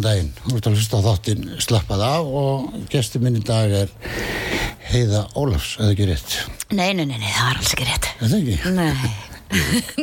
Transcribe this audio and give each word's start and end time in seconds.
góðan 0.00 0.04
daginn. 0.04 0.30
Þú 0.44 0.56
ert 0.56 0.68
að 0.68 0.76
hlusta 0.76 1.00
á 1.00 1.06
þáttinn 1.06 1.48
slappað 1.60 2.04
af 2.04 2.28
og 2.40 2.76
gestur 2.90 3.22
minn 3.22 3.36
í 3.36 3.42
dag 3.44 3.70
er 3.70 3.90
Heiða 4.90 5.26
Ólafs, 5.38 5.76
eða 5.78 5.92
ekki 5.94 6.06
rétt? 6.08 6.36
Nei, 6.72 6.92
nei, 6.94 7.04
nei, 7.04 7.18
nei, 7.18 7.28
það 7.28 7.48
var 7.48 7.58
alls 7.60 7.74
ekki 7.74 7.88
rétt. 7.88 8.08
Er 8.20 8.32
það 8.32 8.38
ekki? 8.40 8.56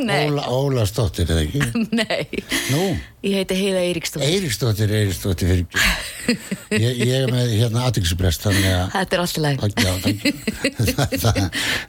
Nei. 0.04 0.28
Óla, 0.28 0.44
Ólafsdóttir, 0.52 1.30
eða 1.32 1.44
ekki? 1.46 1.86
Nei. 1.96 2.42
Nú? 2.70 2.84
Ég 3.24 3.38
heiti 3.40 3.58
Heiða 3.58 3.84
Eiríksdóttir. 3.88 4.28
Eiríksdóttir, 4.28 4.94
Eiríksdóttir 5.00 5.52
fyrir. 5.52 5.84
Ég, 6.28 6.98
ég 7.00 7.12
er 7.22 7.30
með 7.32 7.52
hérna 7.56 7.84
aðeinsbrest, 7.88 8.42
þannig 8.44 8.66
að... 8.68 8.86
Þetta 8.94 9.16
er 9.16 9.22
alltaf 9.24 9.40
læg. 9.44 9.56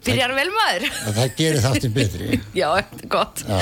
Byrjar 0.05 0.33
vel 0.37 0.47
maður. 0.55 0.85
það 1.17 1.33
gerir 1.39 1.61
þáttinn 1.65 1.95
betri. 1.95 2.39
Já, 2.57 2.67
þetta 2.79 2.99
er 3.03 3.09
gott. 3.15 3.43
Já. 3.45 3.57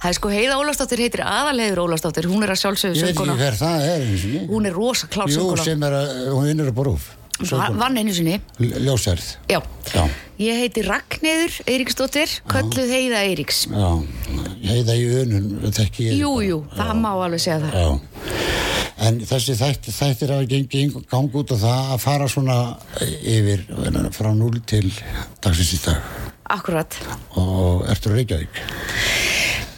Það 0.00 0.10
er 0.12 0.18
sko 0.20 0.32
Heiða 0.34 0.58
Ólafsdóttir 0.62 1.02
heitir 1.04 1.24
aðalhegur 1.26 1.82
Ólafsdóttir. 1.86 2.28
Hún 2.30 2.46
er 2.46 2.54
að 2.54 2.60
sjálfsögðu 2.64 2.96
Ég 3.00 3.06
veit 3.06 3.12
ekki 3.14 3.22
sönguna. 3.24 3.38
hver 3.40 3.58
það 3.60 3.86
er, 3.90 4.04
eins 4.08 4.26
og 4.26 4.34
ég. 4.36 4.44
Hún 4.50 4.68
er 4.70 4.76
rosa 4.78 5.10
klár 5.10 5.32
sönguna. 5.34 5.64
er 5.90 6.30
hún 6.34 6.46
vinnur 6.50 6.70
að 6.72 6.78
borúf. 6.80 7.08
Va- 7.40 7.70
Vann 7.72 7.96
einu 7.96 8.12
sinni. 8.12 8.34
Ljósærð. 8.60 9.24
Já. 9.48 9.60
Já. 9.94 10.02
Ég 10.40 10.58
heiti 10.60 10.82
Ragnheður 10.84 11.54
Eiríksdóttir, 11.68 12.28
kölluð 12.48 12.90
Heiða 12.92 13.22
Eiríks. 13.28 13.62
Já, 13.68 13.90
heiða 14.68 14.96
í 14.96 15.06
önun, 15.22 15.48
þekki 15.72 16.06
ég. 16.10 16.18
Jú, 16.20 16.34
jú, 16.44 16.58
það 16.76 16.92
má 17.00 17.10
alveg 17.16 17.40
segja 17.44 17.58
það. 17.64 17.72
Já, 17.80 17.88
en 19.00 19.20
þessi 19.24 19.56
þættir, 19.58 19.94
þættir 19.96 20.34
hafa 20.34 20.48
gengið 20.50 20.98
gang 21.10 21.36
út 21.40 21.54
á 21.54 21.56
það 21.56 21.92
að 21.94 22.02
fara 22.04 22.28
svona 22.30 22.58
yfir 23.22 23.64
frá 24.16 24.30
0 24.36 24.60
til 24.68 24.86
dagsins 25.40 25.74
í 25.76 25.80
dag 25.86 26.28
Akkurat. 26.50 26.96
og 27.38 27.86
ertu 27.88 28.10
Reykjavík? 28.12 28.62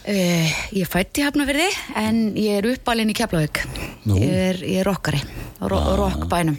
Uh, 0.02 0.48
ég 0.74 0.88
fætti 0.90 1.22
hafnafyrði 1.22 1.68
en 2.00 2.16
ég 2.34 2.58
er 2.58 2.66
uppalinn 2.72 3.12
í 3.12 3.14
Keflavík. 3.14 3.62
Ég 4.10 4.32
er, 4.34 4.58
ég 4.66 4.80
er 4.82 4.88
rockari, 4.88 5.20
ro 5.62 5.78
rockbænum. 6.00 6.58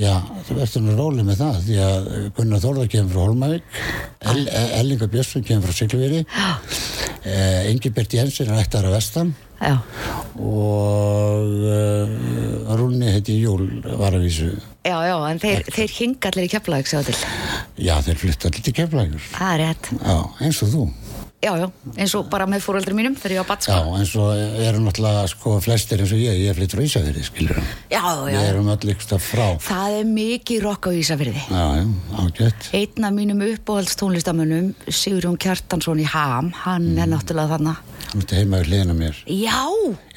Já, 0.00 0.14
þú 0.46 0.56
verður 0.56 0.84
nú 0.86 0.92
rólið 0.96 1.26
með 1.28 1.40
það 1.42 1.56
því 1.66 1.74
að 1.84 2.06
Gunnar 2.38 2.60
Þórðar 2.62 2.88
kemur 2.94 3.12
frá 3.12 3.22
Holmavík 3.26 3.74
El, 4.32 4.38
Ellinga 4.78 5.08
Björnsson 5.12 5.44
kemur 5.44 5.68
frá 5.68 5.76
Sigluveri 5.76 6.22
eh, 6.22 7.68
Engibert 7.68 8.16
Jensen 8.16 8.48
er 8.48 8.62
ættar 8.62 8.88
að 8.88 8.96
vestan. 8.96 9.34
Já, 9.62 9.76
og 10.42 11.52
uh, 11.68 12.72
Rúni 12.80 13.12
heiti 13.12 13.36
Júl 13.38 13.68
var 13.84 14.16
að 14.16 14.24
vísu 14.24 14.48
já, 14.82 14.96
já, 15.06 15.14
en 15.28 15.38
þeir, 15.44 15.62
þeir 15.76 15.94
hinga 16.00 16.32
allir 16.32 16.48
í 16.48 16.50
Keflavík, 16.56 16.88
segja 16.90 17.04
til. 17.12 17.18
Já, 17.76 17.94
þeir 18.08 18.18
flytta 18.24 18.48
allir 18.48 18.64
til 18.66 18.74
keflægur 18.80 19.28
Það 19.28 19.52
er 19.52 19.62
rétt. 19.66 19.92
Já, 20.00 20.16
eins 20.42 20.64
og 20.64 20.72
þú 20.72 20.88
Já, 21.42 21.56
já, 21.58 21.64
eins 21.98 22.12
og 22.14 22.28
bara 22.30 22.44
með 22.46 22.60
fóröldri 22.62 22.94
mínum 22.94 23.16
þegar 23.18 23.32
ég 23.34 23.40
var 23.42 23.48
batska. 23.48 23.74
Já, 23.74 23.94
eins 23.98 24.12
og 24.14 24.60
eru 24.62 24.78
náttúrulega 24.84 25.24
sko 25.32 25.56
flestir 25.64 25.98
eins 26.04 26.12
og 26.14 26.20
ég, 26.22 26.36
ég 26.38 26.54
flyttur 26.54 26.78
á 26.78 26.86
Ísafirði, 26.86 27.24
skilur 27.26 27.58
Já, 27.90 27.98
já, 27.98 28.36
Við 28.36 28.46
erum 28.46 28.68
allir 28.70 28.94
ykkur 28.94 29.18
frá. 29.18 29.46
Það 29.66 29.96
er 29.98 30.06
mikið 30.12 30.60
rock 30.62 30.86
á 30.86 30.90
Ísafyrði. 30.94 31.42
Já, 31.50 31.64
já, 31.80 31.88
ágætt. 32.22 32.68
Einn 32.78 33.08
af 33.08 33.16
mínum 33.16 33.42
uppáhaldstónlistamönnum, 33.48 34.68
Sigurjón 34.86 35.40
Kjartansson 35.42 36.04
í 36.04 36.06
Ham, 36.12 36.52
hann 36.62 36.86
er 36.94 37.10
náttúrulega 37.10 37.56
þannig. 37.56 37.82
Hann 38.12 38.22
er 38.28 38.38
heima 38.38 38.60
við 38.62 38.70
hliðina 38.70 38.94
á 38.94 39.00
mér. 39.02 39.18
Já, 39.26 39.58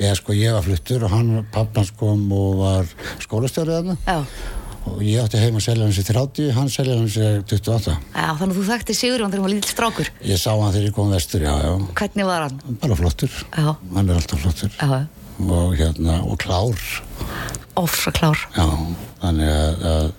Ég 0.06 0.20
sko, 0.22 0.38
ég 0.38 0.54
var 0.54 0.66
fluttur 0.68 1.08
og 1.08 1.16
hann, 1.16 1.34
pappans 1.56 1.90
kom 1.98 2.22
og 2.38 2.62
var 2.62 2.94
skólastjórið 3.26 3.80
þarna. 3.80 3.98
Já, 4.06 4.22
og 4.86 5.02
ég 5.04 5.18
átti 5.24 5.40
heima 5.42 5.60
að 5.60 5.66
selja 5.68 5.86
hans 5.88 5.98
í 6.00 6.06
30, 6.08 6.52
hann 6.56 6.70
selja 6.72 6.96
hans 7.00 7.16
í 7.18 7.26
28. 7.50 7.96
já, 8.16 8.28
þannig 8.38 8.54
að 8.54 8.60
þú 8.60 8.66
þekkti 8.70 8.96
Sigurjón 9.00 9.32
þegar 9.34 9.42
hann 9.42 9.46
var 9.48 9.54
lítill 9.56 9.74
strákur. 9.74 10.12
Ég 10.30 10.40
sá 10.42 10.52
hann 10.54 10.74
þegar 10.76 10.88
ég 10.90 10.96
kom 10.98 11.12
vestur, 11.16 11.46
já, 11.48 11.54
já, 11.66 11.74
Hvernig 12.00 12.30
var 12.30 12.46
hann? 12.48 12.78
bara 12.84 12.98
flottur, 13.02 13.34
Já, 13.58 13.70
hann 13.96 14.10
er 14.10 14.20
alltaf 14.22 14.44
flottur 14.46 14.72
já, 14.78 15.00
og 15.46 15.76
hérna, 15.80 16.20
og 16.24 16.38
klár, 16.46 16.86
ofsa 17.76 18.12
klár. 18.16 18.46
já, 18.56 18.68
þannig 19.24 19.52
að, 19.52 19.86
að 19.92 20.14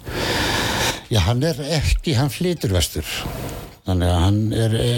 já, 1.14 1.20
hann 1.28 1.42
er 1.46 1.62
ekki, 1.80 2.16
hann 2.18 2.32
flytur 2.34 2.74
vestur, 2.76 3.06
þannig 3.86 4.10
að 4.10 4.22
hann 4.24 4.40
er, 4.52 4.74
e, 4.82 4.92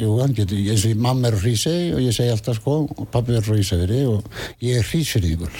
jú, 0.00 0.10
hann 0.20 0.34
getur, 0.36 0.60
eins 0.62 0.84
og 0.84 0.92
ég, 0.92 1.00
mamma 1.06 1.28
er 1.28 1.34
á 1.34 1.40
Hrísei 1.42 1.90
og 1.94 2.00
ég 2.04 2.14
segi 2.14 2.30
alltaf 2.30 2.60
sko, 2.60 2.76
og 2.96 3.08
pappi 3.10 3.34
er 3.34 3.42
frá 3.42 3.58
Ísafiri 3.58 4.04
og 4.06 4.22
ég 4.62 4.78
er 4.78 4.86
hrísfyrðingur. 4.86 5.50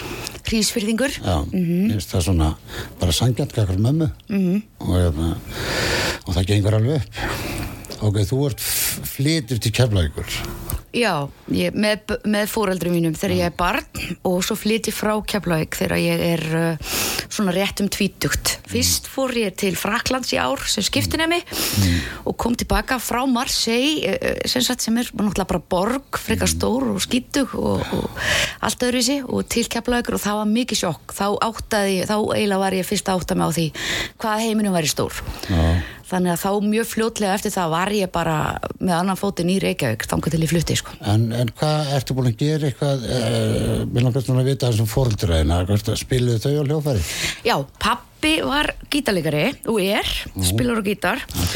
Hrísfyrðingur. 0.46 1.18
Já, 1.18 1.36
mm 1.44 1.64
-hmm. 1.66 2.00
það 2.00 2.18
er 2.18 2.22
svona 2.22 2.54
bara 3.00 3.12
sangjant 3.12 3.52
kakar 3.52 3.78
mömmu 3.78 4.10
-hmm. 4.28 4.62
og, 4.78 4.94
hérna, 4.96 5.36
og 6.26 6.34
það 6.34 6.46
gengur 6.46 6.74
alveg 6.74 6.96
upp 6.96 7.14
ok, 8.02 8.16
þú 8.24 8.46
ert 8.48 8.60
f- 8.60 9.00
flytur 9.16 9.58
til 9.58 9.72
keflavíkur 9.72 10.28
Já, 10.90 11.28
ég, 11.54 11.74
með, 11.78 12.16
með 12.26 12.48
fóreldrum 12.50 12.94
mínum 12.96 13.14
þegar 13.14 13.36
ég 13.36 13.46
er 13.46 13.54
barn 13.54 14.00
og 14.26 14.40
svo 14.42 14.56
flytti 14.58 14.90
frá 14.90 15.12
Keflavík 15.22 15.76
þegar 15.78 16.00
ég 16.02 16.22
er 16.32 16.42
uh, 16.58 16.96
svona 17.30 17.54
rétt 17.54 17.78
um 17.84 17.86
tvítugt. 17.86 18.56
Fyrst 18.66 19.06
fór 19.06 19.30
ég 19.38 19.54
til 19.60 19.76
Fraklands 19.78 20.32
í 20.34 20.40
ár 20.42 20.58
sem 20.66 20.82
skiptinemi 20.82 21.38
og 22.26 22.34
kom 22.42 22.56
tilbaka 22.58 22.98
frá 22.98 23.22
Marseille 23.30 24.16
uh, 24.16 24.42
sem, 24.50 24.64
sagt, 24.66 24.82
sem 24.82 24.98
er 24.98 25.12
náttúrulega 25.14 25.52
bara 25.52 25.62
borg, 25.76 26.18
frekar 26.18 26.50
stór 26.50 26.88
og 26.90 26.98
skítug 27.06 27.54
og, 27.54 27.86
og 27.94 28.18
allt 28.66 28.82
öðru 28.88 29.04
sig 29.06 29.22
og 29.22 29.46
til 29.46 29.70
Keflavíkur 29.70 30.18
og 30.18 30.24
það 30.26 30.42
var 30.42 30.52
mikið 30.56 30.82
sjokk. 30.82 31.14
Þá 31.14 31.26
áttaði, 31.52 32.02
þá 32.10 32.16
eiginlega 32.18 32.64
var 32.66 32.80
ég 32.80 32.90
fyrst 32.90 33.14
að 33.14 33.22
átta 33.22 33.38
mig 33.38 33.46
á 33.46 33.50
því 33.60 33.70
hvað 34.18 34.44
heiminum 34.48 34.74
væri 34.74 34.90
stór. 34.90 35.22
Já. 35.46 35.62
Þannig 36.10 36.32
að 36.34 36.42
þá 36.42 36.68
mjög 36.72 36.90
fljótlega 36.90 37.38
eftir 37.38 37.54
það 37.54 37.72
var 37.76 37.92
ég 37.94 38.10
bara 38.10 38.36
með 38.80 38.94
annan 38.96 39.20
fótinn 39.20 39.52
í 39.52 39.58
Reykjavík, 39.62 40.06
þangar 40.10 40.34
til 40.34 40.42
ég 40.42 40.50
flutti 40.50 40.78
sko. 40.80 40.96
en, 41.06 41.28
en 41.36 41.54
hvað 41.60 41.94
ertu 41.98 42.16
búin 42.18 42.32
að 42.32 42.42
gera 42.42 42.70
eitthvað 42.70 43.06
uh, 43.06 43.74
mér 43.86 44.06
langar 44.08 44.26
svona 44.26 44.42
að 44.42 44.52
vita 44.52 44.70
þessum 44.70 44.90
fóröldræðina 44.90 45.96
spiluðu 46.00 46.42
þau 46.42 46.54
á 46.58 46.62
hljófæri 46.66 47.04
Já, 47.46 47.56
pappi 48.20 48.40
var 48.44 48.68
gítarleikari 48.92 49.46
og 49.70 49.78
er, 49.80 50.08
spilar 50.44 50.80
á 50.80 50.84
gítar. 50.84 51.22
Ok. 51.40 51.54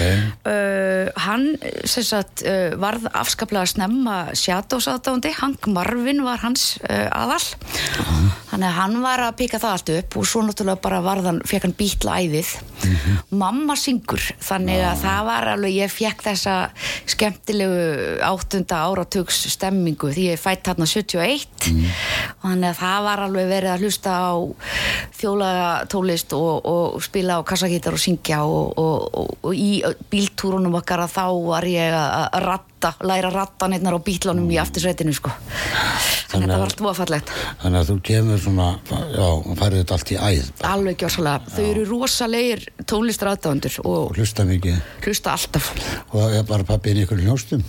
uh, 0.49 1.11
hann 1.27 1.59
sem 1.85 2.05
sagt 2.07 2.45
uh, 2.49 2.73
varð 2.81 3.05
afskaplega 3.13 3.69
snemma 3.69 4.33
Shadows 4.33 4.89
aðdándi, 4.89 5.35
Hank 5.43 5.69
Marvin 5.69 6.25
var 6.25 6.41
hans 6.41 6.79
uh, 6.89 7.09
aðal. 7.13 7.43
Þannig 8.49 8.69
að 8.71 8.79
hann 8.79 8.97
var 9.05 9.27
að 9.27 9.37
pika 9.43 9.61
það 9.61 9.77
allt 9.77 9.93
upp 9.99 10.17
og 10.17 10.29
svo 10.31 10.45
náttúrulega 10.47 10.85
bara 10.87 11.03
varð 11.05 11.29
hann, 11.29 11.43
fekk 11.45 11.69
hann 11.69 11.77
bítla 11.77 12.17
æðið 12.23 12.55
mamma 13.35 13.77
syngur 13.79 14.23
þannig 14.43 14.83
að 14.85 15.01
það 15.03 15.21
var 15.29 15.49
alveg, 15.55 15.77
ég 15.79 15.93
fekk 15.93 16.25
þessa 16.29 16.55
skemmtilegu 17.11 18.19
áttunda 18.25 18.81
áratugs 18.89 19.41
stemmingu 19.55 20.13
því 20.15 20.29
ég 20.33 20.41
fætt 20.41 20.65
þarna 20.69 20.89
71 20.89 21.69
og 21.71 22.45
þannig 22.45 22.69
að 22.71 22.81
það 22.81 23.07
var 23.09 23.25
alveg 23.27 23.51
verið 23.51 23.73
að 23.75 23.85
hlusta 23.85 24.15
á 24.15 24.33
þjólatónlist 25.21 26.37
og, 26.37 26.54
og 26.63 27.03
spila 27.05 27.41
á 27.41 27.47
kassagítar 27.47 27.97
og 27.97 28.03
syngja 28.03 28.43
og, 28.47 28.79
og, 28.79 29.09
og, 29.15 29.35
og 29.43 29.55
í 29.57 29.83
bíltúrunum 30.11 30.79
okkar 30.81 31.05
að 31.05 31.15
þá 31.17 31.27
var 31.49 31.69
ég 31.69 31.97
að 31.99 32.29
að 32.39 32.49
ratta, 32.83 32.95
læra 33.07 33.31
rattanirnar 33.33 33.95
á 33.97 34.01
bílunum 34.05 34.49
í 34.53 34.59
aftursveitinu 34.61 35.15
sko. 35.17 35.31
Þannig 36.35 36.35
að 36.35 36.51
þetta 36.51 36.59
var 36.59 36.69
allt 36.69 36.81
voðafallegt 36.83 37.31
þannig 37.63 37.79
að 37.79 37.89
þú 37.91 37.95
kemur 38.09 38.41
svona 38.43 38.67
já, 39.15 39.27
færið 39.61 39.77
þetta 39.81 39.95
allt 39.97 40.11
í 40.11 40.17
æð 40.19 40.49
bara, 40.59 40.73
alveg 40.75 40.97
gjósalega, 40.99 41.53
þau 41.55 41.65
eru 41.71 41.85
rosalegir 41.89 42.65
tónlistar 42.91 43.31
aðdáðandur 43.31 43.77
og 43.85 43.95
og 43.95 44.17
hlusta 44.19 44.45
mikið. 44.49 44.81
hlusta 45.05 45.33
alltaf. 45.37 45.69
Og 46.13 46.35
er 46.35 46.43
bara 46.49 46.67
pappin 46.67 46.99
í 46.99 47.05
ykkur 47.07 47.23
hljóstum 47.23 47.63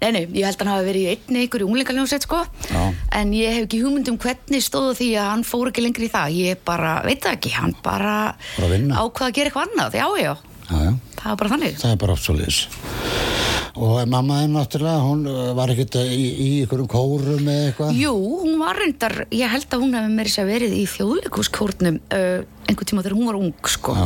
Nei, 0.00 0.10
nei, 0.12 0.22
ég 0.36 0.44
held 0.46 0.60
að 0.60 0.66
hann 0.66 0.72
hafi 0.74 0.88
verið 0.90 1.02
í 1.06 1.10
einni 1.14 1.46
ykkur 1.48 1.64
unglingaljónsett 1.66 2.26
sko. 2.28 2.42
Já. 2.70 2.82
en 3.16 3.32
ég 3.36 3.56
hef 3.56 3.66
ekki 3.66 3.80
hugmynd 3.82 4.08
um 4.12 4.18
hvernig 4.20 4.62
stóðu 4.64 4.94
því 5.00 5.08
að 5.20 5.30
hann 5.32 5.44
fór 5.44 5.70
ekki 5.72 5.84
lengri 5.84 6.06
í 6.08 6.12
það. 6.12 6.36
Ég 6.40 6.60
bara, 6.64 6.94
veit 7.04 7.22
það 7.24 7.36
ekki, 7.38 7.54
hann 7.56 7.74
bara 7.84 8.14
Bara 8.56 8.68
að 8.68 8.74
vinna. 8.76 9.00
ákvað 9.00 9.26
að 9.30 9.34
gera 9.40 9.50
eitthvað 9.50 9.68
annað, 9.70 9.98
já, 10.00 10.06
já. 10.20 10.32
Já, 10.70 10.76
já, 10.86 10.92
það 11.20 11.30
var 11.32 11.40
bara 11.44 11.54
þannig. 11.54 11.78
Það 11.84 11.94
er 11.94 12.02
bara 12.04 12.18
liðs 12.40 12.62
og 13.80 14.00
mamma 14.10 14.42
er 14.42 14.50
náttúrulega 14.50 15.02
hún 15.04 15.26
uh, 15.30 15.52
var 15.56 15.70
ekkert 15.72 16.00
í, 16.02 16.24
í 16.30 16.48
ykkurum 16.64 16.88
kórum 16.90 17.46
eða 17.48 17.68
eitthvað? 17.70 18.00
Jú, 18.00 18.14
hún 18.42 18.58
var 18.60 18.80
reyndar, 18.80 19.22
ég 19.32 19.52
held 19.52 19.70
að 19.70 19.84
hún 19.84 19.94
hefði 19.96 20.16
meiri 20.16 20.32
sér 20.34 20.48
verið 20.48 20.74
í 20.76 20.82
þjóðleikuskórnum 20.90 22.00
uh, 22.02 22.42
einhvern 22.66 22.90
tíma 22.90 23.06
þegar 23.06 23.16
hún 23.18 23.30
var 23.30 23.40
ung 23.40 23.70
sko. 23.70 23.96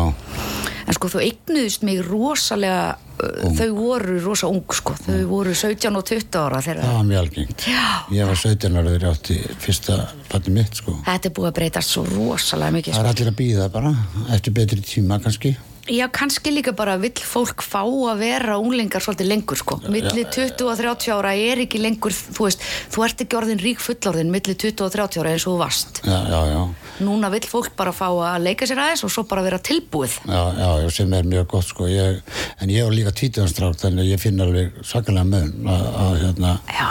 En 0.85 0.93
sko 0.93 1.09
þau 1.09 1.23
eignuðust 1.25 1.85
mig 1.88 2.03
rosalega 2.05 2.95
uh, 2.95 3.50
þau 3.57 3.69
voru 3.79 4.21
rosa 4.23 4.50
ung 4.53 4.77
sko. 4.77 4.97
Þau 5.00 5.21
voru 5.33 5.57
17 5.57 5.97
og 5.97 6.07
20 6.12 6.41
ára 6.45 6.61
það 6.61 6.71
þegar 6.71 6.97
var 6.99 7.11
mjög 7.11 7.23
algengt. 7.25 7.69
Já. 7.73 7.85
ég 8.15 8.31
var 8.31 8.43
17 8.45 8.79
ára 8.79 8.88
þegar 8.93 9.07
ég 9.09 9.15
átti 9.15 9.38
fyrsta 9.65 10.00
fætti 10.31 10.55
mitt 10.55 10.83
sko. 10.83 10.99
Þetta 11.09 11.31
er 11.31 11.38
búið 11.41 11.50
að 11.50 11.61
breytast 11.62 11.97
svo 11.97 12.07
rosalega 12.12 12.79
mikið 12.79 12.95
það 12.95 13.00
sko. 13.00 13.07
er 13.07 13.15
allir 13.15 13.33
að 13.33 13.38
býða 13.41 13.71
bara 13.73 13.95
eftir 14.37 14.61
betri 14.61 14.85
tíma 14.85 15.23
kannski 15.25 15.57
Já, 15.85 16.07
kannski 16.09 16.49
líka 16.50 16.73
bara 16.73 16.95
vill 16.97 17.21
fólk 17.21 17.61
fá 17.61 17.83
að 17.85 18.23
vera 18.23 18.55
unglingar 18.57 19.03
svolítið 19.05 19.29
lengur 19.29 19.59
sko. 19.61 19.76
Milli 19.93 20.25
20 20.25 20.64
og 20.64 20.79
30 20.81 21.12
ára 21.12 21.35
er 21.37 21.61
ekki 21.67 21.81
lengur, 21.83 22.14
þú 22.14 22.47
veist, 22.47 22.64
þú 22.95 23.05
ert 23.05 23.21
ekki 23.21 23.37
orðin 23.37 23.61
rík 23.61 23.83
fullorðin 23.85 24.33
milli 24.33 24.55
20 24.57 24.81
og 24.87 24.95
30 24.95 25.21
ára 25.21 25.35
eins 25.35 25.45
og 25.45 25.53
þú 25.53 25.59
varst. 25.61 26.00
já, 26.07 26.17
já, 26.33 26.41
já, 26.55 26.62
Núna 27.05 27.29
vill 27.35 27.45
fólk 27.50 27.75
bara 27.76 27.93
fá 27.93 28.07
að 28.09 28.45
leika 28.47 28.64
sér 28.71 28.81
aðeins 28.81 29.05
og 29.05 29.12
svo 29.12 29.26
bara 29.29 29.43
vera 29.45 29.59
tilbúið. 29.59 30.17
já, 30.25 30.43
já, 30.57 30.91
sem 30.91 31.12
er 31.12 31.25
mjög 31.29 31.47
gott 31.53 31.67
sko 31.69 31.87
ég, 31.91 32.23
en 32.61 32.71
ég 32.71 32.85
var 32.88 32.95
líka 32.95 33.12
títuðanstrákt 33.12 33.85
þannig 33.85 34.07
að 34.07 34.12
ég 34.14 34.21
finn 34.25 34.41
alveg 34.41 34.73
svakalega 34.81 35.25
mun 35.29 35.69
að, 35.69 35.87
að 36.07 36.14
hérna 36.25 36.55
Já. 36.71 36.88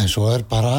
En 0.00 0.08
svo 0.10 0.26
er 0.32 0.42
bara, 0.48 0.72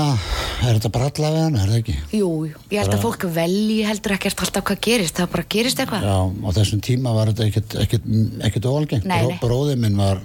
er 0.66 0.76
þetta 0.76 0.92
bara 0.92 1.08
allavega 1.10 1.48
er 1.48 1.70
það 1.72 1.78
ekki? 1.80 1.96
Jú, 2.18 2.30
ég 2.74 2.82
held 2.82 2.96
að 2.98 3.04
fólk 3.06 3.26
velji 3.36 3.78
heldur 3.88 4.16
ekkert 4.18 4.44
alltaf 4.44 4.66
hvað 4.68 4.82
gerist, 4.88 5.16
það 5.20 5.32
bara 5.36 5.46
gerist 5.56 5.82
eitthvað. 5.84 6.08
Já, 6.10 6.18
á 6.20 6.50
þessum 6.58 6.82
tíma 6.84 7.14
var 7.16 7.32
þetta 7.32 7.48
ekkert, 7.50 7.76
ekkert, 7.86 8.10
ekkert 8.50 8.68
óalgengt. 8.72 9.08
Nei, 9.10 9.22
nei. 9.30 9.38
Bróði 9.42 9.78
minn 9.80 9.96
var 10.00 10.22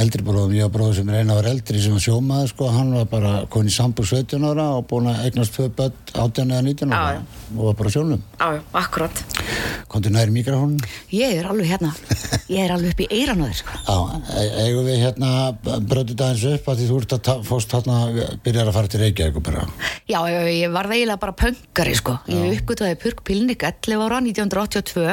eldri 0.00 0.22
bróðum, 0.24 0.54
ég 0.56 0.68
var 0.68 0.74
bróður 0.76 1.00
sem 1.00 1.10
eina 1.10 1.36
var 1.36 1.48
eldri 1.50 1.80
sem 1.82 1.94
var 1.96 2.04
sjómaður, 2.04 2.52
sko, 2.52 2.70
hann 2.72 2.94
var 2.94 3.08
bara 3.10 3.32
konið 3.50 3.72
í 3.72 3.76
sambúr 3.76 4.06
17 4.08 4.46
ára 4.52 4.66
og 4.78 4.86
búin 4.90 5.10
að 5.10 5.24
eignast 5.26 5.56
tvö 5.56 5.66
börn 5.76 5.96
18 6.14 6.54
eða 6.54 6.62
19 6.68 6.94
ára 6.94 7.18
Já, 7.18 7.22
og 7.56 7.62
var 7.66 7.76
bara 7.80 7.92
sjónum. 7.96 8.22
Já, 8.38 8.46
já, 8.54 8.62
akkurat. 8.80 9.24
Kontu 9.90 10.12
nær 10.14 10.30
mikrofónum? 10.30 10.78
Ég 11.10 11.40
er 11.40 11.48
alveg 11.50 11.66
hérna, 11.72 11.90
ég 12.46 12.62
er 12.62 12.74
alveg 12.76 12.94
upp 12.94 13.02
í 13.02 13.08
eiran 13.18 13.42
á 13.42 13.46
þér, 13.50 13.58
sko. 13.58 13.72
Já, 13.90 13.98
e- 14.38 14.54
eigum 14.68 14.86
við 14.86 14.98
hérna 15.02 15.30
bröndið 15.90 16.20
að 17.80 17.90
að 17.90 18.18
þarna 18.18 18.38
byrjar 18.44 18.68
að 18.68 18.76
fara 18.76 18.90
til 18.90 19.00
Reykjavík 19.00 19.42
bara 19.44 19.64
Já, 20.10 20.18
ég, 20.26 20.48
ég 20.60 20.72
var 20.74 20.88
eiginlega 20.90 21.20
bara 21.22 21.34
pöngari 21.38 21.94
sko. 21.94 22.16
Ég 22.30 22.58
uppgötuði 22.58 22.96
Purk 23.00 23.22
Pilnik 23.26 23.62
11 23.66 24.04
ára 24.04 24.18
1982 24.24 25.04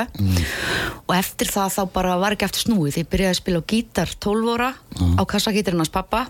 og 1.08 1.14
eftir 1.16 1.52
það 1.52 1.76
þá 1.76 1.82
bara 1.94 2.16
var 2.18 2.36
ekki 2.36 2.48
eftir 2.48 2.66
snúið. 2.66 3.00
Ég 3.04 3.10
byrjaði 3.12 3.36
að 3.36 3.40
spila 3.42 3.62
á 3.62 3.70
gítar 3.70 4.14
12 4.26 4.54
ára 4.56 4.72
á 4.74 5.24
kassagítarinn 5.30 5.84
hans 5.84 5.94
pappa. 5.94 6.26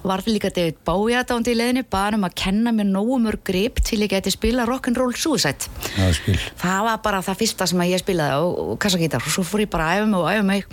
Varði 0.00 0.34
líka 0.34 0.50
David 0.50 0.80
Bowie 0.86 1.18
aðdándi 1.18 1.52
í 1.52 1.58
leiðinni, 1.58 1.84
bara 1.84 2.16
um 2.16 2.24
að 2.24 2.36
kenna 2.40 2.72
mér 2.72 2.88
nógu 2.88 3.18
mörg 3.20 3.42
grip 3.46 3.82
til 3.84 4.00
ég 4.00 4.10
geti 4.14 4.32
spila 4.32 4.64
rock'n'roll 4.68 5.12
suicide. 5.12 5.68
Já, 5.98 6.08
skil 6.16 6.38
Það 6.60 6.86
var 6.88 7.02
bara 7.04 7.20
það 7.24 7.40
fyrsta 7.42 7.68
sem 7.68 7.82
að 7.84 7.92
ég 7.92 8.02
spilaði 8.02 8.38
á, 8.40 8.42
kassagítar 8.80 9.24
og 9.24 9.34
svo 9.34 9.44
fór 9.46 9.66
ég 9.66 9.72
bara 9.72 9.90
að 9.92 10.00
æfa 10.00 10.10
mig 10.10 10.20
og 10.20 10.30
æfa 10.30 10.46
mig 10.48 10.64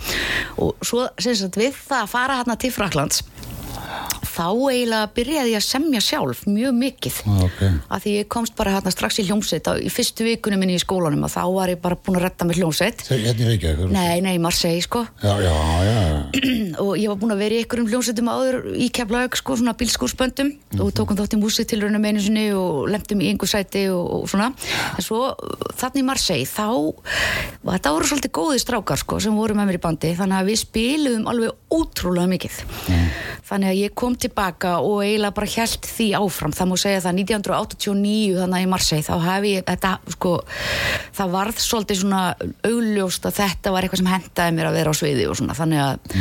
og 0.58 0.88
svo 0.88 1.04
sem 1.20 1.36
sagt 1.38 1.60
við 1.60 1.76
það 1.76 2.06
að 2.06 2.12
fara 2.14 2.38
hérna 2.40 2.56
til 2.58 2.72
Fraklands 2.74 3.22
þá 4.38 4.46
eiginlega 4.70 5.10
byrjaði 5.18 5.52
ég 5.52 5.58
að 5.58 5.66
semja 5.66 6.00
sjálf 6.04 6.44
mjög 6.46 6.76
mikið. 6.78 7.16
Já, 7.26 7.36
ok. 7.48 7.60
að 7.90 8.02
því 8.04 8.12
ég 8.18 8.28
komst 8.30 8.54
bara 8.58 8.74
hérna 8.76 8.92
strax 8.94 9.18
í 9.18 9.26
hljómsveit 9.26 9.66
á- 9.66 9.82
í 9.82 9.90
fyrstu 9.90 10.24
vikunum 10.28 10.62
minni 10.62 10.76
í 10.78 10.82
skólanum 10.82 11.24
og 11.26 11.32
þá 11.34 11.42
var 11.56 11.72
ég 11.74 11.80
bara 11.82 11.96
búin 11.98 12.18
að 12.20 12.24
retta 12.28 12.46
með 12.46 12.60
hljómsveit. 12.62 13.02
Hérna 13.10 13.34
í 13.34 13.48
Reykjavík 13.50 13.90
Nei, 13.92 14.20
nei, 14.22 14.36
Marseille 14.38 14.82
sko. 14.86 15.02
Já, 15.22 15.34
já, 15.42 15.54
já 15.88 15.98
og 16.84 16.92
ég 17.00 17.08
var 17.10 17.18
búin 17.18 17.34
að 17.34 17.42
vera 17.42 17.58
í 17.58 17.62
einhverjum 17.64 17.90
hljómsveitum 17.90 18.30
áður 18.32 18.58
í 18.78 18.88
Keflaug 18.94 19.36
sko, 19.40 19.56
svona 19.58 19.74
bílskúrsböndum 19.78 20.52
og 20.78 20.92
tókum 20.94 21.18
þátt 21.18 21.34
í 21.34 21.40
músiktilrunum 21.42 22.04
einu 22.08 22.22
sinni 22.22 22.46
og 22.54 22.86
lemtum 22.92 23.20
í 23.24 23.32
einhver 23.32 23.50
sæti 23.50 23.86
og, 23.90 24.04
og 24.22 24.28
svona. 24.30 24.52
En 24.94 25.04
svo 25.04 25.32
þannig 25.80 26.04
í 26.04 26.06
Marseille 26.06 26.46
þá 26.46 26.68
þetta 27.68 27.92
voru 27.94 28.08
svolítið 28.10 28.32
góði 28.38 28.60
strákar 28.62 29.00
sko, 29.00 29.18
sem 29.22 29.34
voru 29.36 29.56
með 29.58 29.70
mér 29.72 29.78
í 29.80 29.82
bandi. 29.82 30.12
Þannig 30.18 30.38
að 30.42 30.50
við 30.52 30.60
spiluðum 30.62 31.26
alveg 31.32 31.74
ótrúlega 31.74 32.30
mikið. 32.30 32.58
Þannig 33.48 33.70
að 33.72 33.78
ég 33.82 33.94
kom 33.98 34.14
tilbaka 34.28 34.76
og 34.84 35.02
eiginlega 35.02 35.34
bara 35.36 35.48
held 35.54 35.88
því 35.88 36.08
áfram. 36.18 36.54
Það 36.54 36.70
má 36.70 36.74
segja 36.80 37.02
það 37.04 37.20
1989 37.22 38.38
þannig 38.38 38.66
í 38.66 38.70
Marseille 38.70 39.06
þá 39.06 39.14
hef 39.24 39.46
ég 39.48 39.66
þetta 39.68 39.92
sko 40.14 40.32
það 41.18 41.34
varð 41.34 41.62
svolítið 41.64 42.00
svona 42.02 42.22
augljóst 42.68 43.28
að 43.28 43.38
þetta 43.40 43.74
var 43.74 43.86
eitthvað 43.86 44.02
sem 44.02 44.12
hendaði 44.12 44.56
mér 44.56 44.70
að 44.70 44.78
vera 44.78 44.92
á 44.92 45.00
sviði 45.00 45.28
og 45.28 45.38
svona. 45.40 45.58
Þannig 45.58 45.84
að 45.84 46.18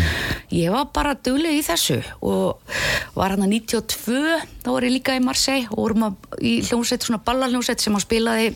ég 0.57 0.75
var 0.75 0.87
bara 0.95 1.17
dugleg 1.27 1.59
í 1.59 1.65
þessu 1.67 1.99
og 2.21 2.77
var 3.17 3.35
hann 3.35 3.45
að 3.45 3.57
92 3.57 4.39
þá 4.63 4.71
var 4.71 4.87
ég 4.87 4.95
líka 4.95 5.17
í 5.17 5.23
Marseille 5.23 5.67
og 5.71 5.83
vorum 5.83 6.07
að 6.09 6.41
í 6.41 6.57
hljómsveit 6.67 7.05
svona 7.05 7.23
ballarhljómsveit 7.27 7.83
sem 7.83 7.97
að 7.97 8.07
spilaði 8.07 8.49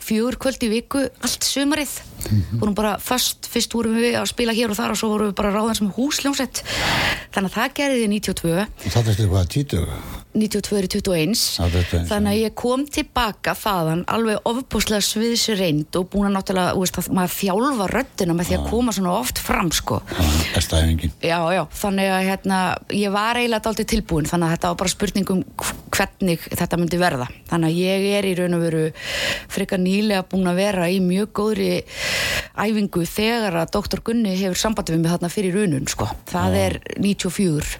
fjögur 0.00 0.38
kvöld 0.40 0.64
í 0.66 0.70
viku, 0.72 1.04
allt 1.20 1.46
sömarið 1.46 1.92
mm 1.98 2.40
-hmm. 2.40 2.60
vorum 2.62 2.74
bara 2.74 2.96
fast, 2.98 3.46
fyrst 3.50 3.74
vorum 3.74 3.96
við 3.96 4.16
að 4.20 4.30
spila 4.32 4.56
hér 4.56 4.70
og 4.70 4.76
þar 4.76 4.94
og 4.94 5.00
svo 5.00 5.12
vorum 5.12 5.30
við 5.30 5.38
bara 5.42 5.54
ráðan 5.54 5.78
sem 5.78 5.92
húsljónsett 5.96 6.64
þannig 7.34 7.50
að 7.50 7.56
það 7.58 7.76
gerði 7.78 8.02
þið 8.02 8.10
92 8.16 8.58
og 8.60 8.90
það 8.90 9.02
er 9.02 9.10
eitthvað 9.10 9.40
að 9.40 9.52
týtu 9.54 9.86
92-21 10.34 12.06
þannig 12.06 12.30
að 12.30 12.38
ég 12.38 12.54
kom 12.58 12.84
tilbaka 12.86 13.54
þaðan 13.58 14.04
alveg 14.10 14.46
ofbúslega 14.46 15.02
sviðsir 15.02 15.58
reynd 15.58 15.96
og 15.98 16.06
búin 16.12 16.28
að 16.28 16.36
náttúrulega, 16.36 16.76
veist, 16.78 17.00
að 17.00 17.08
maður 17.18 17.34
þjálfa 17.34 17.88
röddina 17.90 18.36
með 18.38 18.50
því 18.50 18.58
að 18.58 18.68
koma 18.70 18.94
svona 18.94 19.14
oft 19.16 19.40
fram 19.42 19.72
sko. 19.74 19.98
já, 21.26 21.38
já, 21.56 21.62
þannig 21.82 22.12
að 22.14 22.26
hérna, 22.28 22.60
ég 22.94 23.14
var 23.14 23.40
eiginlega 23.40 23.72
aldrei 23.72 23.88
tilbúin 23.90 24.30
þannig 24.30 24.46
að 24.46 24.54
þetta 24.54 24.70
var 24.70 24.80
bara 24.84 24.94
spurningum 24.94 25.42
hvernig 25.90 26.46
þetta 26.46 26.78
myndi 26.78 27.00
verða 27.00 27.26
þannig 27.50 27.72
að 27.72 27.80
ég 27.80 28.06
er 28.20 28.28
í 28.30 28.34
raun 28.38 28.56
og 28.58 28.64
veru 28.68 28.84
frekar 29.50 29.82
nýlega 29.82 30.28
búin 30.30 30.50
að 30.50 30.60
vera 30.62 30.86
í 30.90 31.00
mjög 31.02 31.32
góðri 31.40 31.72
æfingu 32.54 33.02
þegar 33.08 33.58
að 33.64 33.74
doktor 33.74 34.04
Gunni 34.06 34.36
hefur 34.38 34.62
sambandi 34.62 34.94
við 34.94 35.02
mig 35.02 35.14
þarna 35.14 35.32
fyrir 35.32 35.58
raunun 35.58 35.90
sko. 35.90 36.06
það 36.30 36.54
já. 36.54 36.62
er 36.68 36.78
94 37.02 37.74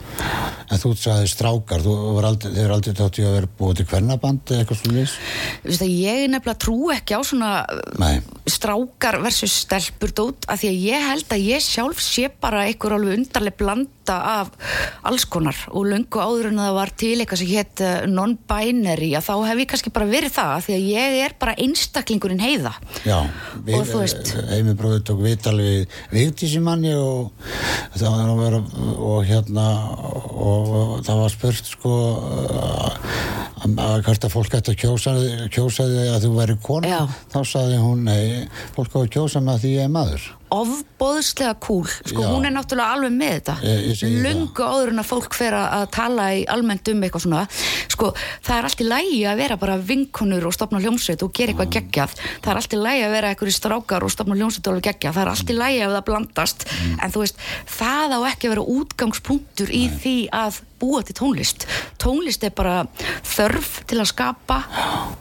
en 0.71 0.81
Þú 0.81 0.95
sagðist 0.97 1.37
strákar, 1.37 1.83
þú 1.85 1.95
var 2.17 2.27
aldrei 2.31 2.40
þeir 2.47 2.65
eru 2.65 2.77
aldrei 2.77 2.97
þátt 2.99 3.21
í 3.21 3.27
að 3.27 3.37
vera 3.39 3.51
búið 3.61 3.81
til 3.81 3.89
hvernaband 3.93 4.53
eða 4.55 4.65
eitthvað 4.65 4.83
Vistu, 5.65 5.89
ég 5.91 6.27
nefnilega 6.33 6.61
trú 6.65 6.79
ekki 6.95 7.19
á 7.19 7.21
svona 7.27 7.51
Nei. 8.01 8.21
Strákar 8.49 9.21
versus 9.25 9.55
stelpur 9.65 10.13
dót 10.17 10.47
af 10.51 10.61
því 10.63 10.71
að 10.71 10.85
ég 10.87 11.09
held 11.11 11.35
að 11.35 11.47
ég 11.51 11.65
sjálf 11.65 12.01
sé 12.03 12.29
bara 12.41 12.67
einhver 12.69 12.95
alveg 12.97 13.19
undarleg 13.19 13.57
blanda 13.59 14.17
af 14.41 14.51
alls 15.07 15.27
konar 15.31 15.57
og 15.71 15.87
löngu 15.91 16.19
áður 16.23 16.51
en 16.51 16.63
það 16.63 16.77
var 16.79 16.93
til 17.03 17.13
eitthvað 17.19 17.43
sem 17.43 17.51
hétt 17.53 17.83
uh, 17.85 17.93
non-binary 18.11 19.13
að 19.19 19.29
þá 19.29 19.35
hef 19.51 19.63
ég 19.63 19.71
kannski 19.71 19.93
bara 19.95 20.09
verið 20.11 20.35
það 20.35 20.55
af 20.57 20.67
því 20.67 20.77
að 20.79 20.89
ég 20.91 21.19
er 21.27 21.37
bara 21.41 21.57
einstaklingurinn 21.67 22.43
heiða 22.43 22.75
Já, 23.07 23.19
Og 23.21 23.87
þú 23.87 24.01
veist. 24.03 24.33
Heimi 24.51 24.75
bróður 24.79 25.05
tók 25.11 25.23
viðtal 25.25 25.57
við 25.61 25.99
Vigdísi 26.11 26.63
manni 26.65 26.95
og 26.97 27.31
það 27.95 28.17
var 28.17 28.33
að 28.33 28.43
vera 28.45 28.63
og 29.11 29.21
hérna 29.29 29.67
og 30.41 31.01
það 31.07 31.23
var 31.23 31.33
spurt 31.33 31.71
sko 31.71 31.95
að, 32.51 32.97
að 33.71 34.05
hvert 34.07 34.27
að 34.27 34.33
fólk 34.35 34.57
ætti 34.59 34.75
að 34.75 34.81
kjósa, 34.83 35.15
kjósa 35.53 35.87
þig 35.91 36.11
að 36.15 36.27
þú 36.27 36.33
væri 36.39 36.57
kona 36.65 36.91
Já. 36.91 37.01
þá 37.33 37.41
saði 37.53 37.81
hún, 37.83 38.05
nei, 38.09 38.21
fólk 38.77 38.95
á 38.95 38.99
að 39.01 39.11
kjósa 39.17 39.43
með 39.45 39.65
því 39.65 39.73
ég 39.77 39.87
er 39.87 39.93
maður. 39.95 40.29
Ofbóðslega 40.51 41.55
cool. 41.63 41.87
Sko 41.87 42.25
Já. 42.25 42.29
hún 42.33 42.47
er 42.49 42.55
náttúrulega 42.55 42.97
alveg 42.97 43.13
með 43.15 43.35
þetta. 43.37 43.55
Löngu 44.25 44.65
áður 44.67 44.91
en 44.91 45.03
að 45.03 45.09
fólk 45.13 45.37
fer 45.39 45.55
að 45.55 45.67
að 45.77 45.85
tala 45.95 46.25
í 46.35 46.41
almennt 46.51 46.91
um 46.91 47.05
eitthvað 47.07 47.25
svona 47.27 47.43
sko 47.91 48.11
það 48.17 48.57
er 48.57 48.69
allt 48.69 48.83
í 48.83 48.89
lægi 48.89 49.21
að 49.31 49.43
vera 49.45 49.59
bara 49.61 49.77
vinkonur 49.91 50.49
og 50.51 50.57
stopna 50.57 50.81
hljómsveit 50.83 51.23
og 51.23 51.31
gera 51.37 51.55
eitthvað 51.55 51.75
geggjað. 51.77 52.17
Það 52.43 52.51
er 52.53 52.63
allt 52.63 52.75
í 52.75 52.81
lægi 52.81 53.05
að 53.07 53.15
vera 53.15 53.31
eitthvað 53.31 53.55
strákar 53.61 54.07
og 54.07 54.15
stopna 54.15 54.39
hljómsveit 54.41 54.67
og 54.67 54.75
alveg 54.75 54.89
geggjað. 54.91 55.17
Það 55.19 55.23
er 55.23 55.33
allt 55.35 55.55
í 55.55 55.59
lægi 55.61 55.85
ef 55.85 55.95
það 55.95 56.09
blandast. 56.11 56.67
Mm. 56.71 56.99
en 57.05 57.15
þú 57.15 57.23
veist 57.25 57.47
það 57.79 58.17
á 58.17 58.21
ekki 58.33 58.49
að 58.49 58.55
vera 58.57 58.67
útgangspunktur 58.75 59.71
í 59.71 59.85
því 60.01 60.17
að 60.35 60.61
búa 60.81 61.03
til 61.07 61.17
tónlist 61.19 61.67
tónlist 62.01 62.45
er 62.47 62.55
bara 62.57 62.83
þörf 63.27 63.81
til 63.91 64.01
að 64.01 64.11
skapa 64.13 64.61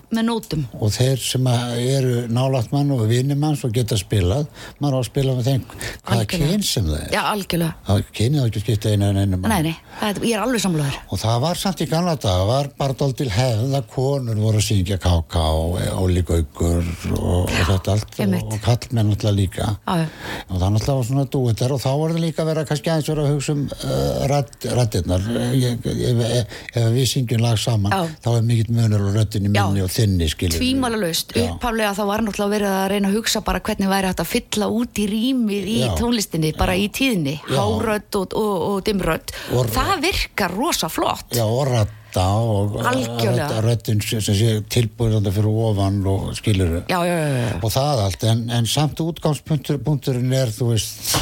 með 0.09 0.27
nótum 0.29 0.65
og 0.79 0.93
þeir 0.95 1.21
sem 1.21 1.51
að 1.51 1.77
eru 1.83 2.15
nálægt 2.33 2.73
mann 2.75 2.91
og 2.95 3.05
vinni 3.11 3.37
manns 3.39 3.65
og 3.67 3.75
geta 3.75 3.99
spilað 3.99 4.47
maður 4.79 4.97
á 4.97 4.99
að 5.03 5.09
spila 5.11 5.37
með 5.37 5.51
þeim 5.51 5.67
hvaða 6.07 6.29
kyn 6.33 6.65
sem 6.65 6.89
það 6.89 7.05
er 7.05 7.15
já 7.17 7.21
algjörlega 7.25 7.73
það 7.89 8.03
kynið 8.19 8.39
þá 8.39 8.47
ekki 8.49 8.61
að 8.61 8.65
skipta 8.67 8.95
einu 8.95 9.09
en 9.11 9.21
einu 9.23 9.37
mann 9.37 9.49
Nei, 9.49 9.63
nei, 9.65 9.77
það 9.99 10.09
er, 10.09 10.17
ég 10.29 10.35
er 10.37 10.43
alveg 10.43 10.61
samlaður. 10.63 10.97
Og 11.09 11.19
það 11.19 11.37
var 11.43 11.59
samt 11.59 11.81
í 11.81 11.87
gamla 11.89 12.13
dag, 12.21 12.41
var 12.47 12.67
bara 12.77 12.95
dálítil 12.97 13.29
hefð 13.33 13.71
að 13.79 13.87
konur 13.91 14.37
voru 14.39 14.59
að 14.61 14.65
syngja 14.67 14.97
káká 15.01 15.45
og 15.57 15.79
ólíkaukur 16.03 16.85
og, 17.15 17.19
og 17.19 17.49
þetta 17.55 17.95
allt 17.95 18.19
og, 18.23 18.35
og 18.39 18.59
kallmenn 18.63 19.11
alltaf 19.13 19.33
líka. 19.35 19.65
Já. 19.89 20.05
Og 20.47 20.55
það 20.61 20.69
náttúrulega 20.75 20.97
var 20.99 21.07
svona 21.09 21.25
dúetar 21.33 21.73
og 21.73 21.81
þá 21.81 21.89
var 21.89 22.09
það 22.13 22.23
líka 22.27 22.39
að 22.43 22.49
vera 22.51 22.65
kannski 22.69 22.93
aðeins 22.93 23.09
vera 23.09 23.25
að 23.25 23.31
hugsa 23.33 23.51
um 23.55 23.63
uh. 23.65 24.29
Ég, 24.29 25.48
ef, 25.49 26.57
við 26.93 27.05
syngjum 27.11 27.43
lag 27.43 27.57
saman, 27.59 27.91
Já. 27.91 28.07
þá 28.23 28.29
er 28.37 28.45
mikill 28.49 28.73
munur 28.75 29.05
á 29.05 29.09
röddinni 29.17 29.51
Já. 29.55 29.65
minni 29.67 29.83
og 29.85 29.91
þinni, 29.93 30.27
Tvímála 30.55 30.99
laust, 31.01 31.33
Já. 31.35 31.49
upphaflega 31.53 31.93
þá 31.97 32.03
var 32.09 32.23
náttúrulega 32.25 32.53
verið 32.55 32.73
að 32.75 32.87
reyna 32.93 33.09
að 33.11 33.17
hugsa 33.19 33.41
bara 33.45 33.59
hvernig 33.59 33.89
væri 33.91 34.09
hægt 34.11 34.23
að 34.23 34.31
fylla 34.33 34.69
út 34.79 34.99
í 35.01 35.07
rýmið 35.09 35.69
í 35.69 35.77
Já. 35.83 35.93
tónlistinni, 35.99 36.53
bara 36.57 36.75
í 36.79 36.89
tíðinni, 36.89 37.37
hárödd 37.49 38.19
og, 38.21 38.33
og, 38.35 38.57
og 38.69 38.83
dimrödd. 38.87 39.33
Og- 39.53 39.71
Það 39.79 39.95
virkar 40.01 40.51
rosa 40.55 40.89
flott. 40.89 41.31
Já, 41.35 41.45
og 41.45 41.67
radda 41.69 42.25
og 42.41 42.79
Algjörlega. 42.89 43.61
röddin 43.61 44.01
sem 44.01 44.21
sem 44.21 44.35
sé 44.35 44.63
tilbúin 44.67 45.23
fyrir 45.31 45.45
ofan 45.69 45.99
og 46.07 46.31
skilur 46.35 46.83
já, 46.89 46.99
já, 47.05 47.15
já. 47.15 47.63
og 47.63 47.69
það 47.71 48.01
allt, 48.05 48.23
en, 48.23 48.49
en 48.49 48.65
samt 48.65 48.97
útgangspunkturinn 48.99 50.33
er, 50.33 50.47
þú 50.49 50.71
veist 50.73 51.17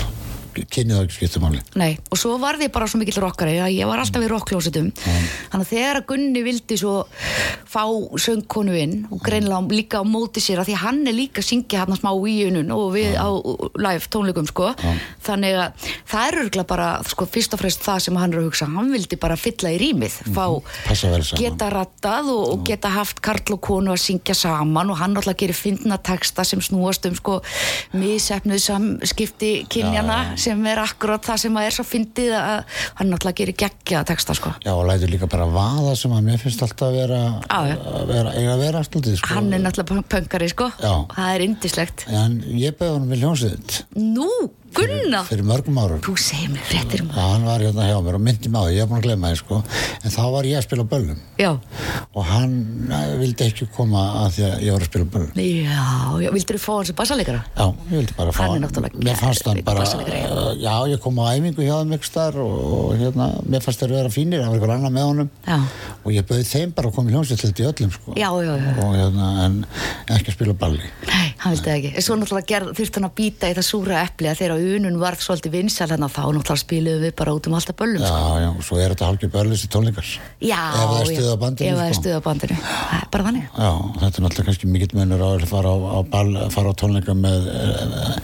kynið 0.66 0.98
það 0.98 1.04
ekki 1.06 1.18
skipta 1.18 1.42
máli. 1.44 1.62
Nei, 1.78 1.92
og 2.12 2.20
svo 2.20 2.38
var 2.42 2.58
ég 2.62 2.72
bara 2.74 2.88
svo 2.90 3.00
mikill 3.02 3.22
rockari 3.24 3.58
að 3.62 3.76
ég 3.78 3.90
var 3.90 4.02
alltaf 4.02 4.24
í 4.26 4.30
rockljósitum 4.32 4.92
þannig 4.98 5.62
að 5.62 5.72
þegar 5.72 6.02
að 6.02 6.08
Gunni 6.08 6.44
vildi 6.46 6.78
svo 6.80 6.96
fá 7.68 7.84
söngkonu 8.24 8.76
inn 8.80 8.96
og 9.12 9.22
greinilega 9.24 9.62
líka 9.76 10.02
á 10.02 10.06
móti 10.08 10.42
sér 10.44 10.62
að 10.62 10.70
því 10.72 10.78
að 10.78 10.84
hann 10.86 11.02
er 11.08 11.18
líka 11.18 11.42
að 11.44 11.48
syngja 11.50 11.84
hann 11.84 11.98
smá 12.00 12.12
í 12.28 12.36
unun 12.48 12.72
og 12.76 12.86
við 12.96 13.18
á 13.20 13.28
live 13.78 14.10
tónleikum 14.14 14.48
sko. 14.50 14.72
Þannig 15.26 15.58
að 15.62 15.88
það 16.08 16.28
er 16.28 16.40
örgulega 16.44 16.68
bara 16.70 16.88
sko, 17.08 17.28
fyrst 17.30 17.54
og 17.56 17.62
fremst 17.62 17.84
það 17.86 18.00
sem 18.08 18.20
hann 18.20 18.34
er 18.34 18.42
að 18.42 18.48
hugsa. 18.50 18.70
Hann 18.72 18.92
vildi 18.94 19.20
bara 19.20 19.38
fylla 19.40 19.74
í 19.76 19.80
rýmið 19.82 20.20
fá 20.36 20.46
vel 20.48 20.96
saman. 20.98 21.42
geta 21.42 21.70
rattað 21.74 22.32
og, 22.34 22.44
og 22.54 22.64
geta 22.68 22.92
haft 22.96 23.22
karl 23.26 23.56
og 23.56 23.62
konu 23.68 23.94
að 23.94 24.02
syngja 24.04 24.36
saman 24.38 24.92
og 24.94 25.00
hann 25.02 25.18
alltaf 25.20 25.38
gerir 25.40 25.58
fyndna 25.58 25.98
texta 26.02 26.46
sem 26.48 26.62
snúast 26.64 27.06
um 27.10 27.16
sko 27.18 27.40
misefnuð 27.98 28.62
samskipti 28.64 29.52
kynjana 29.72 30.20
sem 30.48 30.68
er 30.72 30.82
akkurat 30.82 31.24
það 31.28 31.42
sem 31.44 31.60
að 31.60 31.68
er 31.70 31.78
svo 31.78 31.86
fyndið 31.88 32.34
að 32.40 32.82
hann 33.00 33.18
alltaf 33.18 33.38
gerir 33.38 33.58
geggja 33.64 34.04
texta 34.08 34.36
sko. 34.38 34.54
Já, 34.66 34.74
og 34.74 34.86
lætur 34.90 35.12
líka 35.12 35.30
bara 35.32 35.48
vaða 35.52 35.96
sem 36.00 36.14
að 36.16 36.28
mér 36.30 36.42
finnst 36.42 36.64
alltaf 36.66 36.88
að 36.88 37.00
að 37.52 38.12
vera 38.12 38.36
eiga 38.36 38.56
að 38.56 38.64
vera 38.64 38.84
alltaf 38.84 39.10
sko. 39.22 39.34
hann 39.34 39.52
er 39.54 39.64
náttúrulega 39.64 40.08
pöngari 40.16 40.50
sko. 40.54 40.70
Já. 40.82 40.94
það 41.16 41.34
er 41.34 41.46
indislegt 41.48 42.06
En 42.08 42.40
ég 42.58 42.78
beði 42.78 42.96
honum 42.96 43.12
við 43.12 43.24
hljómsveit. 43.24 43.76
Nú, 44.00 44.28
Gunna? 44.78 45.22
Fyrir 45.28 45.46
mörgum 45.48 45.78
árum. 45.82 46.02
Þú 46.06 46.14
segir 46.22 46.52
mér 46.54 46.66
fréttir 46.70 47.02
um 47.04 47.10
Já, 47.14 47.22
hann 47.34 47.46
var 47.48 47.64
hérna 47.66 47.88
hjá 47.90 47.98
mér 48.06 48.18
og 48.20 48.24
myndi 48.28 48.52
mig 48.54 48.62
á 48.62 48.66
því, 48.68 48.76
ég 48.78 48.84
er 48.84 48.90
búin 48.92 49.00
að 49.02 49.06
glemma 49.08 49.32
því 49.34 49.40
sko. 49.42 49.60
En 50.04 50.14
þá 50.14 50.22
var 50.36 50.48
ég 50.50 50.60
að 50.60 50.66
spila 50.68 50.86
böllum 50.92 51.22
Já, 51.42 51.50
og 52.14 52.24
hann 52.30 52.54
eh, 52.94 53.14
vildi 53.22 53.48
ekki 53.48 53.68
koma 53.74 54.04
að 54.24 54.30
því 54.38 54.46
að 54.48 54.66
ég 54.68 54.76
var 54.78 54.86
að 54.86 54.90
spila 54.92 55.08
böllum. 55.16 55.42
já, 55.42 55.88
já, 56.24 56.30
vildur 56.38 56.58
þú 56.60 56.64
fá 56.68 56.72
hans 56.78 56.92
að 56.94 56.98
bassalegara? 57.02 57.42
Já, 57.58 57.66
ég 57.92 57.98
vildi 58.02 58.18
bara 58.18 58.36
fá 58.38 58.42
Hann 58.48 58.58
er 58.58 58.64
náttúrulega 58.68 59.04
Mér 59.08 59.20
fannst 59.20 59.48
hann 59.50 59.62
bara, 59.68 59.88
uh, 59.88 60.52
já, 60.62 60.74
ég 60.94 61.02
kom 61.04 61.20
á 61.22 61.26
æfingu 61.34 61.66
hjá 61.66 61.76
þeim 61.82 61.96
ykkur 61.98 62.10
staðar 62.12 62.40
og, 62.44 62.56
og 62.78 62.94
hérna, 63.02 63.28
mér 63.48 63.66
fannst 63.66 63.82
þeir 63.84 63.94
vera 63.98 64.14
fínir, 64.14 64.44
það 64.44 64.54
var 64.54 64.60
ykkur 64.62 64.74
annar 64.78 64.94
með 64.98 65.08
honum 65.12 65.30
Já. 65.48 65.58
og 66.04 66.14
ég 66.16 66.28
bauði 66.30 66.46
þeim 66.52 66.74
bara 66.78 66.92
að 66.92 66.96
koma 66.98 67.12
í 67.12 67.16
hljómsveit 67.18 67.42
til 67.42 67.50
þetta 67.52 67.64
í 67.64 67.68
öllum 67.72 67.94
sko. 67.98 68.16
Já, 68.18 68.30
já, 68.46 68.54
já. 68.62 68.72
Og 68.86 68.94
hérna, 68.98 69.28
en 69.46 69.58
ekki 70.18 70.32
að 70.32 70.38
spila 70.38 70.56
balli. 70.62 70.90
Nei, 71.08 71.26
hann 71.44 71.56
vildi 71.56 71.68
það 71.68 71.78
ekki. 71.82 72.04
Svo 72.08 72.18
náttúrulega 72.22 72.50
gerð, 72.54 72.72
þurfti 72.78 73.00
hann 73.02 73.10
að 73.10 73.16
býta 73.20 73.52
í 73.52 73.58
það 73.58 73.68
súra 73.68 74.02
epli 74.08 74.32
að 74.32 74.40
þegar 74.42 74.56
unun 74.76 75.00
varð 75.02 75.24
svolítið 75.24 75.56
vinsal 75.58 75.88
þannig 75.92 76.08
að 76.08 76.16
þá 76.18 76.24
náttúrulega 76.38 76.62
spiluðum 76.62 77.06
við 77.06 77.14
bara 77.22 77.34
út 77.38 77.48
um 77.50 77.56
alltaf 77.58 77.78
böllum. 77.80 78.04
Já, 78.04 78.12
sko. 78.12 78.38
já, 78.44 78.50
og 78.52 78.68
svo 78.68 78.80
er 78.82 78.96
þetta 78.96 79.30
börlis 79.38 79.64
í 79.66 79.70
tónleikar. 79.74 80.12
Já, 80.42 80.62
Ef 80.68 80.92
það 80.92 81.00
er 81.00 81.08
já. 81.08 81.18
stuð 81.18 81.32
á 81.32 81.38
bandinu, 81.44 81.70
Ef 81.70 81.78
það 81.78 81.88
er 81.88 81.94
sko. 81.94 82.02
stuð 82.02 82.18
á 82.18 82.22
bandinu. 82.28 82.60
Bara 83.14 83.28
þannig. 83.28 83.48
Já, 83.48 83.72
þetta 84.02 84.14
er 84.22 84.26
náttúrulega 84.28 84.48
kannski 84.52 84.72
mikill 84.72 84.94
munur 84.98 85.26
á 85.26 85.30
að 85.32 85.48
fara 85.52 85.74
á, 85.74 85.78
á, 85.78 86.00
ball, 86.14 86.32
fara 86.54 86.72
á 86.72 86.80
tónleika 86.82 87.18
með 87.18 87.50
uh, 87.54 88.16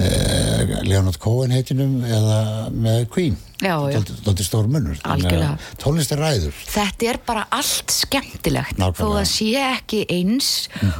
uh, 0.00 0.74
Leonard 0.86 1.18
Cohen 1.22 1.54
heitinum 1.54 2.00
eða 2.06 2.40
með 2.74 3.06
Queen. 3.14 3.38
Þetta 3.60 4.32
er 4.40 4.46
stór 4.46 4.68
munur. 4.70 4.96
Þannig 4.96 5.04
að 5.04 5.12
Algjörlega. 5.12 5.70
Tónlist 5.82 6.12
er 6.14 6.20
ræður. 6.24 6.60
Þetta 6.70 7.08
er 7.10 7.18
bara 7.26 7.42
allt 7.52 7.92
skemmtilegt 7.94 8.78
Nákvæmlega. 8.80 9.00
þó 9.00 9.16
það 9.18 9.26
sé 9.30 9.48
ekki 9.60 10.00
eins 10.16 10.50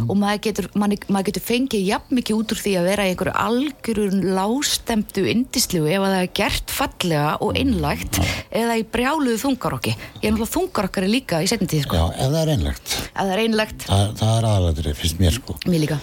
og 0.07 0.15
maður 0.21 0.43
getur, 0.47 0.69
man, 0.79 0.95
maður 1.09 1.31
getur 1.31 1.45
fengið 1.47 1.87
jafn 1.89 2.19
mikið 2.21 2.41
út 2.41 2.55
úr 2.55 2.61
því 2.61 2.75
að 2.81 2.89
vera 2.91 3.07
einhverju 3.09 3.35
algjörun 3.45 4.21
lástemdu 4.37 5.25
indislu 5.31 5.85
ef 5.89 6.05
að 6.05 6.15
það 6.15 6.25
er 6.27 6.31
gert 6.41 6.75
fallega 6.77 7.25
og 7.41 7.57
einlægt 7.61 8.21
eða 8.51 8.77
í 8.81 8.85
brjáluðu 8.93 9.39
þungarokki 9.45 9.95
ég 9.97 10.27
er 10.29 10.35
náttúrulega 10.35 10.53
þungarokkari 10.57 11.11
líka 11.11 11.41
í 11.45 11.49
tíð 11.71 11.87
sko. 11.87 11.97
Já, 11.97 12.05
ef 12.21 12.31
það 12.35 12.41
er 12.43 12.53
einlegt. 12.57 12.97
ef 13.01 13.21
það 13.21 13.33
er 13.35 13.43
einlægt, 13.45 13.87
Það, 13.91 14.07
það 14.21 14.35
er 14.37 14.49
aðalatrið, 14.51 14.99
finnst 15.01 15.21
mér 15.23 15.37
sko. 15.39 15.57
mér 15.67 15.85
líka 15.87 15.99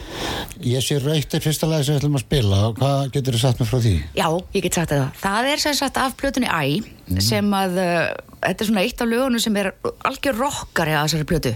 Ég 0.68 0.82
sé 0.82 0.98
er 1.38 1.44
fyrsta 1.46 1.68
lagi 1.70 1.86
sem 1.86 1.96
við 1.96 2.02
ætlum 2.02 2.18
að 2.18 2.24
spila 2.26 2.62
hvað 2.78 3.12
getur 3.14 3.36
þið 3.38 3.44
satt 3.44 3.60
mér 3.62 3.70
frá 3.70 3.80
því? 3.84 3.94
Já, 4.18 4.28
ég 4.58 4.64
get 4.66 4.78
sagt 4.80 4.94
það. 4.94 5.06
Það 5.22 5.50
er 5.52 5.62
sem 5.62 5.76
sagt 5.78 6.00
af 6.02 6.16
plötunni 6.48 6.97
Æ 7.08 7.22
sem 7.24 7.54
að 7.56 7.78
uh, 7.80 8.28
þetta 8.42 8.64
er 8.64 8.70
svona 8.70 8.84
eitt 8.86 9.02
af 9.02 9.10
lögunum 9.10 9.42
sem 9.42 9.58
er 9.60 9.72
algjör 10.08 10.38
rockari 10.42 10.94
að 10.96 11.08
þessari 11.08 11.28
plötu. 11.30 11.54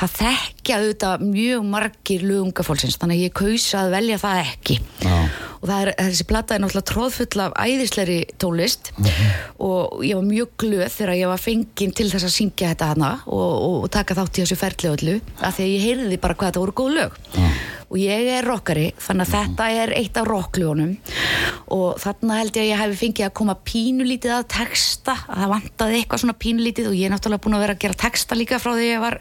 Það 0.00 0.16
þekkja 0.20 0.78
auðvitað 0.80 1.26
mjög 1.26 1.66
margir 1.72 2.24
lögunga 2.26 2.66
fólksins 2.66 2.98
þannig 3.00 3.20
að 3.20 3.26
ég 3.26 3.36
kausa 3.40 3.82
að 3.82 3.94
velja 3.96 4.18
það 4.22 4.42
ekki. 4.44 4.78
Já. 5.02 5.16
Og 5.56 5.70
það 5.70 5.80
er, 5.80 5.90
þessi 6.04 6.26
plata 6.28 6.54
er 6.54 6.62
náttúrulega 6.62 6.88
tróðfull 6.90 7.42
af 7.46 7.54
æðisleiri 7.58 8.18
tólist 8.38 8.90
og 9.56 10.02
ég 10.04 10.18
var 10.18 10.26
mjög 10.28 10.50
glöð 10.62 10.90
þegar 10.92 11.14
ég 11.16 11.30
var 11.32 11.40
fenginn 11.42 11.94
til 11.96 12.06
þess 12.12 12.28
að 12.28 12.34
syngja 12.34 12.68
þetta 12.74 12.90
hana 12.92 13.12
og, 13.24 13.40
og, 13.40 13.78
og 13.86 13.88
taka 13.96 14.18
þátt 14.18 14.36
í 14.36 14.44
þessu 14.44 14.58
ferli 14.60 14.92
öllu 14.92 15.16
af 15.40 15.56
því 15.56 15.64
að 15.64 15.72
ég 15.72 15.86
heyrði 15.88 16.20
bara 16.22 16.36
hvað 16.36 16.52
þetta 16.52 16.62
voru 16.62 16.76
góð 16.82 16.92
lög. 17.00 17.18
Og 17.86 17.98
ég 18.02 18.28
er 18.36 18.46
rockari 18.46 18.86
þannig 18.98 19.26
að 19.26 19.34
þetta 19.34 19.66
er 19.80 19.94
eitt 19.96 20.20
af 20.20 20.28
rockljónum 20.28 20.94
og 21.74 22.00
þarna 22.02 22.40
held 22.40 22.56
ég 22.58 22.64
að 22.66 22.70
ég 22.70 22.80
hef 22.82 23.00
fengið 23.00 23.28
að 23.28 23.36
koma 23.40 23.56
pínulítið 23.66 24.36
að 24.36 24.48
texta 24.66 25.14
að 25.30 25.40
það 25.44 25.50
vantaði 25.54 25.98
eitthvað 26.02 26.22
svona 26.24 26.36
pínulítið 26.42 26.90
og 26.90 26.96
ég 26.98 27.06
er 27.08 27.12
náttúrulega 27.14 27.44
búin 27.46 27.56
að 27.56 27.62
vera 27.64 27.74
að 27.76 27.82
gera 27.86 27.98
texta 28.02 28.36
líka 28.38 28.58
frá 28.62 28.72
því 28.76 28.86
ég 28.90 29.02
var 29.04 29.16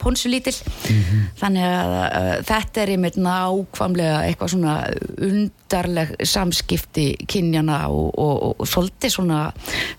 ponsulítil 0.00 0.54
þannig 1.40 1.64
að 1.68 1.94
uh, 2.00 2.34
þetta 2.48 2.82
er 2.84 2.92
einmitt 2.94 3.16
nákvæmlega 3.20 4.18
eitthvað 4.28 4.52
svona 4.54 4.74
undarleg 5.28 6.14
samskipti 6.28 7.06
kynjana 7.30 7.78
og, 7.92 8.10
og, 8.16 8.34
og, 8.50 8.54
og 8.64 8.68
svolítið 8.68 9.14
svona 9.18 9.40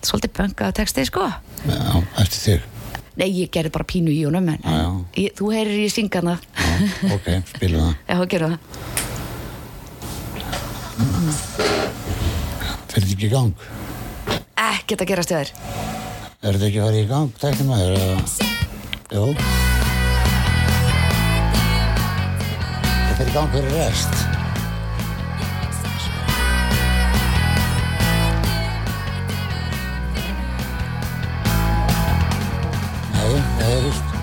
svolítið 0.04 0.34
pönka 0.40 0.70
texti 0.76 1.06
sko 1.08 1.26
Já, 1.66 2.02
eftir 2.22 2.40
þig. 2.44 2.72
Nei, 3.16 3.30
ég 3.32 3.48
gerði 3.54 3.70
bara 3.72 3.86
pínu 3.88 4.12
í 4.12 4.18
honum 4.28 4.50
en, 4.52 4.60
Já, 4.60 4.76
já. 4.82 4.90
ég, 5.24 5.32
þú 5.38 5.48
heyrir 5.54 5.78
í 5.86 5.88
syngana 5.90 6.36
ok, 7.16 7.30
spilum 7.54 7.80
það. 7.86 7.94
Já, 8.12 8.16
gerðu 8.34 8.52
það 8.52 8.60
Fyrir 12.96 13.10
ekki 13.12 13.26
í 13.28 13.32
gang? 13.32 13.52
Ekkert 14.56 15.02
að 15.04 15.10
gerast 15.12 15.32
þér 15.32 15.50
Er 16.46 16.56
þetta 16.56 16.66
ekki 16.68 16.80
að 16.80 16.86
fara 16.86 17.00
í 17.02 17.06
gang, 17.10 17.30
tæknum 17.42 17.68
maður? 17.72 17.92
eða- 17.96 18.24
Jú. 19.16 19.24
Það 23.06 23.14
fyrir 23.18 23.30
í 23.30 23.34
gang 23.36 23.50
fyrir 23.54 23.72
rest. 23.76 24.14
Nei, 33.14 33.40
nei, 33.58 33.80
víst. 33.86 34.02
Ég 34.12 34.15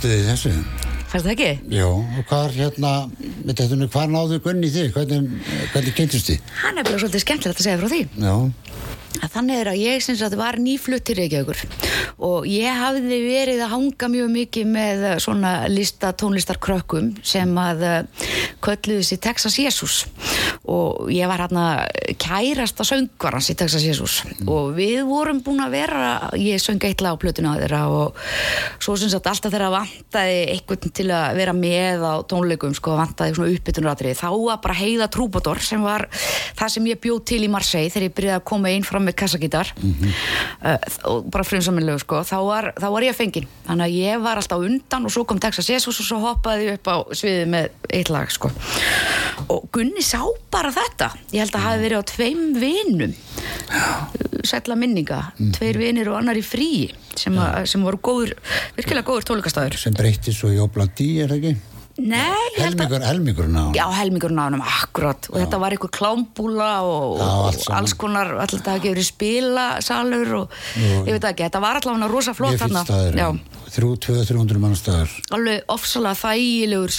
hvað 0.00 0.08
stuðið 0.08 0.28
þessu? 0.30 0.50
Færðu 1.10 1.26
það 1.26 1.32
ekki? 1.34 1.48
Já, 1.74 1.86
og 1.90 2.28
hvað 2.30 2.54
hérna, 2.56 2.92
nú, 3.76 3.88
hvað 3.90 4.12
náðu 4.14 4.38
Gunni 4.44 4.70
þig? 4.72 4.92
Hvernig, 4.94 5.32
hvernig 5.74 5.96
kynntist 5.98 6.30
þið? 6.30 6.52
Hann 6.62 6.78
er 6.78 6.86
bara 6.86 7.00
svolítið 7.02 7.24
skemmtilegt 7.24 7.60
að 7.60 7.66
segja 7.66 7.80
frá 7.80 7.90
því. 7.90 8.00
Já, 8.22 8.34
að 9.20 9.32
þannig 9.34 9.60
er 9.60 9.70
að 9.72 9.80
ég 9.82 10.04
sem 10.04 10.16
sagt 10.16 10.36
var 10.38 10.56
nýflutt 10.62 11.04
til 11.08 11.16
Reykjavíkur 11.18 11.60
og 12.30 12.46
ég 12.48 12.78
hafði 12.80 13.18
verið 13.26 13.64
að 13.64 13.72
hanga 13.74 14.08
mjög 14.14 14.30
mikið 14.36 14.70
með 14.70 15.04
eh, 15.08 15.16
svona 15.20 15.52
lista 15.68 16.12
tónlistarkrökkum 16.16 17.10
sem 17.26 17.52
að 17.60 17.84
eh, 17.88 18.28
kölluði 18.64 19.04
sér 19.10 19.22
Texas 19.26 19.58
Jesus 19.60 20.04
og 20.68 21.08
ég 21.08 21.24
var 21.24 21.40
hérna 21.40 21.86
kærasta 22.20 22.84
söngvarans 22.84 23.48
í 23.48 23.56
Texas 23.56 23.84
Jesus. 23.86 24.18
Og 24.44 24.74
við 24.76 25.06
vorum 25.08 25.40
búin 25.44 25.62
að 25.64 25.72
vera 25.72 26.30
ég 26.36 26.60
söng 26.60 26.82
eitla 26.84 27.14
á 27.16 27.20
plötuna 27.20 27.54
á 27.56 27.60
þeirra 27.62 27.80
og 27.88 28.18
svo 28.82 28.96
sem 29.00 29.08
sagt 29.08 29.30
alltaf 29.30 29.54
þeirra 29.54 29.70
vantaði 29.72 30.42
einhvern 30.52 30.92
til 30.92 31.06
að 31.16 31.38
vera 31.40 31.54
með 31.56 32.04
á 32.04 32.14
tónleikum 32.28 32.76
sko 32.76 32.98
vantaði 32.98 33.38
svona 33.38 33.54
uppbytunratri 33.54 34.12
þá 34.18 34.28
var 34.36 34.60
bara 34.60 34.76
heiða 34.76 35.08
trúbador 35.08 35.62
sem 35.64 35.80
var 35.80 36.06
það 36.58 36.74
sem 36.76 36.90
ég 36.92 37.00
bjóð 37.00 37.22
til 37.32 37.40
í 37.46 37.50
Marseille 37.50 37.88
þegar 37.88 38.08
ég 38.10 38.16
byrjaði 38.20 38.36
að 38.42 38.46
koma 38.52 38.74
inn 38.74 38.84
fram 38.84 39.08
með 39.08 39.16
kassagítar. 39.22 39.72
Mm 39.80 39.94
-hmm. 39.96 40.12
uh, 40.60 40.78
og 41.08 41.30
bara 41.32 41.44
frumsaminlegu 41.44 42.04
sko 42.04 42.20
þá 42.20 42.36
var, 42.44 42.72
þá 42.76 42.88
var 42.92 43.08
ég 43.08 43.16
fenginn 43.16 43.48
þannig 43.64 43.86
að 43.86 43.96
ég 43.96 44.20
var 44.20 44.36
alltaf 44.36 44.60
undan 44.60 45.08
og 45.08 45.10
svo 45.10 45.24
kom 45.24 45.40
Texas 45.40 45.70
Jesus 45.70 46.00
og 46.00 46.06
svo 46.06 46.20
hoppaði 46.20 46.74
upp 46.74 46.86
á 46.86 46.96
sviði 47.16 47.48
með 47.48 47.70
eitt 47.88 48.12
lag 48.12 48.30
sko. 48.30 48.52
Og 49.48 49.66
Gunni 49.72 50.02
sá 50.04 50.20
bara 50.50 50.72
þetta. 50.74 51.10
Ég 51.32 51.44
held 51.44 51.56
að 51.56 51.66
hafi 51.66 51.82
verið 51.84 52.02
á 52.02 52.04
tveim 52.10 52.44
vinum. 52.60 53.14
Sætla 54.46 54.76
minninga. 54.78 55.20
-hmm. 55.36 55.52
tveir 55.56 55.78
vinir 55.78 56.08
og 56.10 56.18
annar 56.20 56.38
í 56.38 56.44
frí 56.44 56.90
sem, 57.16 57.36
a, 57.38 57.64
sem 57.66 57.82
voru 57.82 57.98
góður, 58.02 58.34
virkilega 58.76 59.06
góður 59.06 59.26
tólukastæður 59.30 59.78
sem 59.78 59.94
breytti 59.94 60.32
svo 60.32 60.50
í 60.50 60.58
Obladi, 60.62 61.20
er 61.22 61.28
það 61.28 61.36
ekki? 61.36 61.56
Nei, 62.00 62.48
helmingur, 62.56 63.02
helmingurinn 63.04 63.56
á 63.60 63.64
Já, 63.76 63.84
helmingurinn 63.92 64.38
á 64.40 64.44
hann, 64.48 64.62
akkurat. 64.62 65.26
Og 65.28 65.36
já. 65.36 65.44
þetta 65.44 65.58
var 65.60 65.74
einhver 65.74 65.92
klámbúla 65.92 66.70
og, 66.86 67.18
já, 67.20 67.28
og 67.28 67.74
alls 67.76 67.94
konar, 67.98 68.32
alltaf 68.40 68.78
ekki 68.78 68.94
verið 68.94 69.08
spilasalur 69.10 70.32
og 70.38 70.60
Jú, 70.80 71.02
ég 71.10 71.18
veit 71.18 71.26
ekki, 71.32 71.44
þetta 71.44 71.60
var 71.60 71.80
alltaf 71.80 71.98
að 71.98 72.14
rosa 72.14 72.36
flott 72.36 72.62
hann 72.62 73.40
200-300 73.70 74.60
mann 74.62 74.76
staður 74.78 75.12
Alveg 75.36 75.70
ofsalega 75.70 76.18
þægilegur 76.18 76.94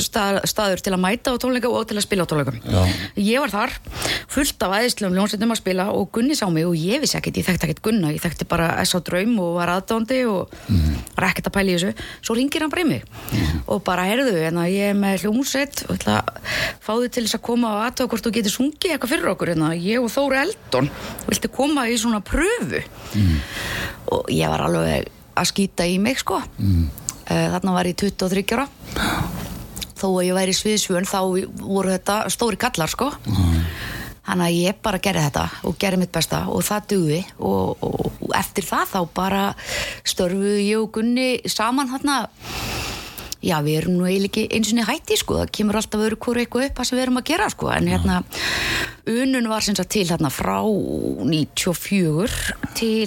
stað, 0.00 0.40
staður 0.48 0.82
til 0.84 0.94
að 0.94 1.02
mæta 1.02 1.34
á 1.34 1.40
tónleika 1.42 1.70
og 1.70 1.86
til 1.88 1.98
að 1.98 2.06
spila 2.06 2.24
á 2.24 2.30
tónleikum 2.30 2.60
Ég 3.20 3.42
var 3.42 3.52
þar, 3.52 3.74
fullt 4.32 4.64
af 4.66 4.76
aðeinslegum 4.78 5.16
ljónsettum 5.18 5.54
að 5.54 5.60
spila 5.60 5.88
og 5.94 6.08
Gunni 6.14 6.36
sá 6.38 6.46
mig 6.52 6.66
og 6.68 6.76
ég 6.78 7.02
vissi 7.02 7.18
ekkert, 7.18 7.40
ég 7.40 7.48
þekkti 7.48 7.68
ekkert 7.68 7.82
Gunna 7.84 8.12
ég 8.14 8.22
þekkti 8.24 8.48
bara 8.48 8.70
S.A. 8.84 9.00
Draum 9.06 9.34
og 9.44 9.56
var 9.58 9.72
aðdándi 9.76 10.22
og 10.30 10.54
mm. 10.72 10.94
var 11.16 11.28
ekkert 11.30 11.50
að 11.50 11.56
pæla 11.58 11.74
í 11.74 11.78
þessu 11.78 12.06
svo 12.20 12.38
ringir 12.38 12.64
hann 12.64 12.72
bara 12.72 12.86
í 12.86 12.88
mig 12.90 13.04
mm. 13.06 13.64
og 13.72 13.82
bara, 13.86 14.06
heyrðu, 14.08 14.36
en 14.48 14.62
að 14.62 14.72
ég 14.74 14.92
er 14.92 14.98
með 14.98 15.26
hljómsveit 15.26 15.84
og 15.86 15.96
ætla 15.98 16.20
að 16.22 16.54
fá 16.80 16.92
þið 16.94 17.10
til 17.16 17.26
þess 17.26 17.38
að 17.38 17.44
koma 17.50 17.74
og 17.74 17.84
aðtöða 17.86 18.12
hvort 18.12 18.26
þú 18.26 18.34
getur 18.38 18.56
sungið 18.56 18.94
eitthvað 18.94 19.12
fyrir 19.14 19.32
okkur 19.34 19.52
en 19.56 19.66
að 19.68 19.84
ég 19.86 20.06
og 20.06 20.12
Þóri 20.12 20.40
Eldon 20.44 20.90
vilti 21.26 21.52
koma 21.52 21.86
í 21.90 21.98
svona 22.00 22.22
pröfu 22.24 22.80
mm. 22.80 23.36
og 24.16 24.32
ég 24.32 24.52
var 24.52 24.66
alveg 24.68 25.12
að 25.36 25.50
skýta 25.52 25.86
í 25.88 25.98
mig 26.02 26.22
sko. 26.22 26.40
Mm. 26.58 26.86
þarna 27.26 27.74
var 27.74 27.88
ég 27.90 27.98
23 27.98 28.46
ára. 28.54 28.66
Þó 29.96 30.08
að 30.10 30.24
ég 30.26 30.36
væri 30.36 30.52
í 30.52 30.56
sviðsvjön 30.56 31.08
þá 31.08 31.20
voru 31.62 31.92
þetta 31.94 32.16
stóri 32.32 32.58
kallar 32.60 32.92
sko. 32.92 33.12
Mm. 33.26 33.62
þannig 34.26 34.46
að 34.46 34.56
ég 34.58 34.78
bara 34.82 34.98
gerði 34.98 35.22
þetta 35.28 35.42
og 35.68 35.76
gerði 35.78 36.00
mitt 36.02 36.12
besta 36.14 36.40
og 36.50 36.64
það 36.66 36.88
dugði. 36.92 37.20
Og, 37.38 37.84
og, 37.86 38.08
og 38.26 38.34
eftir 38.34 38.66
það 38.66 38.92
þá 38.92 39.00
bara 39.14 39.44
störfuðu 40.02 40.58
ég 40.64 40.82
og 40.82 40.90
Gunni 40.96 41.28
saman 41.46 41.92
þarna. 41.92 42.24
Já 43.46 43.60
við 43.62 43.76
erum 43.78 43.98
nú 44.00 44.06
eiginlega 44.08 44.32
ekki 44.32 44.56
eins 44.56 44.70
og 44.72 44.78
niður 44.78 44.90
hætti 44.90 45.16
sko, 45.20 45.36
það 45.38 45.50
kemur 45.58 45.78
alltaf 45.78 46.02
öru 46.02 46.16
hverju 46.18 46.42
eitthvað 46.42 46.64
upp 46.66 46.80
að 46.80 46.88
sem 46.88 46.96
við 46.96 47.04
erum 47.04 47.20
að 47.20 47.28
gera 47.28 47.48
sko, 47.52 47.68
en 47.70 47.90
hérna 47.92 48.16
unun 49.12 49.50
var 49.52 49.62
sem 49.62 49.76
sagt 49.78 49.92
til 49.94 50.06
hérna 50.08 50.30
frá 50.34 50.56
94 50.64 52.56
til 52.74 53.04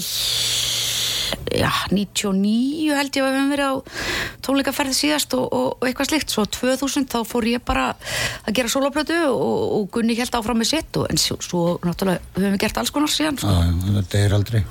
já, 1.54 1.70
99 1.92 2.96
held 2.98 3.20
ég 3.20 3.26
að 3.26 3.30
við 3.30 3.38
hefum 3.40 3.54
verið 3.54 3.72
á 3.72 3.76
tónleikaferði 4.46 4.96
síðast 4.98 5.36
og, 5.38 5.46
og, 5.48 5.68
og 5.80 5.90
eitthvað 5.90 6.12
slikt, 6.12 6.34
svo 6.34 6.46
2000 6.46 7.10
þá 7.12 7.20
fór 7.28 7.50
ég 7.52 7.66
bara 7.66 7.90
að 8.46 8.56
gera 8.60 8.72
soloplötu 8.72 9.20
og, 9.28 9.60
og 9.80 9.92
Gunni 9.96 10.18
held 10.20 10.40
áfram 10.40 10.62
með 10.62 10.74
sitt 10.76 11.04
en 11.04 11.22
svo, 11.22 11.40
svo 11.44 11.66
náttúrulega 11.84 12.24
höfum 12.38 12.56
við 12.56 12.64
gert 12.66 12.82
alls 12.82 12.96
konar 12.96 13.14
síðan 13.14 13.40
sko. 13.42 13.54
Já, 13.54 13.94
þetta 14.00 14.26
er 14.26 14.40
aldrei 14.40 14.64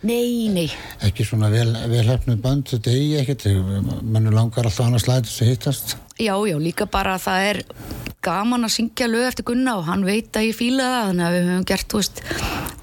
Nei, 0.00 0.48
nei. 0.48 0.68
Ekki 1.04 1.26
svona 1.28 1.50
vel, 1.52 1.74
velhæfnu 1.92 2.38
band, 2.40 2.70
þetta 2.70 2.88
er 2.88 3.00
ég 3.02 3.18
ekkert, 3.20 3.44
mann 4.00 4.30
langar 4.32 4.64
alltaf 4.64 4.86
annars 4.86 5.04
lætið 5.04 5.34
sem 5.34 5.50
hittast. 5.50 5.92
Já, 6.16 6.32
já, 6.48 6.56
líka 6.56 6.86
bara 6.88 7.18
að 7.18 7.26
það 7.26 7.48
er 7.50 7.60
gaman 8.24 8.64
að 8.64 8.74
syngja 8.78 9.10
lög 9.10 9.26
eftir 9.28 9.46
Gunna 9.50 9.76
og 9.76 9.84
hann 9.90 10.06
veit 10.08 10.32
að 10.36 10.48
ég 10.48 10.56
fíla 10.56 10.88
það, 10.88 11.04
þannig 11.10 11.26
að 11.26 11.36
við 11.36 11.50
höfum 11.50 11.68
gert, 11.68 11.88
þú 11.92 12.00
veist, 12.00 12.24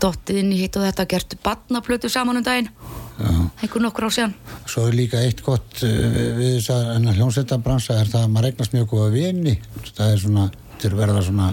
dottið 0.04 0.40
inn 0.44 0.54
í 0.54 0.62
hitt 0.62 0.78
og 0.78 0.86
þetta, 0.86 1.08
gert 1.16 1.36
badnaplötu 1.46 2.14
saman 2.14 2.42
um 2.42 2.46
daginn, 2.46 2.70
einhvern 3.18 3.90
okkur 3.90 4.08
á 4.08 4.12
síðan. 4.14 4.38
Svo 4.70 4.86
er 4.88 4.98
líka 4.98 5.22
eitt 5.26 5.44
gott 5.46 5.82
uh, 5.86 5.92
við 6.38 6.58
þess 6.60 6.72
að 6.76 7.12
hljómsveitabransa 7.18 8.00
er 8.02 8.14
það 8.14 8.26
að 8.26 8.32
maður 8.36 8.50
regnast 8.50 8.78
mjög 8.78 8.90
góða 8.94 9.12
vini, 9.16 9.58
það 9.92 10.14
er 10.14 10.24
svona 10.24 10.48
til 10.78 10.92
að 10.92 11.00
verða 11.02 11.22
svona 11.26 11.52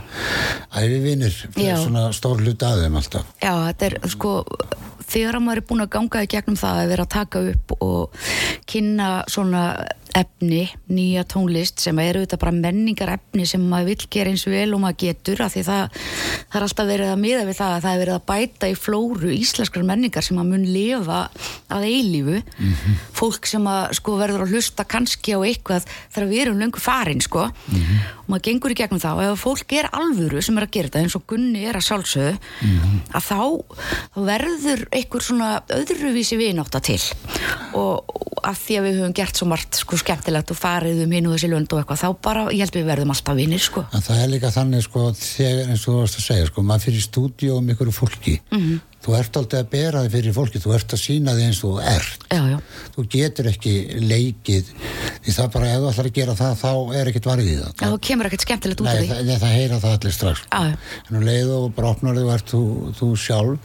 æfivinir, 0.76 1.36
svona 1.56 2.08
stór 2.12 2.42
hlut 2.44 2.64
aðeim 2.68 2.98
alltaf. 3.00 3.30
Já, 3.40 3.54
þetta 3.70 3.86
er 3.88 3.96
sko 4.12 4.34
þegar 5.08 5.40
maður 5.42 5.60
er 5.60 5.66
búin 5.68 5.84
að 5.84 5.92
ganga 5.94 6.24
í 6.24 6.30
gegnum 6.30 6.58
það 6.60 6.80
að 6.80 6.90
vera 6.92 7.06
að 7.06 7.12
taka 7.14 7.42
upp 7.52 7.74
og 7.84 8.24
kynna 8.70 9.10
svona 9.30 9.64
efni, 10.14 10.68
nýja 10.90 11.24
tónlist 11.26 11.82
sem 11.82 11.98
eru 12.02 12.22
þetta 12.22 12.38
bara 12.42 12.54
menningar 12.54 13.10
efni 13.16 13.46
sem 13.48 13.62
maður 13.66 13.90
vil 13.90 14.08
gera 14.14 14.30
eins 14.30 14.44
og 14.46 14.54
vel 14.54 14.76
og 14.76 14.82
maður 14.84 14.98
getur 15.02 15.42
af 15.44 15.54
því 15.54 15.64
það, 15.66 15.98
það 16.52 16.58
er 16.58 16.66
alltaf 16.68 16.88
verið 16.90 17.10
að 17.10 17.22
miða 17.24 17.46
við 17.48 17.58
það 17.58 17.74
að 17.74 17.84
það 17.84 17.94
er 17.94 18.02
verið 18.02 18.16
að 18.18 18.26
bæta 18.30 18.70
í 18.70 18.76
flóru 18.78 19.32
íslenskar 19.34 19.86
menningar 19.88 20.26
sem 20.26 20.38
að 20.38 20.50
mun 20.52 20.66
lifa 20.76 21.20
að 21.74 21.86
eilífu 21.88 22.36
mm 22.40 22.74
-hmm. 22.74 23.00
fólk 23.20 23.50
sem 23.50 23.66
að 23.74 23.82
sko 23.98 24.16
verður 24.20 24.44
að 24.46 24.54
hlusta 24.54 24.84
kannski 24.84 25.34
á 25.34 25.38
eitthvað 25.42 25.88
þegar 26.14 26.28
við 26.30 26.42
erum 26.44 26.60
löngu 26.62 26.80
farin 26.80 27.20
sko 27.20 27.48
mm 27.48 27.74
-hmm. 27.74 27.98
og 28.22 28.28
maður 28.28 28.46
gengur 28.48 28.70
í 28.70 28.78
gegnum 28.78 29.00
það 29.00 29.18
og 29.18 29.32
ef 29.32 29.44
fólk 29.44 29.72
er 29.72 29.90
alvöru 29.92 30.42
sem 30.42 30.58
er 30.58 30.66
að 30.66 30.70
gera 30.70 30.88
þetta 30.88 31.02
eins 31.02 31.16
og 31.16 31.26
Gunni 31.26 31.64
er 31.64 31.74
að 31.74 31.86
sjálfsögðu 31.88 32.36
mm 32.62 32.78
-hmm. 32.78 32.98
að 33.16 33.22
þá 33.30 33.40
verður 34.14 34.86
einhver 34.92 35.22
svona 35.22 35.62
öðruvísi 35.68 36.36
viðnátt 36.36 36.74
að 36.74 36.82
til 36.82 37.02
og 37.74 38.04
að 38.44 38.56
því 38.60 38.76
að 38.78 38.84
við 38.86 38.98
höfum 38.98 39.16
gert 39.16 39.36
svo 39.36 39.46
margt 39.48 39.78
sko 39.78 39.96
skemmtilegt 40.04 40.54
og 40.54 40.60
farið 40.60 41.04
um 41.04 41.14
hinn 41.16 41.28
og 41.28 41.36
þessi 41.36 41.52
lönd 41.52 41.74
og 41.74 41.82
eitthvað, 41.82 42.02
þá 42.04 42.24
bara, 42.28 42.46
ég 42.52 42.64
held 42.64 42.78
við 42.78 42.88
verðum 42.92 43.14
alltaf 43.16 43.38
vinnir 43.40 43.64
sko. 43.64 43.86
En 43.90 44.04
það 44.04 44.22
er 44.22 44.32
líka 44.36 44.54
þannig 44.54 44.86
sko, 44.86 45.10
þegar 45.18 45.70
eins 45.74 45.84
og 45.84 45.90
þú 45.92 46.00
varst 46.00 46.20
að 46.20 46.26
segja 46.28 46.50
sko, 46.50 46.66
maður 46.70 46.88
fyrir 46.88 47.06
stúdíu 47.08 47.58
um 47.58 47.70
ykkur 47.74 47.94
fólki 47.94 48.40
mm 48.50 48.60
-hmm 48.60 48.82
þú 49.04 49.14
ert 49.18 49.36
alltaf 49.36 49.60
að 49.60 49.70
bera 49.72 50.02
þig 50.04 50.14
fyrir 50.14 50.34
fólki 50.34 50.60
þú 50.62 50.72
ert 50.78 50.94
að 50.94 51.00
sína 51.02 51.34
þig 51.36 51.44
eins 51.48 51.60
og 51.60 51.74
þú 51.74 51.82
ert. 51.90 52.22
Já, 52.30 52.40
já. 52.48 52.58
þú 52.94 53.00
getur 53.12 53.48
ekki 53.50 53.74
leikið 54.00 54.64
því 55.24 55.34
það 55.36 55.48
bara, 55.54 55.66
ef 55.68 55.78
þú 55.82 55.88
ætlar 55.90 56.08
að 56.08 56.16
gera 56.18 56.34
það 56.38 56.52
þá 56.62 56.72
er 56.98 57.10
ekkert 57.10 57.28
varðið 57.28 57.58
það. 57.60 57.72
Já, 57.74 57.84
þú 57.84 57.98
kemur 58.08 58.28
ekkert 58.28 58.44
skemmtilegt 58.46 58.80
út 58.80 58.88
af 58.88 58.96
því. 58.98 59.06
nei, 59.28 59.36
það 59.42 59.54
heyra 59.58 59.76
það 59.82 59.92
allir 59.98 60.14
strax 60.16 60.38
en 60.54 61.18
um 61.18 61.26
leið 61.28 61.48
og 61.54 61.64
þig 61.74 62.24
og 62.24 62.32
ert 62.34 62.48
þú, 62.54 62.62
þú 62.98 63.08
sjálf 63.20 63.58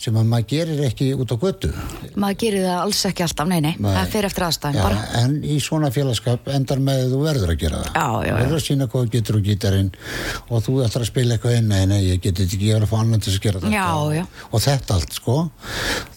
sem 0.00 0.14
að 0.18 0.24
maður 0.30 0.48
gerir 0.50 0.78
ekki 0.88 1.06
út 1.14 1.30
á 1.30 1.36
götu. 1.44 1.70
Maður 2.14 2.38
gerir 2.44 2.62
það 2.66 2.78
alls 2.80 3.02
ekki 3.10 3.22
alltaf, 3.26 3.46
nei, 3.50 3.60
nei, 3.60 3.74
nei. 3.78 3.94
það 3.94 4.12
fer 4.14 4.24
eftir 4.30 4.46
aðstæðin 4.48 4.98
en 5.20 5.32
í 5.44 5.58
svona 5.62 5.90
félagskap 5.94 6.42
endar 6.54 6.80
með 6.82 7.14
þú 7.14 7.18
verður 7.24 7.54
að 7.54 7.60
gera 7.62 7.82
það. 7.84 7.92
Þú 8.00 8.34
verður 8.40 8.58
að 8.58 8.66
sína 8.66 8.88
hvað 8.90 9.10
getur 9.14 9.38
og 9.38 9.44
getarinn 9.46 9.90
og 10.48 10.64
þú 10.66 10.72
ætlar 10.86 11.04
að 11.04 11.10
spila 11.10 11.36
eitthvað 11.36 11.56
inn. 11.60 11.68
Nei, 11.70 12.00
þetta 14.80 14.96
allt 14.96 15.16
sko. 15.16 15.36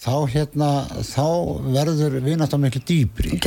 Þá 0.04 0.14
hérna 0.34 0.70
þá 1.06 1.26
verður 1.76 2.18
við 2.18 2.38
náttúrulega 2.40 2.64
miklu 2.64 2.82
dýbri 2.90 3.38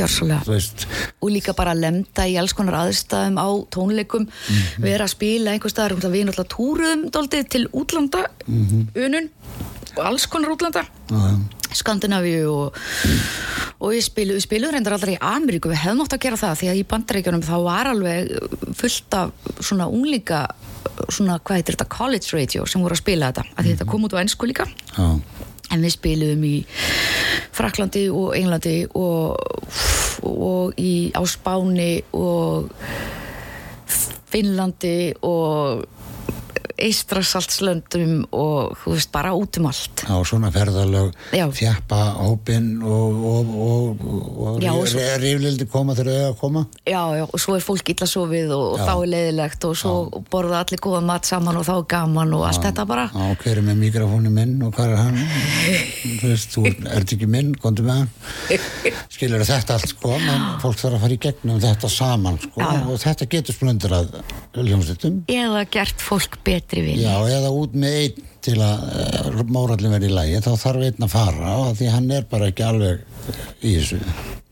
og 1.18 1.32
líka 1.34 1.54
bara 1.58 1.74
að 1.74 1.82
lemta 1.84 2.26
í 2.28 2.36
alls 2.40 2.54
konar 2.56 2.78
aðstæðum 2.84 3.38
á 3.38 3.48
tónleikum 3.74 4.24
mm 4.24 4.28
-hmm. 4.28 4.82
vera 4.82 5.04
að 5.04 5.14
spila 5.14 5.52
einhver 5.52 5.70
staðar 5.70 5.98
við 5.98 6.28
náttúrulega 6.28 6.54
túruðum 6.54 7.10
doldið 7.10 7.48
til 7.48 7.64
útlanda 7.72 8.24
mm 8.46 8.66
-hmm. 8.66 9.04
unun 9.04 9.30
og 9.96 10.04
alls 10.10 10.28
konar 10.30 10.54
útlanda 10.54 10.84
Skandinavíu 11.78 12.46
og, 12.48 12.78
og 13.78 13.92
við 13.92 14.04
spiluðum 14.06 14.44
spilu 14.44 14.70
reyndar 14.72 14.94
aldrei 14.96 15.18
í 15.18 15.20
Ameríku. 15.20 15.68
Við 15.68 15.82
hefðum 15.82 16.06
átt 16.06 16.14
að 16.16 16.22
gera 16.22 16.38
það 16.40 16.54
því 16.62 16.70
að 16.70 16.78
í 16.78 16.86
bandaríkjunum 16.88 17.44
þá 17.44 17.56
var 17.66 17.90
alveg 17.90 18.30
fullt 18.78 19.16
af 19.18 19.50
svona 19.60 19.90
unglíka 19.92 20.46
svona 21.12 21.36
hvað 21.42 21.60
heitir 21.60 21.76
þetta 21.76 21.92
college 21.92 22.32
radio 22.32 22.64
sem 22.66 22.82
voru 22.82 22.96
að 22.96 23.02
spila 23.02 23.28
þetta 23.28 23.44
að 23.52 23.68
þetta 23.68 23.88
kom 23.92 24.08
út 24.08 24.16
á 24.16 24.22
ennsku 24.22 24.48
líka. 24.48 24.64
Ah 24.96 25.16
en 25.74 25.84
við 25.84 25.94
spilum 25.96 26.44
í 26.48 26.54
Fraklandi 27.56 28.06
og 28.12 28.32
Englandi 28.36 28.78
og, 28.96 29.36
og 30.24 30.80
í, 30.80 31.10
á 31.12 31.22
Spáni 31.28 31.92
og 32.16 32.70
Finnlandi 34.28 35.14
og 35.24 35.84
Ístrasaltslöndum 36.78 38.26
og 38.34 38.76
þú 38.82 38.94
veist, 38.94 39.10
bara 39.12 39.32
út 39.36 39.58
um 39.58 39.66
allt. 39.70 40.04
á 40.06 40.16
svona 40.26 40.50
ferðalög 40.54 41.12
Já. 41.34 41.46
þjappa 41.50 41.98
hópinn 42.22 42.82
og, 42.82 43.18
og, 43.32 43.52
og, 43.68 44.04
og 44.38 44.62
Já, 44.62 44.72
ríflildi 45.18 45.66
koma 45.70 45.96
þegar 45.98 46.12
þau 46.14 46.28
að 46.28 46.36
koma 46.42 46.62
Já, 46.86 47.02
já, 47.18 47.24
og 47.26 47.40
svo 47.42 47.56
er 47.58 47.64
fólk 47.64 47.92
illa 47.94 48.08
sofið 48.08 48.54
og, 48.56 48.78
Já. 48.78 48.84
þá 48.88 48.92
er 48.94 49.10
leiðilegt 49.14 49.66
og 49.68 49.76
svo 49.82 49.94
borða 50.30 50.62
allir 50.64 50.82
góða 50.84 51.02
mat 51.08 51.28
saman 51.28 51.58
og 51.60 51.66
þá 51.68 51.74
er 51.76 51.86
gaman 51.94 52.34
og 52.38 52.46
allt 52.48 52.62
þetta 52.68 52.86
bara. 52.88 53.08
á 53.10 53.24
hver 53.42 53.58
er 53.58 53.66
með 53.66 53.80
mikrofónu 53.84 54.32
minn 54.34 54.56
og 54.62 54.74
hvað 54.76 54.94
er 54.94 55.02
hann 55.02 55.18
þú 56.22 56.32
veist, 56.32 56.54
þú 56.54 56.66
ert 56.94 57.14
ekki 57.16 57.28
minn 57.30 57.54
komdu 57.58 57.86
með 57.86 58.04
hann 58.04 58.62
skilur 59.14 59.44
þetta 59.48 59.78
allt 59.78 59.92
sko 59.92 60.14
en 60.18 60.46
fólk 60.62 60.78
þarf 60.80 60.98
að 60.98 61.04
fara 61.06 61.16
í 61.16 61.20
gegnum 61.26 61.60
þetta 61.62 61.90
saman 61.92 62.38
sko 62.42 62.62
Já, 62.62 62.68
já. 62.78 62.84
og 62.88 63.02
þetta 63.02 63.28
getur 63.34 63.56
splundrað 63.58 64.14
hljómsveitum 64.58 65.20
Eða 65.30 65.64
gert 65.72 66.02
fólk 66.02 66.38
betri 66.68 66.84
vini. 66.84 67.02
Já, 67.02 67.16
eða 67.38 67.52
út 67.56 67.72
með 67.74 67.96
einn 68.02 68.26
til 68.44 68.58
að 68.62 68.82
uh, 68.88 69.40
mórallin 69.50 69.92
verði 69.96 70.10
í 70.10 70.14
lægi, 70.14 70.42
þá 70.44 70.52
þarf 70.60 70.84
einn 70.88 71.06
að 71.08 71.14
fara 71.14 71.54
og 71.64 71.72
því 71.78 71.88
hann 71.94 72.10
er 72.14 72.28
bara 72.30 72.50
ekki 72.52 72.64
alveg 72.68 73.00
í 73.64 73.72
þessu 73.78 73.98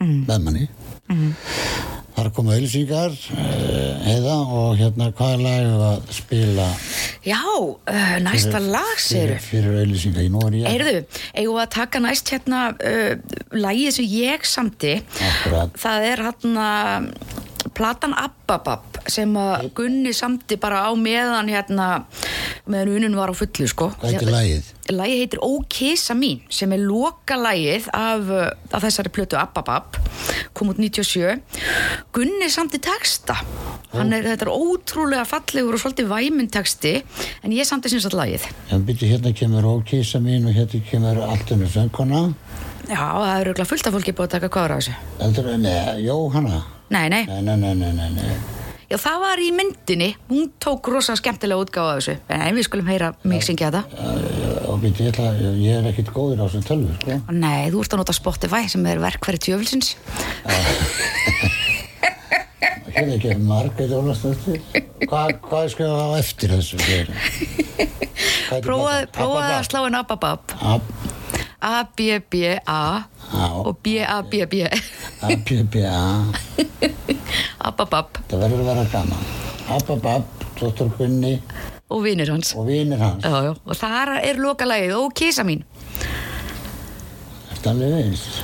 með 0.01 0.41
manni. 0.49 0.67
Það 1.07 2.23
er 2.25 2.29
að 2.31 2.35
koma 2.39 2.55
auðlýsingar, 2.57 3.13
uh, 3.37 4.07
heiða 4.07 4.37
og 4.57 4.79
hérna 4.81 5.11
hvað 5.13 5.35
er 5.37 5.43
lagið 5.45 5.83
að 5.91 6.07
spila 6.17 6.69
Já, 7.27 7.41
uh, 7.61 8.15
næsta 8.25 8.61
lag, 8.63 8.93
fyrir, 8.97 9.37
séru. 9.37 9.39
fyrir 9.45 9.79
auðlýsingar? 9.83 10.25
Í 10.25 10.33
nú 10.33 10.43
er 10.49 10.57
ég 10.63 10.69
Heyrðu, 10.73 10.95
eigum 11.37 11.59
við 11.59 11.63
að 11.67 11.73
taka 11.77 12.03
næst 12.07 12.33
hérna 12.33 12.63
uh, 12.73 13.37
lagið 13.53 13.97
sem 13.99 14.09
ég 14.17 14.49
samti 14.49 14.95
Akkurat. 15.29 15.77
það 15.85 16.09
er 16.13 16.25
hérna 16.31 16.69
platan 17.75 18.15
Abbabab 18.17 19.01
sem 19.11 19.31
að 19.39 19.71
Gunni 19.77 20.13
samti 20.17 20.59
bara 20.61 20.85
á 20.87 20.93
meðan 20.99 21.51
hérna 21.51 21.89
meðan 22.67 22.93
unun 22.97 23.17
var 23.19 23.31
á 23.31 23.35
fullu 23.37 23.69
sko. 23.71 23.91
Hvað 24.01 24.15
heitir 24.15 24.33
lagið? 24.35 24.71
Lagið 24.93 25.23
heitir 25.23 25.43
Ókisa 25.47 26.17
mín 26.19 26.43
sem 26.53 26.73
er 26.75 26.83
loka 26.83 27.39
lagið 27.39 27.89
af, 27.95 28.31
uh, 28.31 28.51
af 28.71 28.87
þessari 28.87 29.13
plötu 29.15 29.39
Abbabab. 29.41 29.99
Kom 30.57 30.71
út 30.73 30.81
97 30.81 31.41
Gunni 32.15 32.51
samti 32.53 32.81
texta. 32.83 33.39
Hann 33.95 34.13
er, 34.13 34.27
þetta 34.27 34.49
er 34.49 34.53
ótrúlega 34.53 35.25
fallegur 35.29 35.79
og 35.79 35.83
svolítið 35.83 36.11
væminn 36.11 36.51
texti 36.53 36.99
en 37.43 37.55
ég 37.55 37.69
samti 37.69 37.93
sem 37.93 38.03
sagt 38.03 38.19
lagið. 38.19 38.47
Já, 38.71 38.79
byrju 38.79 39.11
hérna 39.15 39.35
kemur 39.37 39.69
ókísa 39.77 40.21
mín 40.23 40.49
og 40.51 40.57
hérna 40.57 40.83
kemur 40.91 41.23
alltunum 41.27 41.71
söngkona. 41.71 42.25
Já, 42.87 43.03
það 43.03 43.33
er 43.33 43.49
auðvitað 43.51 43.71
fullt 43.73 43.89
af 43.89 43.97
fólki 43.97 44.15
búið 44.15 44.29
að 44.29 44.35
taka 44.37 44.51
hvað 44.55 44.71
á 44.71 44.77
þessu. 44.77 44.97
Heldur, 45.19 45.53
nei, 45.59 45.77
Jóhanna. 46.07 46.65
Nei, 46.91 47.09
nei, 47.11 47.25
Nei, 47.27 47.43
nei, 47.43 47.57
nei, 47.57 47.75
nei, 47.75 47.93
nei, 47.97 48.11
nei. 48.15 48.37
já 48.91 48.97
það 49.03 49.17
var 49.25 49.41
í 49.43 49.49
myndinni. 49.57 50.11
Hún 50.31 50.51
tók 50.63 50.87
rosa 50.93 51.17
skemmtilega 51.19 51.59
útgáfa 51.65 51.97
af 51.97 51.99
þessu. 52.03 52.15
En 52.31 52.55
við 52.55 52.67
skulum 52.69 52.87
heyra 52.93 53.09
mig 53.27 53.43
syngja 53.43 53.73
þetta. 53.75 53.83
Og 54.71 54.79
byrju, 54.83 55.03
ég, 55.07 55.11
ætla, 55.11 55.33
ég 55.59 55.81
er 55.81 55.89
ekkit 55.91 56.13
góður 56.15 56.43
á 56.43 56.47
þessum 56.47 56.65
tölvu, 56.69 56.95
sko. 57.01 57.19
Nei, 57.35 57.67
þú 57.75 57.83
ert 57.83 57.97
að 57.97 58.03
nota 58.05 58.15
Spotify 58.17 58.63
sem 58.71 58.87
er 58.87 59.03
verkfæri 59.03 59.39
tjöfilsins 59.43 59.95
Hérna 62.97 63.13
ekki 63.19 63.35
Margrét 63.45 63.91
Ólafsdóttir. 63.93 64.63
Hvað 65.05 65.35
hva 65.45 65.59
er 65.67 65.73
skrifað 65.75 66.01
á 66.01 66.09
eftir 66.17 66.55
þessu? 66.55 66.79
Prófaði 68.65 69.53
að 69.59 69.67
slá 69.69 69.81
henn 69.85 69.99
Ababab 69.99 70.55
Ab- 70.57 70.93
A-B-B-A 71.61 72.81
og 73.65 73.79
B-A-B-B 73.83 74.55
A-B-B-A 75.27 76.03
Ababab 77.67 78.21
Það 78.29 78.43
verður 78.45 78.61
að 78.61 78.69
vera 78.71 78.85
gaman. 78.93 79.23
Ababab, 79.77 80.27
Dóttur 80.59 80.91
Gunni. 80.99 81.35
Og 81.91 82.03
vinir 82.05 82.31
hans. 82.31 82.53
Og 82.59 82.69
hans. 82.69 83.25
Já, 83.25 83.43
já. 83.47 83.53
og 83.65 83.77
þar 83.79 84.17
er 84.21 84.41
lokalægið 84.43 84.95
og 84.99 85.15
kísa 85.17 85.47
mín. 85.47 85.65
Þetta 87.51 87.73
alveg 87.73 87.97
veist 87.97 88.43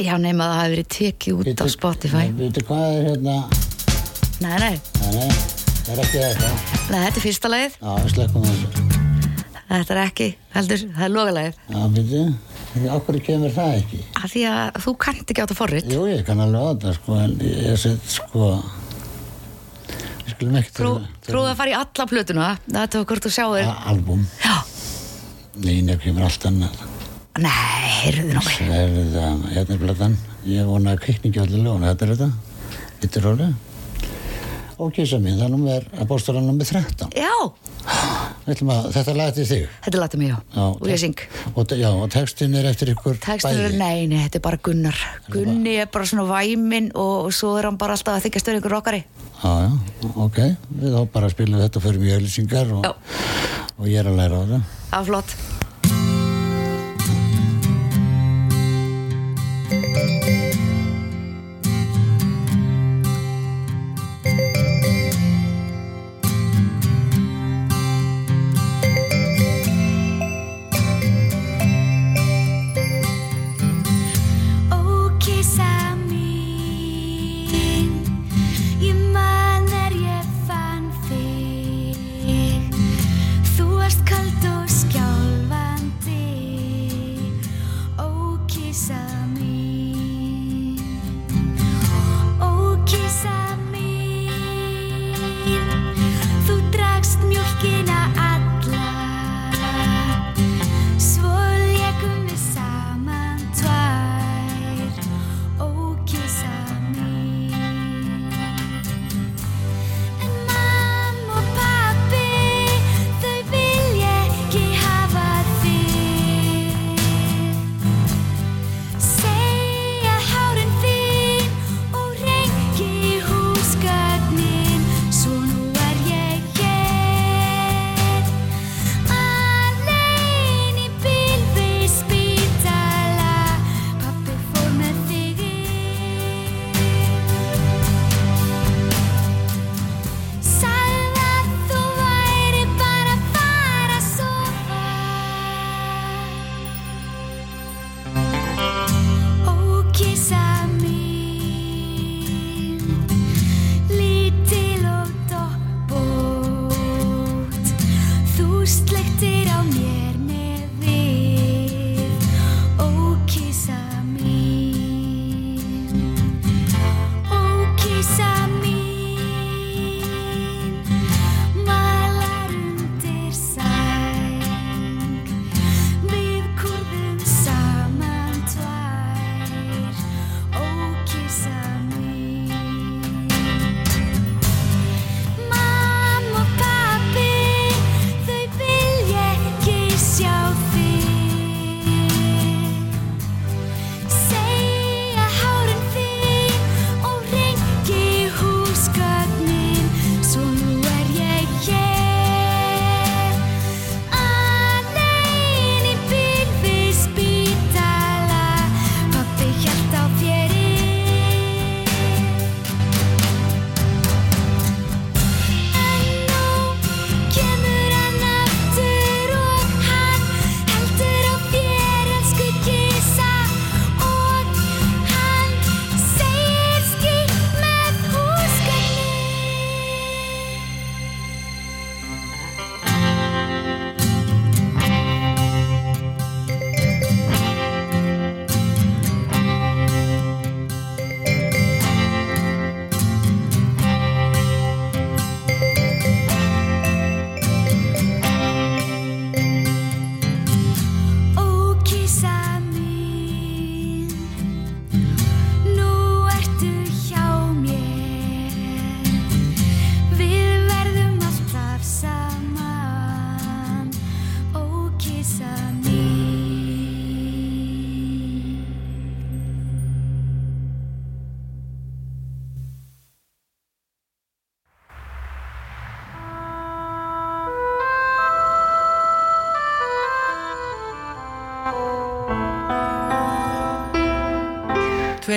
Já, 0.00 0.16
nema 0.16 0.46
það 0.48 0.56
hafi 0.56 0.72
verið 0.72 0.88
tekið 0.96 1.42
út 1.42 1.60
á 1.60 1.66
Spotify. 1.68 2.24
Veitu 2.38 2.64
hvað 2.64 2.86
er 2.88 3.10
hérna? 3.10 3.36
Nei, 4.42 4.56
nei, 4.58 4.72
Nei, 5.02 5.12
nei, 5.18 5.28
það 5.84 5.92
er 5.92 6.02
ekki 6.06 6.24
þetta 6.24 6.48
nei, 6.88 6.98
þetta 7.04 7.12
er 7.12 7.26
fyrsta 7.28 7.52
lagið. 7.52 7.78
Já, 7.78 7.92
við 8.00 8.16
slekkum 8.16 8.48
þessu 8.48 8.91
Þetta 9.72 9.94
er 9.94 10.00
ekki, 10.02 10.28
heldur, 10.52 10.82
það 10.92 11.04
er 11.06 11.12
lokalægið 11.16 11.60
Já, 11.72 11.82
veitu 11.96 12.24
Akkur 12.92 13.18
kemur 13.24 13.52
það 13.54 13.76
ekki? 13.78 14.00
Af 14.20 14.32
því 14.32 14.42
að 14.50 14.80
þú 14.84 14.94
kannt 15.06 15.32
ekki 15.32 15.40
á 15.40 15.44
þetta 15.44 15.56
forrið 15.56 15.92
Jú, 15.92 16.02
ég 16.10 16.26
kann 16.28 16.42
alveg 16.44 16.60
á 16.60 16.68
þetta 16.72 16.94
sko 16.98 17.20
En 17.22 17.38
ég 17.46 17.80
set 17.80 18.12
sko 18.12 18.50
Við 20.22 20.34
skulum 20.34 20.60
ekki 20.60 20.76
Pró, 20.76 20.92
Prófaði 21.24 21.54
að 21.54 21.58
fara 21.62 21.72
í 21.72 21.78
alla 21.80 22.08
plötuna 22.12 22.50
Það 22.68 22.92
tók 22.96 23.14
hvort 23.14 23.28
þú 23.28 23.48
Album 23.72 24.28
Já, 24.44 24.54
Nei, 25.60 25.82
nefnir 25.84 25.98
kemur 26.00 26.24
allt 26.24 26.44
annað. 26.48 26.78
Nei, 27.42 27.50
heyrðu 28.00 28.22
nú 28.30 28.40
mig 28.40 28.54
Sverða, 28.56 29.26
hérna 29.52 29.74
er 29.76 29.82
platan. 29.82 30.14
Ég 30.48 30.64
vona 30.68 30.94
að 30.94 31.02
kvikni 31.04 31.28
ekki 31.28 31.42
allir 31.44 31.60
lóna 31.66 31.92
Þetta 31.92 32.06
er 32.06 32.12
þetta. 32.14 32.28
Þetta 33.02 33.20
er 33.20 33.28
orðið 33.32 33.71
Og 34.80 34.92
kísa 34.96 35.18
mín, 35.20 35.36
það 35.38 35.46
er 35.46 35.52
nummer 35.52 35.86
Apóstola 36.00 36.40
nummer 36.42 36.64
13 36.64 37.12
Já, 37.16 37.32
að, 37.82 38.88
Þetta 38.94 39.26
til 39.36 39.46
þig. 39.48 39.66
Þetta 39.84 40.00
latið 40.02 40.22
mig, 40.22 40.30
já, 40.32 40.38
Já, 40.54 40.64
og 40.68 40.88
ég 40.88 41.00
syng. 41.02 41.24
og, 41.54 41.74
Já, 41.78 41.88
og 41.92 42.06
textin 42.12 42.54
er 42.58 42.68
eftir 42.70 42.92
ykkur 42.94 43.18
Tekstur 43.22 43.60
er, 43.68 43.76
nei, 43.78 44.06
nei, 44.10 44.22
þetta 44.26 44.40
er 44.40 44.44
bara 44.46 44.60
Gunnar. 44.62 45.02
Gunni 45.32 45.76
er 45.82 45.90
bara 45.92 46.08
svona 46.08 46.26
væminn 46.30 46.90
og, 46.94 47.28
og 47.28 47.34
svo 47.36 47.56
er 47.58 47.68
hann 47.70 47.80
bara 47.80 47.98
alltaf 47.98 48.18
að 48.18 48.28
þykja 48.28 48.44
stöður 48.44 48.62
ykkur 48.62 48.76
rockari. 48.78 49.02
Já, 49.42 49.52
já, 49.66 49.72
ok. 50.26 50.38
Við 50.82 50.96
þá 50.96 51.02
bara 51.16 51.32
spilum 51.32 51.62
þetta 51.64 51.82
fyrir 51.82 52.04
mjög 52.04 52.20
auðlýsingar 52.20 52.76
og, 52.78 52.86
Já. 52.86 52.94
og 53.76 53.90
ég 53.90 54.00
er 54.02 54.10
að 54.12 54.22
læra 54.22 54.38
á 54.38 54.44
Það 54.92 55.00
er 55.00 55.10
flott 55.10 55.36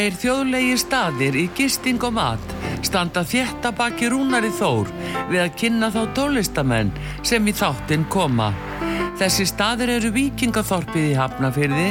Tveir 0.06 0.20
þjóðlegir 0.22 0.78
staðir 0.78 1.36
í 1.42 1.44
gisting 1.58 2.04
og 2.06 2.12
mat 2.14 2.52
standa 2.86 3.24
þétta 3.26 3.72
baki 3.74 4.06
rúnari 4.14 4.52
þór 4.54 4.92
við 5.32 5.40
að 5.42 5.56
kynna 5.58 5.88
þá 5.90 6.04
tólistamenn 6.20 6.92
sem 7.26 7.48
í 7.50 7.54
þáttinn 7.58 8.04
koma. 8.14 8.52
Þessi 9.18 9.48
staðir 9.50 9.96
eru 9.96 10.12
Víkingaþorpið 10.14 11.08
í 11.08 11.16
Hafnafyrði, 11.18 11.88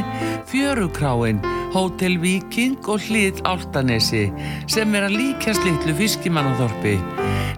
Fjörukráin, 0.47 1.41
Hótel 1.75 2.21
Víking 2.23 2.87
og 2.87 3.03
Hlið 3.03 3.43
Áltanesi 3.51 4.29
sem 4.71 4.95
er 4.95 5.09
að 5.09 5.17
líkjast 5.19 5.67
litlu 5.67 5.97
fiskimannaþorpi. 5.99 6.95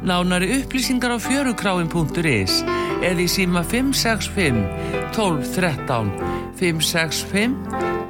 Nánari 0.09 0.49
upplýsingar 0.63 1.13
á 1.13 1.21
fjörukráin.is 1.21 2.63
eða 3.03 3.21
í 3.21 3.29
síma 3.29 3.61
565 3.61 4.65
12 5.21 5.53
13 5.61 6.17
565 6.57 7.61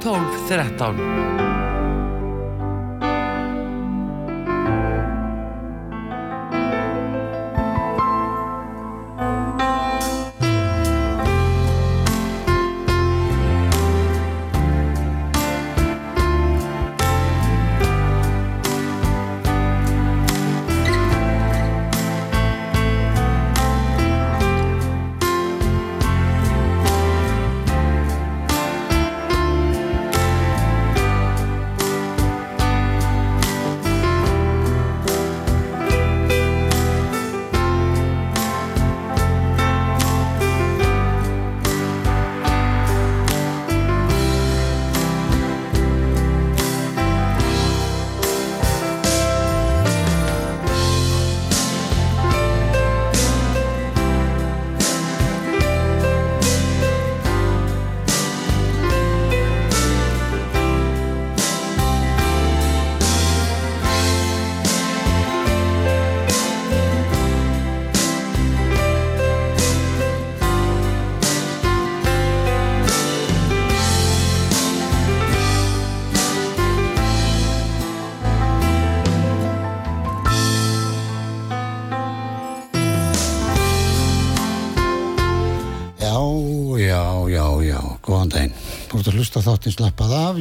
12 0.07 1.46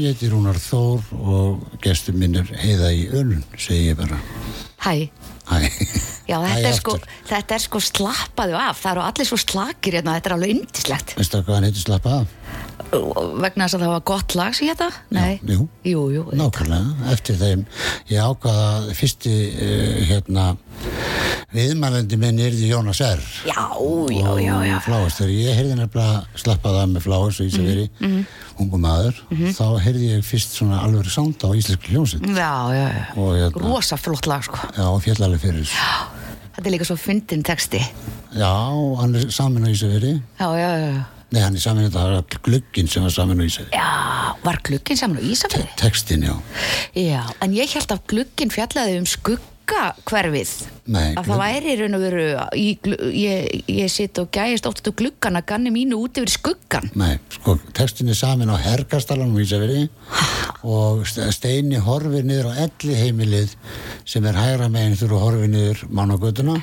ég 0.07 0.15
heiti 0.15 0.31
Rúnar 0.33 0.59
Þór 0.63 1.07
og 1.19 1.79
gestur 1.85 2.17
minn 2.19 2.39
er 2.41 2.51
heiða 2.63 2.93
í 2.95 3.07
önun, 3.13 3.43
segi 3.59 3.91
ég 3.91 3.99
bara. 3.99 4.19
Hæ, 4.87 5.09
Hæ. 5.47 5.59
já 6.31 6.37
Hæ 6.43 6.47
þetta 6.51 6.69
er, 6.71 6.77
sko, 6.79 6.95
þetta 7.31 7.55
er 7.57 7.63
sko 7.65 7.81
slappaðu 7.83 8.57
af, 8.59 8.81
það 8.83 8.93
eru 8.97 9.05
allir 9.07 9.29
svo 9.29 9.39
slakir 9.41 9.97
hérna, 9.99 10.17
þetta 10.19 10.31
er 10.31 10.35
alveg 10.37 10.53
yndislegt 10.57 11.15
Veistu 11.19 11.41
hvað 11.43 11.55
hann 11.59 11.67
heitir 11.69 11.85
slappað 11.87 12.17
af? 12.21 12.35
vegna 12.87 13.67
þess 13.67 13.77
að 13.77 13.83
það 13.83 13.91
var 13.93 14.03
gott 14.11 14.35
lag 14.39 14.55
sem 14.55 14.69
þetta 14.71 14.89
Nei, 15.17 15.41
jú. 15.43 15.65
jú, 15.83 16.03
jú 16.15 16.21
auðvitað. 16.23 16.39
Nákvæmlega, 16.43 17.13
eftir 17.15 17.39
þeim 17.41 17.65
ég 18.13 18.21
ákvaða 18.31 18.95
fyrsti 19.01 19.35
uh, 19.51 19.97
hérna 20.11 20.45
viðmælandi 21.57 22.19
minn 22.21 22.41
er 22.45 22.55
því 22.55 22.69
Jónas 22.71 23.01
R. 23.05 23.23
Já, 23.49 23.63
já, 24.13 24.31
já, 24.45 24.55
já. 24.69 24.77
Fláast, 24.85 25.21
þegar 25.21 25.33
ég 25.35 25.57
heyrði 25.59 25.79
nefnilega 25.81 26.43
slappað 26.43 26.79
af 26.83 26.91
með 26.93 27.07
Fláast 27.07 27.41
og 27.43 27.49
Ísafiri 27.51 27.87
mm 27.89 28.07
Mhm, 28.07 28.27
ungum 28.63 28.81
maður, 28.87 29.19
þá 29.53 29.65
heyrði 29.85 30.07
ég 30.15 30.23
fyrst 30.25 30.55
svona 30.57 30.79
alveg 30.85 31.11
sánd 31.13 31.43
á 31.45 31.49
já, 32.73 32.87
og 33.17 33.35
hérna, 33.37 33.67
rosa 33.67 33.97
flott 34.01 34.27
lag 34.31 34.45
sko. 34.47 34.57
Já, 34.77 34.87
fjallalegi 35.05 35.43
fyrir 35.43 35.67
Þetta 36.57 36.71
er 36.71 36.73
líka 36.73 36.87
svo 36.89 36.97
fyndin 36.97 37.43
texti. 37.45 37.83
Já, 38.33 38.49
hann 39.01 39.15
er 39.15 39.29
samin 39.31 39.67
á 39.67 39.71
Ísafiri 39.73 40.15
Já, 40.41 40.49
já, 40.57 40.71
já, 40.81 41.05
Nei, 41.33 41.43
hann 41.43 41.57
er 41.59 41.61
samin, 41.61 41.91
það 41.91 42.13
var 42.15 42.39
glugginn 42.47 42.89
sem 42.89 43.03
var 43.05 43.11
samin 43.13 43.41
á 43.41 43.45
Ísafiri 43.45 43.77
Já, 43.77 43.91
var 44.45 44.61
glugginn 44.65 44.97
saman 44.97 45.19
á 45.21 45.23
Ísafjörði? 45.27 45.69
Textin, 45.77 46.23
já. 46.25 46.35
Já, 46.97 47.23
en 47.45 47.53
ég 47.57 47.73
held 47.77 47.93
að 47.93 48.05
glugginn 48.13 48.53
fjallaði 48.55 49.01
um 49.03 49.09
skuggakverfið 49.67 50.51
Nei, 50.87 51.15
að 51.19 51.27
það 51.27 51.41
væri 51.41 51.71
í 51.73 51.77
raun 51.81 51.97
og 51.97 52.03
veru 52.05 52.25
glu- 52.85 53.09
ég, 53.11 53.65
ég 53.67 53.91
sitt 53.91 54.19
og 54.23 54.29
gæjist 54.35 54.67
oft 54.69 54.87
á 54.87 54.93
gluggan 54.95 55.39
að 55.41 55.47
ganni 55.51 55.73
mínu 55.75 55.99
út 55.99 56.21
yfir 56.21 56.31
skuggan 56.31 56.91
Nei, 56.95 57.17
sko, 57.35 57.57
textin 57.75 58.09
er 58.13 58.15
samin 58.19 58.51
á 58.53 58.57
Hergastalanum 58.63 59.35
í 59.41 59.43
Ísafiri 59.47 59.89
og 60.63 61.03
Ste- 61.11 61.33
Steini 61.35 61.81
horfir 61.83 62.23
niður 62.27 62.53
á 62.55 62.63
elli 62.69 62.95
heimilið 62.95 63.57
sem 64.07 64.25
er 64.31 64.39
hægra 64.39 64.69
meginn 64.71 64.97
þurfa 65.01 65.19
að 65.19 65.25
horfir 65.27 65.51
niður 65.53 65.83
mánagötuna. 65.91 66.57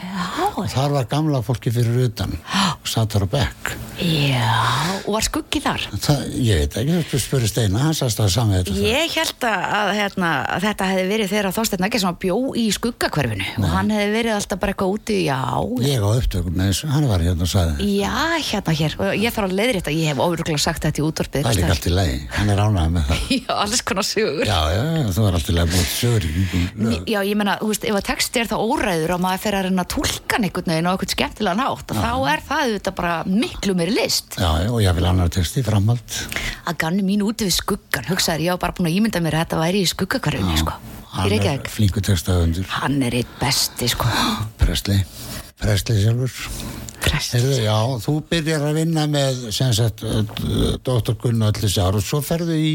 Og 0.55 0.67
þar 0.71 0.95
var 0.95 1.09
gamla 1.11 1.41
fólki 1.43 1.71
fyrir 1.73 2.07
utan 2.07 2.37
og 2.79 2.87
satt 2.87 3.11
þar 3.15 3.27
á 3.27 3.33
bekk 3.35 3.73
Já, 4.01 5.03
og 5.05 5.13
var 5.13 5.25
skuggi 5.25 5.59
þar? 5.61 5.83
það, 6.01 6.21
ég 6.41 6.61
veit 6.63 6.77
ekki, 6.81 6.99
þú 7.11 7.19
spurði 7.21 7.49
Steina 7.51 7.81
hann 7.83 7.95
sagðist 7.97 8.21
að 8.23 8.31
samið 8.33 8.59
þetta. 8.59 8.75
Ég 8.87 9.17
held 9.17 9.45
að, 9.47 9.65
að, 9.77 9.91
hérna, 9.99 10.31
að 10.55 10.65
þetta 10.65 10.87
hefði 10.89 11.05
verið 11.11 11.31
þegar 11.33 11.49
Þorsteinn 11.57 11.87
ekki 11.87 12.01
sem 12.01 12.17
bjó 12.23 12.37
í 12.57 12.65
skuggakverfinu 12.73 13.49
og 13.61 13.67
hann 13.73 13.91
hefði 13.93 14.15
verið 14.15 14.37
alltaf 14.37 14.61
bara 14.63 14.73
eitthvað 14.73 14.95
úti, 14.97 15.17
já, 15.27 15.39
ég 15.85 16.03
á 16.03 16.09
upptökum 16.09 16.57
með 16.57 16.81
hann 16.93 17.07
var 17.11 17.25
hérna 17.27 17.45
og 17.45 17.51
sagði 17.53 17.89
já, 17.99 18.13
hérna 18.49 18.75
hér 18.79 18.97
og 18.97 19.13
ég 19.21 19.35
þarf 19.35 19.49
að 19.49 19.55
leiðrétta, 19.59 19.93
ég 19.93 20.11
hef 20.11 20.23
ofuruglega 20.25 20.63
sagt 20.63 20.87
þetta 20.87 21.01
í 21.01 21.05
útvarpið 21.07 21.45
það 21.45 21.51
er 21.53 21.61
einhvers 21.61 21.77
allt 21.77 21.89
í 21.89 21.93
lagi, 21.93 22.17
hann 22.37 22.53
er 22.53 22.63
ánægð 22.63 22.93
með 22.97 23.07
það. 23.11 23.23
Já, 23.43 23.53
alls 23.59 23.81
konar 23.83 24.07
sögur 24.07 24.47
já, 24.47 24.59
já, 24.73 24.83
þú 25.13 25.25
var 25.27 25.37
allt 25.37 25.49
í 25.49 25.55
lagi 25.57 25.73
búið 25.73 25.87
sögur 25.93 26.27
í. 26.27 26.99
Já, 27.13 27.19
ég 27.27 27.37
meina, 27.39 27.55
þú 27.61 27.69
veist, 27.71 27.87
ef 27.89 27.97
að 27.97 28.05
texti 28.07 28.41
er 28.41 28.49
það 28.51 28.63
óræður 28.69 29.13
og 29.17 29.23
maður 29.23 29.43
fer 29.43 29.57
að 29.57 29.65
reyna 29.67 29.83
að 29.85 29.91
tólka 29.93 30.39
einhvern 30.39 30.73
veginn 30.73 30.89
á 30.89 30.91
eitthvað 30.93 31.13
skemmtilega 31.13 31.57
nátt, 31.59 31.93
þá 31.97 32.11
er 32.33 32.43
það 32.47 32.63
auðvitað 32.67 32.97
bara 32.99 33.15
miklu 33.27 33.75
meiri 33.83 33.95
list. 33.97 34.37
já, 34.37 34.69
og 34.69 34.79
ég 34.81 34.95
vil 34.95 35.07
annar 35.07 35.31
texti 35.33 35.63
framhald 35.63 36.19
Að 36.67 36.77
ganni 36.79 37.03
mín 37.05 37.23
úti 37.25 37.47
við 37.47 37.57
skuggan, 37.57 38.07
hugsaður, 38.07 38.45
ég 38.45 38.55
var 38.55 38.61
bara 38.61 38.77
búin 38.77 38.89
að 38.91 38.97
ímynda 38.99 39.21
mér 39.23 39.39
að 39.39 39.45
þetta 39.45 39.59
væri 39.63 39.83
í 39.83 39.89
skuggakverfinni, 39.91 40.61
sko. 40.61 40.77
Hann 41.13 41.27
er 41.27 41.35
Reykjavík. 41.35 41.67
flinku 41.69 42.01
textaðundur 42.01 42.71
Hann 42.79 43.01
er 43.03 43.19
eitt 43.19 43.35
besti, 43.41 43.89
sko. 43.91 44.07
Presli, 44.61 45.03
Presli 45.59 45.99
sjálfur 46.01 46.39
Prest. 47.03 47.33
Heyrðu, 47.35 47.57
já, 47.65 47.75
þú 47.99 48.13
byrjar 48.29 48.61
að 48.63 48.77
vinna 48.79 49.03
með 49.11 49.41
sem 49.51 49.73
sagt 49.75 50.05
Dr. 50.87 51.17
Gunnar 51.19 51.51
allir 51.51 51.71
sár 51.73 51.97
og 51.99 52.05
svo 52.05 52.21
ferðu 52.23 52.55
í 52.55 52.71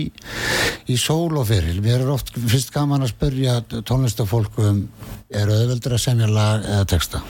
í 0.93 0.99
sólofyril, 1.01 1.81
mér 1.81 2.05
er 2.05 2.13
oft 2.13 2.35
fyrst 2.37 2.69
gaman 2.75 3.07
að 3.07 3.15
spyrja 3.15 3.63
tónlistafólku 3.89 4.69
um 4.69 4.83
er 5.33 5.49
auðveldur 5.49 5.97
að 5.97 6.05
semja 6.05 6.29
lag 6.29 6.61
eða 6.61 6.85
texta 6.93 7.25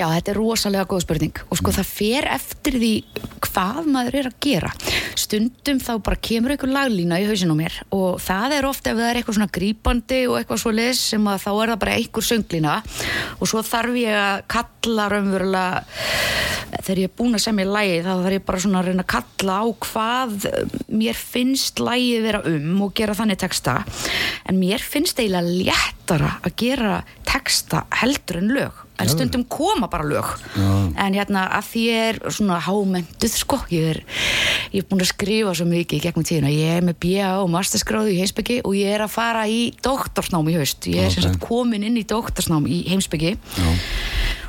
Já, 0.00 0.06
þetta 0.14 0.30
er 0.32 0.38
rosalega 0.38 0.88
góð 0.88 1.02
spurning. 1.04 1.38
Og 1.52 1.58
sko 1.60 1.72
það 1.76 1.88
fer 1.90 2.26
eftir 2.32 2.76
því 2.80 2.92
hvað 3.44 3.88
maður 3.92 4.14
er 4.16 4.28
að 4.30 4.36
gera. 4.46 4.70
Stundum 5.20 5.82
þá 5.84 5.90
bara 6.06 6.20
kemur 6.24 6.54
einhver 6.54 6.72
laglína 6.72 7.18
í 7.20 7.26
hausinu 7.28 7.56
mér 7.58 7.76
og 7.92 8.16
það 8.24 8.54
er 8.56 8.68
ofta 8.70 8.94
ef 8.94 8.96
það 8.96 9.10
er 9.10 9.20
eitthvað 9.20 9.36
svona 9.36 9.52
grípandi 9.58 10.22
og 10.30 10.38
eitthvað 10.38 10.62
svo 10.64 10.72
les 10.72 11.04
sem 11.12 11.28
að 11.28 11.44
þá 11.44 11.50
er 11.50 11.72
það 11.74 11.82
bara 11.84 11.98
einhver 11.98 12.28
sönglína. 12.30 12.78
Og 13.36 13.52
svo 13.52 13.64
þarf 13.66 14.00
ég 14.00 14.16
að 14.22 14.42
kalla 14.56 15.08
raunverulega 15.12 15.68
þegar 16.80 17.02
ég 17.02 17.10
er 17.10 17.16
búin 17.20 17.36
að 17.36 17.44
semja 17.44 17.68
lægi 17.68 18.02
þá 18.06 18.10
þarf 18.14 18.36
ég 18.38 18.48
bara 18.48 18.64
svona 18.64 18.80
að 18.80 18.88
reyna 18.88 19.04
að 19.04 19.12
kalla 19.12 19.60
á 19.60 19.64
hvað 19.84 20.50
mér 20.88 21.24
finnst 21.28 21.82
lægið 21.84 22.28
vera 22.30 22.44
um 22.48 22.84
og 22.86 22.94
gera 22.96 23.20
þannig 23.20 23.44
texta. 23.44 23.82
En 24.48 24.56
mér 24.62 24.80
finnst 24.80 25.20
eiginlega 25.20 25.58
léttara 25.68 26.38
að 26.40 26.56
gera 26.64 27.02
texta 27.28 27.84
heldur 28.00 28.40
en 28.40 28.56
lög 28.56 28.86
en 29.02 29.10
stundum 29.12 29.44
koma 29.48 29.88
bara 29.92 30.04
lög 30.06 30.28
Já. 30.56 30.70
en 31.06 31.14
hérna 31.18 31.46
að 31.58 31.68
því 31.70 31.84
ég 31.86 32.08
er 32.10 32.20
svona 32.36 32.58
hámenduð 32.64 33.34
sko 33.40 33.58
ég 33.72 33.88
er, 33.94 34.02
ég 34.72 34.82
er 34.84 34.88
búin 34.90 35.02
að 35.04 35.10
skrifa 35.12 35.54
svo 35.56 35.66
mikið 35.70 35.98
í 35.98 36.02
gegnum 36.06 36.26
tíðina 36.28 36.52
ég 36.54 36.76
er 36.78 36.86
með 36.90 36.98
BA 37.04 37.30
og 37.42 37.50
masterskráðu 37.54 38.14
í 38.14 38.20
heimsbyggi 38.20 38.60
og 38.64 38.76
ég 38.78 38.94
er 38.96 39.04
að 39.06 39.14
fara 39.16 39.46
í 39.50 39.72
doktorsnám 39.84 40.48
í 40.52 40.56
haust 40.60 40.86
ég 40.90 41.02
er 41.04 41.10
Ok. 41.10 41.16
sem 41.18 41.26
sagt 41.28 41.40
komin 41.44 41.84
inn 41.86 41.96
í 42.00 42.06
doktorsnám 42.06 42.66
í 42.70 42.82
heimsbyggi 42.92 43.36
Já. 43.36 43.70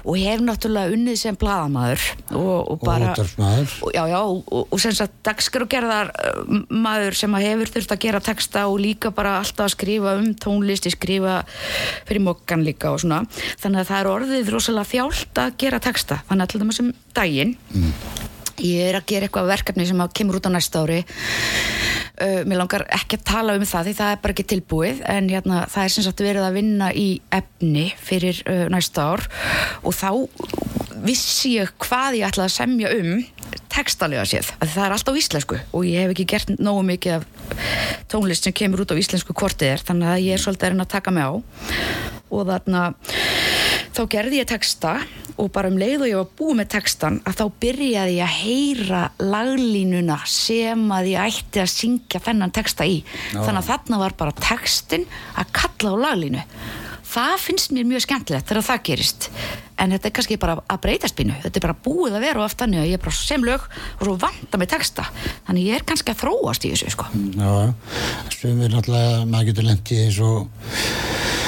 Og 0.02 0.18
hef 0.18 0.42
náttúrulega 0.44 0.96
unnið 0.96 1.20
sem 1.22 1.38
blaðamaður 1.40 2.06
og, 2.38 2.72
og 2.74 2.82
bara 2.86 3.14
og, 3.16 3.92
já, 3.94 4.02
já, 4.10 4.20
og, 4.20 4.50
og 4.62 4.82
sem 4.82 4.96
sagt 4.98 5.20
dagskrágerðar 5.28 6.12
uh, 6.16 6.42
maður 6.72 7.18
sem 7.18 7.38
hefur 7.42 7.74
þurft 7.76 7.96
að 7.96 8.04
gera 8.08 8.24
texta 8.24 8.66
og 8.72 8.82
líka 8.82 9.14
bara 9.16 9.38
alltaf 9.42 9.68
að 9.68 9.76
skrifa 9.76 10.16
um 10.20 10.32
tónlist, 10.42 10.90
ég 10.90 10.98
skrifa 10.98 11.42
fyrir 12.10 12.24
mokkan 12.26 12.66
líka 12.66 12.94
og 12.94 13.02
svona. 13.04 13.24
Þannig 13.62 13.84
að 13.84 13.90
það 13.92 14.02
er 14.02 14.12
orðið 14.16 14.54
rosalega 14.56 14.92
þjált 14.96 15.46
að 15.46 15.56
gera 15.66 15.82
texta. 15.84 16.22
Þannig 16.30 16.48
að 16.48 16.54
til 16.54 16.64
dæmis 16.64 16.84
um 16.84 16.94
daginn 17.18 17.58
ég 18.66 18.90
er 18.90 19.00
að 19.00 19.08
gera 19.12 19.28
eitthvað 19.28 19.52
verkefni 19.52 19.88
sem 19.90 20.04
að 20.04 20.16
kemur 20.20 20.40
út 20.40 20.50
á 20.50 20.52
næsta 20.54 20.84
ári. 20.86 21.02
Uh, 22.22 22.42
mér 22.46 22.60
langar 22.62 22.86
ekki 22.94 23.18
að 23.18 23.28
tala 23.32 23.58
um 23.58 23.66
það 23.66 23.88
því 23.88 23.94
það 23.98 24.14
er 24.14 24.20
bara 24.22 24.36
ekki 24.36 24.48
tilbúið 24.52 25.00
en 25.10 25.30
hérna, 25.32 25.62
það 25.72 25.88
er 25.88 25.94
sem 25.96 26.06
sagt 26.06 26.22
verið 26.22 26.46
að 26.46 26.58
vinna 26.60 26.90
í 26.94 27.08
efni 27.34 27.86
fyrir 27.98 28.42
uh, 28.46 28.66
næsta 28.70 29.08
ár 29.14 29.26
og 29.82 29.96
þá 29.98 30.12
vissi 31.02 31.56
ég 31.56 31.72
hvað 31.82 32.20
ég 32.20 32.28
ætlaði 32.28 32.52
að 32.52 32.58
semja 32.60 32.92
um 33.00 33.24
textalega 33.72 34.26
séð, 34.28 34.52
því 34.60 34.70
það 34.74 34.86
er 34.86 34.96
alltaf 34.96 35.18
íslensku 35.18 35.60
og 35.72 35.88
ég 35.88 36.04
hef 36.04 36.14
ekki 36.14 36.28
gert 36.34 36.54
nógu 36.60 36.84
mikið 36.92 37.18
af 37.18 37.26
tónlist 38.12 38.46
sem 38.46 38.56
kemur 38.56 38.84
út 38.84 38.94
á 38.94 39.00
íslensku 39.00 39.36
kortið 39.38 39.76
er 39.76 39.86
þannig 39.88 40.12
að 40.12 40.24
ég 40.26 40.38
er 40.38 40.44
svolítið 40.44 40.76
að 40.76 40.86
að 40.86 40.92
taka 40.92 41.16
mig 41.16 41.28
á. 41.28 41.34
Og 42.32 42.48
þarna 42.48 42.84
þá 43.96 44.02
gerði 44.12 44.42
ég 44.42 44.50
texta 44.50 44.94
og 45.42 45.50
bara 45.54 45.72
um 45.72 45.80
leið 45.80 46.06
og 46.06 46.12
ég 46.12 46.20
var 46.20 46.30
búið 46.38 46.60
með 46.60 46.70
textan 46.76 47.18
að 47.28 47.40
þá 47.40 47.46
byrjaði 47.64 48.18
ég 48.18 48.28
að 48.28 48.38
heyra 48.42 49.02
laglínuna 49.24 50.20
sem 50.30 50.86
að 50.94 51.10
ég 51.14 51.32
ætti 51.32 51.64
að 51.64 51.74
syngja 51.74 52.22
þennan 52.24 52.54
texta 52.56 52.88
í. 52.88 53.02
Þannig 53.34 53.64
að 53.64 53.72
þarna 53.72 54.02
var 54.04 54.16
bara 54.20 54.38
textin 54.38 55.08
að 55.36 55.52
kalla 55.58 55.96
á 55.98 56.02
laglínu. 56.08 56.46
Það 57.12 57.34
finnst 57.44 57.74
mér 57.76 57.88
mjög 57.90 58.06
skemmtilegt 58.06 58.48
þegar 58.48 58.64
það 58.64 58.84
gerist. 58.88 59.26
En 59.82 59.92
þetta 59.92 60.08
er 60.08 60.14
kannski 60.16 60.38
bara 60.40 60.54
að 60.62 60.80
breytast 60.86 61.18
pínu. 61.18 61.36
Þetta 61.44 61.60
er 61.60 61.66
bara 61.66 61.82
búið 61.84 62.16
að 62.16 62.24
vera 62.24 62.40
og 62.40 62.46
aftan 62.46 62.78
ég 62.78 62.94
er 62.96 63.02
bara 63.04 63.18
sem 63.18 63.44
lög 63.44 63.66
og 63.66 64.06
svo 64.06 64.16
vanda 64.22 64.62
með 64.62 64.72
texta. 64.78 65.10
Þannig 65.50 65.68
ég 65.68 65.82
er 65.82 65.88
kannski 65.90 66.14
að 66.14 66.22
þróast 66.22 66.68
í 66.70 66.72
þessu 66.72 66.94
sko. 66.96 67.10
Já, 67.36 67.52
sem 68.38 68.64
er 68.64 68.72
náttúrulega, 68.78 69.26
maður 69.28 69.52
getur 69.52 69.68
lent 69.68 69.92
í 69.92 70.02
og 70.24 71.41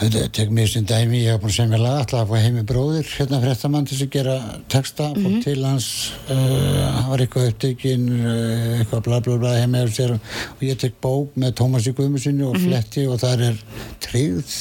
þetta 0.00 0.22
tek 0.32 0.52
mér 0.54 0.70
sem 0.70 0.84
dæmi, 0.88 1.20
ég 1.24 1.34
hef 1.34 1.42
búin 1.42 1.52
að 1.52 1.56
semja 1.58 1.80
lag 1.80 1.98
alltaf 2.00 2.32
að 2.32 2.44
heimi 2.44 2.64
bróðir, 2.68 3.08
hérna 3.18 3.40
fréttamann 3.42 3.88
til 3.88 3.98
að 4.00 4.12
gera 4.14 4.36
texta, 4.72 5.10
fór 5.16 5.36
til 5.44 5.58
hans 5.66 5.88
uh, 6.32 6.80
hann 6.96 7.10
var 7.10 7.24
eitthvað 7.24 7.50
upptekinn 7.52 8.06
uh, 8.16 8.80
eitthvað 8.80 9.04
bla 9.08 9.20
bla 9.26 9.38
bla 9.44 9.54
heimi 9.58 9.84
og, 9.84 9.94
sér, 9.96 10.16
og 10.56 10.64
ég 10.64 10.80
tek 10.80 10.96
bók 11.04 11.36
með 11.40 11.56
Tómasi 11.60 11.94
Guðmusinni 11.96 12.46
og 12.48 12.58
fletti 12.62 13.06
og 13.10 13.20
þar 13.22 13.46
er 13.50 13.64
tryggð 14.06 14.54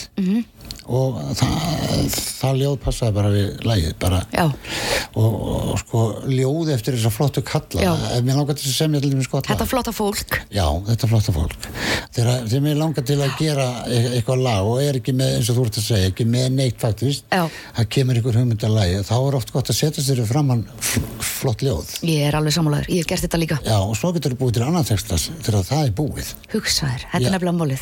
og 0.90 1.20
það, 1.38 2.18
það 2.40 2.60
ljóð 2.64 2.76
passaði 2.84 3.16
bara 3.18 3.32
við 3.34 3.66
lagið 3.68 3.96
bara. 4.02 4.22
Og, 4.40 5.36
og 5.74 5.80
sko 5.84 6.04
ljóð 6.30 6.72
eftir 6.76 6.98
þess 6.98 7.10
að 7.10 7.16
flottu 7.16 7.44
kalla. 7.46 7.84
Já. 7.84 7.92
ef 8.18 8.26
mér 8.26 8.40
langar 8.40 8.58
til 8.58 8.70
að 8.70 8.76
semja 8.78 9.02
til 9.04 9.14
gott 9.30 9.46
lag. 9.46 9.52
þetta 9.54 9.68
flotta 9.70 9.94
fólk. 9.96 10.40
Já, 10.54 10.66
þetta 10.90 11.10
flotta 11.12 11.36
fólk. 11.36 11.68
Þegar, 12.16 12.46
þegar 12.50 12.64
mér 12.66 12.80
langar 12.80 13.06
til 13.06 13.20
að 13.22 13.36
gera 13.40 13.68
e- 13.88 14.12
eitthvað 14.18 14.44
lag 14.46 14.70
og 14.70 14.82
er 14.84 15.00
ekki 15.00 15.14
með, 15.18 15.36
eins 15.40 15.50
og 15.52 15.60
þú 15.60 15.64
ert 15.70 15.80
að 15.82 15.88
segja, 15.90 16.12
ekki 16.14 16.26
með 16.30 16.48
neitt 16.58 16.80
faktist, 16.82 17.24
Já. 17.30 17.44
það 17.78 17.90
kemur 17.96 18.20
einhver 18.20 18.40
hugmynd 18.40 18.66
að 18.66 18.76
lagi, 18.78 18.96
þá 19.10 19.16
er 19.20 19.40
oft 19.40 19.54
gott 19.56 19.70
að 19.74 19.80
setja 19.80 20.06
sér 20.06 20.24
framann 20.30 20.64
fl 20.80 21.06
flott 21.40 21.62
ljóð. 21.64 21.88
ég 22.04 22.26
er 22.28 22.36
alveg 22.36 22.54
sammálaður, 22.56 22.90
ég 22.92 23.00
hef 23.04 23.08
gert 23.08 23.24
þetta 23.24 23.40
líka. 23.40 23.58
Já, 23.64 23.78
og 23.80 23.96
svo 23.96 24.12
getur 24.16 24.34
þú 24.36 24.40
búið 24.42 24.54
til 24.58 24.66
annan 24.66 24.88
texta 24.88 25.16
þegar 25.20 25.64
það 25.70 25.84
er 25.86 25.94
búið. 25.96 26.28
hugsaður, 26.52 27.06
þetta 27.14 27.26
er 27.30 27.34
nefnilega 27.38 27.60
málið 27.60 27.82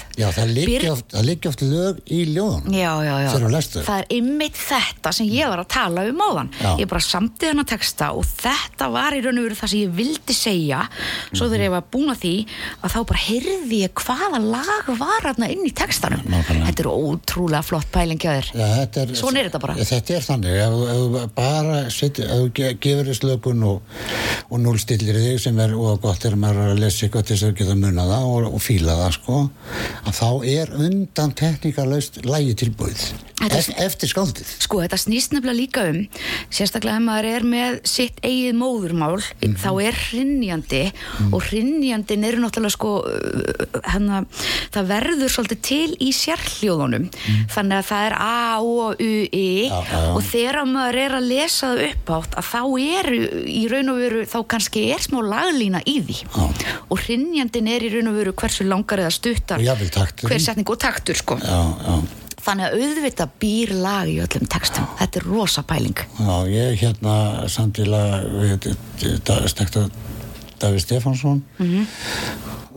Já, 2.78 2.91
í. 3.01 3.05
Já, 3.07 3.13
já. 3.23 3.30
Þegar 3.34 3.45
þú 3.47 3.51
lestu. 3.55 3.84
Það 3.88 4.01
er 4.03 4.07
ymmit 4.17 4.57
þetta 4.61 5.13
sem 5.17 5.30
ég 5.34 5.51
var 5.51 5.61
að 5.63 5.69
tala 5.73 6.05
um 6.11 6.21
áðan. 6.28 6.51
Ég 6.82 6.89
bara 6.91 7.03
samtið 7.07 7.51
hennar 7.51 7.67
texta 7.71 8.11
og 8.17 8.25
þetta 8.43 8.89
var 8.93 9.17
í 9.17 9.21
raun 9.25 9.41
og 9.41 9.47
veru 9.47 9.57
það 9.59 9.71
sem 9.73 9.82
ég 9.86 9.95
vildi 9.97 10.36
segja. 10.38 10.82
Svo 11.34 11.47
þegar 11.49 11.65
ég 11.67 11.73
var 11.75 11.86
búin 11.93 12.13
að 12.13 12.21
því 12.23 12.34
að 12.84 12.93
þá 12.95 12.99
bara 13.11 13.23
heyrði 13.28 13.82
ég 13.84 14.03
hvaða 14.03 14.41
lag 14.43 14.91
var 15.01 15.25
þarna 15.28 15.49
inn 15.53 15.65
í 15.67 15.73
textanum. 15.78 16.21
Nákvæmlega. 16.28 16.69
Þetta 16.71 16.86
er 16.86 16.91
ótrúlega 16.93 17.63
flott 17.65 17.89
pæling 17.93 18.21
hjá 18.21 18.32
þér. 18.38 18.51
Já, 18.57 18.67
þetta 18.82 19.01
er, 19.07 19.15
Svona 19.17 19.41
er 19.41 19.49
þetta 19.49 19.61
bara. 19.65 19.78
Þetta 19.88 20.15
er 20.17 20.28
þannig, 20.28 20.57
ef, 20.63 20.78
þú- 20.78 21.23
bara 21.38 21.78
setja, 21.93 22.25
ef 22.28 22.41
þú 22.43 22.51
ge- 22.59 22.73
gefur 22.84 23.09
þess 23.11 23.23
lögun 23.28 23.63
og, 23.67 23.82
og 24.51 24.59
núlstillir 24.63 25.17
þig 25.23 25.39
sem 25.41 25.59
er 25.63 25.73
og 25.78 26.01
gott 26.03 26.25
er 26.28 26.36
að 26.38 26.41
maður 26.43 26.71
að 26.73 26.82
lesa 26.84 27.05
eitthvað 27.07 27.25
til 27.28 27.36
þess 27.38 27.47
að 27.49 27.55
geta 27.61 27.75
munna 27.80 28.05
það 28.09 28.28
og, 28.32 28.47
og 28.53 28.61
fíla 28.63 28.95
það 29.01 29.11
sko, 29.17 29.39
að 30.07 30.17
þá 30.19 30.30
er 30.53 30.73
undan 30.88 31.34
tekníkarlaust 31.41 32.21
lægi 32.28 32.55
tilbúið 32.68 33.07
Þetta 33.38 33.57
ef, 33.59 33.68
eftir 33.86 34.09
skáldið. 34.09 34.47
Sko, 34.65 34.80
þetta 34.82 34.97
snýst 34.97 35.34
nefnilega 35.36 35.57
líka 35.59 35.82
um, 35.91 35.97
sérstaklega 36.49 36.97
ef 36.97 37.03
maður 37.05 37.28
er 37.30 37.43
með 37.45 37.76
sitt 37.86 38.18
eigið 38.26 38.55
móðurmál, 38.57 39.20
þá 39.61 39.68
er 39.86 39.99
hrinnjandi 40.07 40.80
og 41.30 41.45
hrinnjandin 41.45 42.26
eru 42.26 42.41
náttúrulega 42.41 42.74
sko, 42.74 42.95
hana, 43.93 44.24
það 44.74 44.89
verður 44.89 45.36
svolítið 45.36 45.61
til 45.70 45.93
í 46.01 46.09
sérhljóðunum, 46.18 47.07
þannig 47.53 47.78
að 47.78 47.88
það 47.91 48.07
er 48.09 48.18
A, 48.26 48.34
O, 48.57 48.89
U, 48.97 49.13
I 49.30 49.45
Já, 49.70 49.78
já, 49.86 50.01
já. 50.01 50.11
og 50.18 50.22
þegar 50.34 50.61
maður 50.74 51.01
er 51.05 51.18
að 51.22 51.30
lesa 51.30 51.70
það 51.70 51.86
upp 51.91 52.13
átt, 52.18 52.38
að 52.41 52.51
þá 52.55 52.61
eru 52.97 53.24
í 53.53 53.65
raun 53.70 53.93
og 53.93 54.01
veru, 54.01 54.28
þá 54.34 54.38
kannski 54.57 54.88
er 54.97 55.05
smá 55.05 55.22
laglína 55.22 55.86
í 55.86 55.99
því 56.09 56.22
Já. 56.26 56.45
og 56.89 57.05
hrinnjandin 57.05 57.70
er 57.78 57.86
í 57.86 57.93
raun 57.93 58.09
og 58.09 58.18
veru 58.18 58.34
hversu 58.41 58.65
langar 58.65 59.05
eða 59.05 59.13
stuttar 59.13 59.61
hver 59.61 60.41
setning 60.41 60.65
og 60.74 60.82
taktur 60.82 61.22
sko. 61.22 61.38
Já, 61.38 61.61
já. 61.86 62.26
Þannig 62.47 62.67
að 62.67 62.75
auðvitað 62.81 63.31
býr 63.43 63.71
lag 63.75 64.07
í 64.07 64.19
öllum 64.23 64.45
textum. 64.47 64.85
Þetta 65.01 65.19
er 65.19 65.25
rosa 65.27 65.63
pæling. 65.67 66.03
Já, 66.15 66.35
ég 66.47 66.77
hérna 66.79 67.15
samtilega 67.51 68.21
við 68.31 68.69
stekta 69.51 69.89
Davíð 70.57 70.81
Stefánsson 70.81 71.43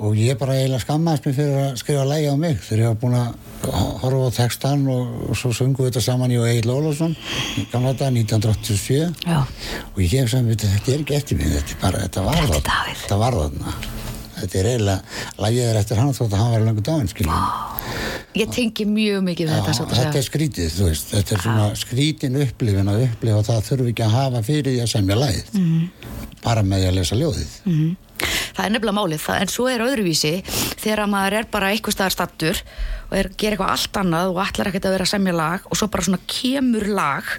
og 0.01 0.17
ég 0.17 0.37
bara 0.41 0.57
eiginlega 0.57 0.83
skammaðist 0.85 1.27
mér 1.29 1.37
fyrir 1.37 1.61
að 1.61 1.79
skrifa 1.81 2.05
lægi 2.09 2.33
á 2.33 2.37
mig 2.41 2.59
þegar 2.65 2.83
ég 2.83 2.91
var 2.91 2.99
búin 3.01 3.17
að 3.19 3.71
horfa 4.03 4.29
á 4.29 4.37
textan 4.37 4.85
og, 4.93 5.15
svo 5.37 5.53
sungum 5.57 5.85
við 5.85 5.91
þetta 5.91 6.05
saman 6.05 6.35
ég 6.35 6.43
og 6.43 6.51
Egil 6.51 6.75
Ólafsson 6.75 7.17
í 7.61 7.67
gamla 7.73 7.95
dag 7.97 8.13
1987 8.17 9.25
Já. 9.29 9.41
og 9.45 10.03
ég 10.05 10.17
hef 10.17 10.33
sem 10.33 10.53
þetta 10.53 10.93
er 10.95 11.05
ekki 11.05 11.17
eftir 11.21 11.41
mig 11.41 11.53
þetta, 11.57 11.81
bara, 11.85 12.05
þetta 12.05 12.27
var 12.29 12.41
Þetta 12.41 12.61
það 12.69 12.93
þetta 12.93 13.21
var 13.25 13.41
þarna 13.41 14.00
þetta 14.41 14.59
er 14.63 14.69
eiginlega, 14.73 15.01
lægið 15.45 15.69
er 15.71 15.79
eftir 15.83 16.01
hann 16.03 16.13
þótt 16.17 16.33
að 16.35 16.41
hann 16.43 16.53
var 16.57 16.67
lengur 16.69 16.87
dáin 16.91 17.09
Ég 18.39 18.47
tengi 18.55 18.85
mjög 18.87 19.25
mikið 19.27 19.49
þetta, 19.51 19.73
að 19.83 19.97
þetta 19.99 20.19
er 20.21 20.27
skrítið, 20.27 20.75
þetta 21.11 21.35
er 21.35 21.41
svona 21.43 21.65
skrítin 21.75 22.37
upplifin 22.45 22.91
að 22.93 23.01
upplifa 23.09 23.41
það 23.49 23.65
þurfi 23.71 23.91
ekki 23.95 24.05
að 24.07 24.15
hafa 24.15 24.43
fyrir 24.47 24.69
því 24.77 24.83
að 24.85 24.93
semja 24.93 25.17
lægið 25.19 25.57
Mhm. 25.59 25.81
bara 26.45 26.63
með 26.63 26.87
að 26.91 26.95
lesa 27.01 27.17
ljóðið 27.19 27.51
Það 28.21 28.65
er 28.65 28.73
nefnilega 28.75 28.99
málið, 29.01 29.23
það, 29.25 29.43
en 29.43 29.53
svo 29.53 29.69
er 29.71 29.85
öðruvísi 29.85 30.33
þegar 30.81 31.07
maður 31.11 31.39
er 31.41 31.51
bara 31.53 31.75
eitthvað 31.75 31.97
staðar 31.97 32.17
stattur 32.17 32.63
og 33.11 33.17
er 33.19 33.27
að 33.27 33.37
gera 33.41 33.57
eitthvað 33.57 33.73
allt 33.75 34.01
annað 34.01 34.31
og 34.31 34.41
ætlar 34.45 34.71
ekkert 34.71 34.87
að 34.87 34.95
vera 34.95 35.07
að 35.07 35.13
semja 35.13 35.35
lag 35.35 35.67
og 35.67 35.79
svo 35.79 35.89
bara 35.91 36.07
svona 36.07 36.21
kemur 36.31 36.87
lag 36.95 37.31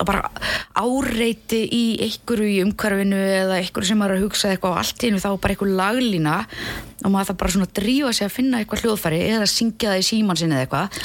og 0.00 0.08
bara 0.08 0.30
áreiti 0.80 1.60
í 1.70 1.84
einhverju 2.06 2.48
í 2.50 2.60
umhverfinu 2.64 3.20
eða 3.20 3.60
einhverju 3.60 3.92
sem 3.92 4.02
er 4.06 4.14
að 4.16 4.24
hugsa 4.24 4.50
eitthvað 4.50 4.74
og 4.74 4.80
allt 4.82 5.04
í 5.04 5.10
hennu 5.10 5.22
þá 5.22 5.30
bara 5.36 5.54
einhver 5.54 5.74
laglína 5.80 6.36
og 7.00 7.12
maður 7.14 7.30
það 7.30 7.38
bara 7.40 7.54
svona 7.54 7.70
drífa 7.78 8.12
sig 8.16 8.26
að 8.26 8.34
finna 8.34 8.60
eitthvað 8.60 8.84
hljóðfæri 8.84 9.20
eða 9.30 9.46
syngja 9.48 9.94
það 9.94 10.02
í 10.02 10.06
síman 10.10 10.40
sinni 10.40 10.56
eða 10.56 10.66
eitthvað. 10.66 10.98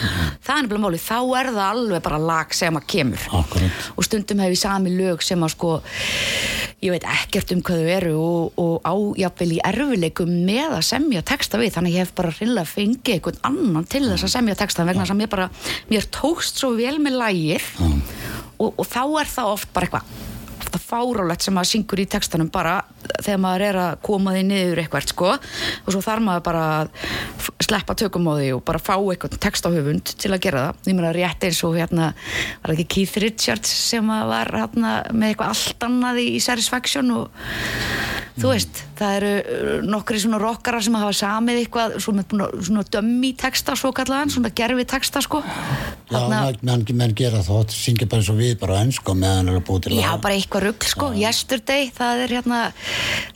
Það 0.44 0.56
er 0.56 0.66
nefnilega 0.66 0.84
málið, 0.86 1.06
þá 1.06 1.20
er 1.40 1.52
það 1.54 1.62
alveg 1.70 2.04
bara 2.10 2.20
lag 2.26 2.56
sem 2.58 2.80
að 2.80 2.88
kemur. 2.92 3.28
Akkurat. 3.40 3.86
og 3.96 4.08
stundum 4.08 4.44
hef 4.44 4.56
ég 4.56 4.60
sami 4.60 4.96
lög 4.98 5.24
sem 5.24 5.46
að 5.46 5.54
sko 5.56 5.72
ég 6.86 6.94
veit 6.94 7.08
ekkert 7.10 7.54
um 7.56 7.64
hvað 7.66 7.82
þau 7.82 7.92
eru 7.96 8.14
og, 8.20 8.60
og 8.62 8.86
ájafnvel 8.86 9.56
í 9.56 9.62
erfileikum 9.66 10.36
með 10.48 10.78
að 10.78 10.86
semja 10.90 11.24
texta 11.26 11.60
við, 11.62 11.74
þannig 11.76 11.98
ég 11.98 12.06
hef 12.06 12.14
bara 12.18 12.34
hreinlega 12.36 12.70
fengið 12.70 13.18
einhvern 13.18 13.42
annan 13.50 13.90
til 13.90 14.04
þess 14.06 14.28
að 14.28 14.36
semja 14.36 14.60
texta 14.60 14.86
vegna 14.88 15.08
að 15.08 15.20
mér 15.22 15.32
bara, 15.32 15.50
mér 15.90 16.08
tókst 16.14 16.62
svo 16.62 16.76
vel 16.78 16.98
með 17.02 17.20
lægir 17.24 17.68
og, 17.82 18.72
og 18.72 18.86
þá 18.86 19.04
er 19.24 19.36
það 19.36 19.54
oft 19.56 19.76
bara 19.76 19.90
eitthvað 19.90 20.35
þetta 20.76 20.84
fárálegt 20.84 21.46
sem 21.46 21.56
maður 21.56 21.72
syngur 21.72 22.02
í 22.02 22.06
textanum 22.10 22.50
bara 22.52 22.76
þegar 23.24 23.42
maður 23.44 23.66
er 23.70 23.80
að 23.80 24.00
koma 24.06 24.34
því 24.36 24.44
niður 24.50 24.82
eitthvað 24.84 25.08
sko. 25.12 25.32
Og 25.86 25.94
svo 25.94 26.02
þarf 26.04 26.26
maður 26.26 26.46
bara 26.48 26.64
að 26.76 26.92
sleppa 27.66 27.96
tökum 27.98 28.30
á 28.30 28.34
því 28.36 28.50
og 28.58 28.64
bara 28.68 28.82
fá 28.84 28.96
eitthvað 28.98 29.38
textahöfund 29.46 30.16
til 30.20 30.34
að 30.34 30.44
gera 30.46 30.66
það. 30.68 30.82
Ég 30.90 30.98
meina 31.00 31.14
rétt 31.16 31.48
eins 31.48 31.62
og 31.68 31.78
hérna 31.80 32.12
var 32.16 32.74
það 32.74 32.76
ekki 32.76 32.90
Keith 32.96 33.24
Richards 33.24 33.76
sem 33.92 34.12
að 34.12 34.28
var 34.34 34.54
hérna 34.60 34.96
með 35.14 35.32
eitthvað 35.32 35.56
allt 35.56 35.88
annað 35.90 36.22
í 36.26 36.30
Satisfaction 36.44 37.16
og 37.16 37.46
þú 38.36 38.52
veist 38.52 38.82
það 39.00 39.14
eru 39.18 39.32
uh, 39.40 39.86
nokkri 39.88 40.20
svona 40.20 40.40
rockara 40.42 40.82
sem 40.84 40.96
hafa 40.98 41.14
samið 41.16 41.62
eitthvað 41.62 41.96
svona, 42.04 42.26
svona, 42.60 42.84
dömmi 42.92 43.32
texta 43.40 43.76
svo 43.80 43.92
kallaðan, 43.96 44.32
svona 44.34 44.52
gerfi 44.56 44.86
texta 44.92 45.24
sko. 45.24 45.42
Já, 46.12 46.20
menn, 46.62 47.16
gera 47.18 47.42
þótt, 47.46 47.74
syngja 47.76 48.08
bara 48.12 48.24
eins 48.24 48.32
og 48.32 48.40
við 48.40 48.58
bara 48.62 48.80
á 48.80 48.84
ennsku 48.84 49.16
meðan 49.18 49.52
er 49.52 49.60
að 49.60 49.66
búið 49.70 49.88
til 49.88 49.96
Já, 49.98 50.12
lag. 50.12 50.24
bara 50.26 50.38
eitthvað 50.38 50.65
rugl 50.66 50.90
sko, 50.90 51.12
yesterday 51.18 51.90
það 51.96 52.24
er 52.26 52.36
hérna 52.40 52.62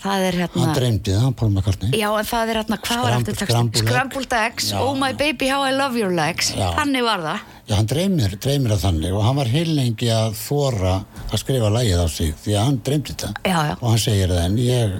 það 0.04 0.26
er 0.30 0.40
hérna 0.44 0.66
Hann 0.66 0.76
dreymdi 0.78 1.16
það, 1.16 1.30
Paul 1.40 1.52
McCartney. 1.54 1.94
Já, 2.00 2.10
en 2.12 2.30
það 2.34 2.54
er 2.54 2.62
hérna, 2.64 2.82
hvað 2.88 3.06
var 3.06 3.18
eftir 3.20 3.40
scrambled 3.44 3.84
egg. 3.84 3.88
Scrambled 3.88 4.36
eggs, 4.40 4.74
oh 4.80 4.92
my 4.98 5.14
baby 5.14 5.50
how 5.52 5.64
I 5.66 5.72
love 5.76 6.00
your 6.00 6.14
legs. 6.16 6.52
Já. 6.58 6.70
Þannig 6.80 7.06
var 7.08 7.26
það 7.26 7.48
Já, 7.70 7.76
hann 7.78 7.86
dreymir, 7.86 8.32
dreymir 8.42 8.72
að 8.74 8.88
þannig 8.88 9.14
og 9.14 9.22
hann 9.28 9.38
var 9.38 9.50
heilengi 9.54 10.08
að 10.10 10.32
þóra 10.40 10.94
að 11.30 11.38
skrifa 11.38 11.68
lagið 11.70 12.00
á 12.02 12.08
sig 12.10 12.32
því 12.42 12.56
að 12.58 12.64
hann 12.66 12.80
dreymdi 12.88 13.14
þetta. 13.14 13.30
Já, 13.46 13.58
já. 13.68 13.74
Og 13.76 13.86
hann 13.92 14.02
segir 14.02 14.32
það 14.34 14.40
en 14.48 14.56
ég, 14.64 14.96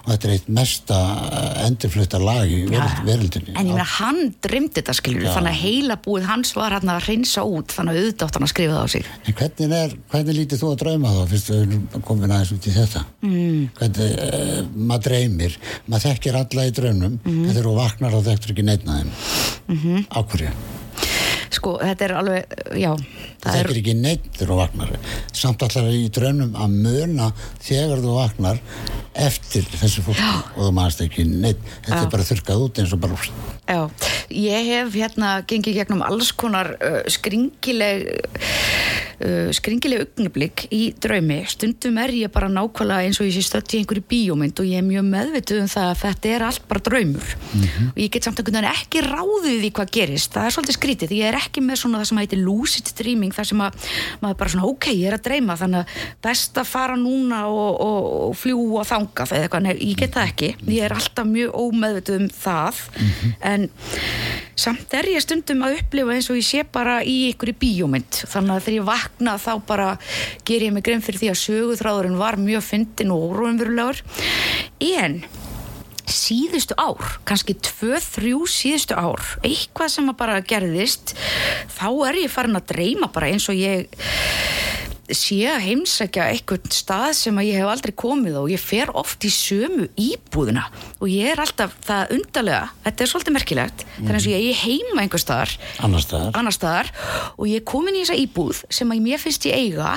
og 0.00 0.08
þetta 0.08 0.26
er 0.26 0.32
eitt 0.34 0.48
mesta 0.56 0.98
eh, 1.28 1.60
endurflutta 1.68 2.20
lag 2.24 2.50
í 2.50 2.58
veröld, 2.64 3.04
veröldinni. 3.06 3.54
En 3.54 3.70
ég 3.70 3.78
meina, 3.78 3.86
hann 3.92 4.18
dreymdi 4.42 4.80
þetta 4.80 4.96
skilur 4.98 5.28
Já. 5.28 5.30
þannig 5.36 5.54
að 5.54 5.62
heila 5.68 5.98
búið 6.08 6.26
hans 6.32 6.52
var 6.58 6.74
hérna 6.74 6.96
að 6.96 7.06
hreinsa 7.06 7.46
út 7.46 7.76
þannig 7.76 7.94
að 7.94 8.02
auðvitað 8.02 8.26
átt 8.26 8.40
hann 8.40 8.48
að 8.48 8.52
skrifa 8.56 8.74
það 8.74 8.82
á 8.82 8.88
sig 8.96 9.06
En 9.20 9.38
hvernig, 9.44 9.76
er, 9.78 9.96
hvernig 10.10 10.38
lítið 10.40 10.64
þú 10.64 10.72
að 10.72 10.82
drauma 10.82 11.14
þá 11.14 11.22
fyrst 11.36 11.54
við 11.54 11.62
erum 11.68 12.04
komin 12.10 12.34
aðeins 12.34 12.54
út 12.58 12.66
í 12.66 12.74
þetta? 12.80 13.04
Mm. 13.22 13.62
Hvernig, 13.78 14.18
uh, 14.26 14.58
maður 14.74 15.06
dreymir, 15.06 15.58
maður 15.86 16.08
þekkir 16.08 16.42
alla 16.42 16.66
í 16.66 16.76
draunum, 16.80 17.18
mm. 17.22 17.40
en 17.44 17.54
þegar 17.54 17.70
þú 17.70 17.78
vaknar 17.78 18.18
þá 18.18 18.30
þekktur 18.32 18.56
ekki 18.56 18.66
neitt 18.66 18.86
að 18.88 18.98
þeim. 18.98 19.16
Mm 19.70 19.82
-hmm. 19.84 20.06
Á 20.10 20.18
hverju? 20.26 20.54
Sko, 21.50 21.76
þetta 21.82 22.06
er 22.06 22.12
alveg, 22.14 22.56
já 22.78 22.92
það 23.40 23.56
er, 23.56 23.68
þekkir 23.68 23.78
ekki 23.80 23.94
neitt 23.98 24.26
þegar 24.36 24.50
þú 24.50 24.58
vaknar. 24.60 24.92
Samt 25.40 25.64
allar 25.66 25.88
í 25.92 26.02
draunum 26.14 26.56
að 26.60 26.76
muna 26.86 27.28
þegar 27.64 28.02
þú 28.04 28.16
vaknar 28.16 28.60
eftir 29.20 29.66
þessu 29.74 30.04
fólki 30.06 30.22
Já. 30.22 30.34
og 30.54 30.60
þú 30.62 30.70
maður 30.76 31.04
ekki 31.06 31.26
neitt. 31.30 31.62
Þetta 31.86 31.96
Já. 31.96 32.04
er 32.04 32.12
bara 32.14 32.28
þurrkað 32.30 32.64
út 32.66 32.80
eins 32.82 32.94
og 32.94 33.02
bara... 33.02 33.18
Já, 33.70 33.80
ég 34.34 34.70
hef 34.70 34.94
hérna 34.98 35.32
gengið 35.50 35.80
gegnum 35.80 36.04
alls 36.06 36.32
konar 36.38 36.72
uh, 36.78 37.00
skringileg 37.10 38.06
uh, 39.20 39.50
skringileg 39.54 40.04
augnablík 40.04 40.66
í 40.74 40.80
draumi. 41.00 41.40
Stundum 41.50 41.98
er 42.02 42.12
ég 42.16 42.32
bara 42.32 42.48
nákvæmlega 42.50 43.06
eins 43.06 43.20
og 43.20 43.28
ég 43.28 43.36
sé 43.36 43.44
stödd 43.46 43.74
í 43.74 43.80
einhverju 43.80 44.04
bíómynd 44.10 44.60
og 44.62 44.68
ég 44.68 44.80
er 44.80 44.86
mjög 44.86 45.06
meðvituð 45.10 45.62
um 45.64 45.70
það 45.70 45.88
að 45.90 46.00
þetta 46.04 46.32
er 46.34 46.44
allt 46.48 46.66
bara 46.70 46.84
draumur. 46.88 47.34
Og 47.90 48.00
ég 48.00 48.12
get 48.14 48.26
samt 48.26 48.40
einhvern 48.40 48.58
veginn 48.60 48.70
ekki 48.70 49.04
ráðið 49.06 49.58
því 49.64 49.72
hvað 49.78 49.92
gerist. 49.96 50.32
Það 50.34 50.48
er 50.48 50.56
svolítið 50.56 50.78
skrítið, 50.78 51.14
ég 51.20 51.30
er 51.30 51.38
ekki 51.40 51.64
með 51.64 51.82
svona 51.82 52.00
það 52.00 52.10
sem 52.10 52.22
heitir 52.22 52.42
lucid 52.44 52.92
dreaming, 53.00 53.34
það 53.36 53.50
sem 53.50 53.64
að 53.66 53.88
maður 54.24 54.38
bara 54.42 54.54
svona, 54.54 54.70
ok, 54.70 54.90
ég 54.94 55.10
er 55.10 55.18
að 55.18 55.24
dreyma 55.28 55.58
þannig 55.60 55.84
að 55.84 56.06
best 56.26 56.60
að 56.60 56.70
fara 56.70 56.98
núna 57.00 57.42
og, 57.50 57.72
og, 57.84 58.10
og 58.30 58.38
fljúa 58.40 58.86
þangað 58.88 59.36
eða 59.36 59.48
eitthvað, 59.48 59.66
nei, 59.66 59.74
ég 59.90 60.00
get 60.00 60.16
það 60.16 60.32
ekki. 60.32 60.52
Ég 60.70 60.86
er 60.86 60.96
alltaf 60.96 61.28
mjög 61.28 61.56
ómeðvituð 61.60 62.20
um 62.20 62.30
það. 62.40 62.82
En 63.50 63.68
samt 64.60 64.94
er 64.96 65.08
ég 65.08 65.24
stundum 65.24 65.64
að 65.64 65.78
upplifa 65.80 66.14
eins 66.14 66.30
og 66.32 66.38
ég 66.40 66.46
sé 66.46 66.64
bara 66.68 67.00
í 67.06 67.18
í 67.30 67.54
bíómynd. 67.60 68.22
Þannig 68.30 68.54
að 68.56 68.64
þegar 68.66 68.76
ég 68.76 68.88
vakna 69.10 69.36
þá 69.38 69.60
bara 69.66 69.98
ger 70.44 70.62
ég 70.62 70.72
mig 70.72 70.84
grein 70.84 71.02
fyrir 71.02 71.20
því 71.20 71.30
að 71.32 71.40
söguþráðurinn 71.44 72.18
var 72.18 72.38
mjög 72.38 72.62
fyndin 72.64 73.12
og 73.12 73.34
óraunverulegur. 73.34 74.02
En 74.80 75.24
síðustu 76.10 76.74
ár, 76.78 77.20
kannski 77.24 77.54
tvö, 77.54 78.00
þrjú 78.00 78.46
síðustu 78.50 78.96
ár, 78.98 79.20
eitthvað 79.44 79.92
sem 79.92 80.10
bara 80.16 80.40
gerðist, 80.42 81.14
þá 81.70 81.88
er 82.08 82.24
ég 82.24 82.32
farin 82.32 82.58
að 82.58 82.72
dreyma 82.72 83.10
bara 83.12 83.30
eins 83.30 83.46
og 83.48 83.54
ég 83.54 83.86
sé 85.16 85.38
að 85.50 85.64
heimsækja 85.66 86.26
einhvern 86.34 86.72
stað 86.74 87.12
sem 87.18 87.40
að 87.40 87.48
ég 87.50 87.60
hef 87.60 87.70
aldrei 87.72 87.92
komið 88.02 88.38
á 88.38 88.40
og 88.42 88.52
ég 88.52 88.62
fer 88.62 88.92
oft 88.98 89.26
í 89.26 89.30
sömu 89.34 89.88
íbúðuna 90.00 90.64
og 91.00 91.06
ég 91.10 91.32
er 91.32 91.42
alltaf 91.42 91.74
það 91.86 92.14
undarlega, 92.16 92.70
þetta 92.86 93.04
er 93.04 93.10
svolítið 93.12 93.36
merkilegt 93.36 93.84
þannig 93.96 94.16
eins 94.18 94.28
og 94.28 94.34
ég 94.34 94.48
er 94.50 94.60
heima 94.64 95.04
einhver 95.04 95.22
staðar 95.24 95.54
Annars 95.86 96.06
staðar. 96.08 96.32
annar 96.40 96.56
staðar 96.56 96.92
og 97.36 97.44
ég 97.50 97.60
er 97.60 97.68
komin 97.72 97.98
í 97.98 98.04
þessa 98.04 98.18
íbúð 98.22 98.62
sem 98.70 98.94
að 98.94 99.04
mér 99.08 99.22
finnst 99.22 99.46
ég 99.50 99.60
eiga 99.60 99.96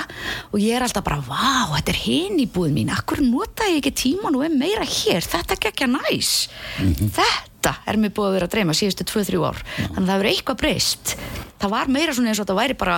og 0.50 0.60
ég 0.62 0.76
er 0.76 0.86
alltaf 0.86 1.06
bara, 1.06 1.22
vá, 1.24 1.74
þetta 1.76 1.94
er 1.94 2.02
hinn 2.04 2.44
íbúð 2.44 2.74
mín 2.74 2.92
akkur 2.94 3.22
nota 3.24 3.68
ég 3.70 3.80
ekki 3.82 3.94
tíman 4.04 4.38
og 4.38 4.46
er 4.48 4.54
meira 4.54 4.86
hér? 4.88 5.24
Þetta 5.24 5.58
er 5.58 5.72
ekki 5.72 5.90
næs 5.90 6.34
þetta 6.78 7.28
er 7.72 7.98
mér 8.00 8.12
búið 8.14 8.28
að 8.28 8.36
vera 8.38 8.48
að 8.48 8.54
dreyma 8.54 8.76
síðustu 8.76 9.06
2-3 9.08 9.40
ár. 9.48 9.64
Þannig 9.78 9.96
að 9.96 10.10
það 10.10 10.20
verður 10.20 10.30
eitthvað 10.34 10.60
breyst. 10.60 11.16
Það 11.64 11.72
var 11.72 11.90
meira 11.94 12.14
svona 12.14 12.30
eins 12.30 12.40
og 12.40 12.44
þetta 12.44 12.56
væri 12.58 12.76
bara 12.76 12.96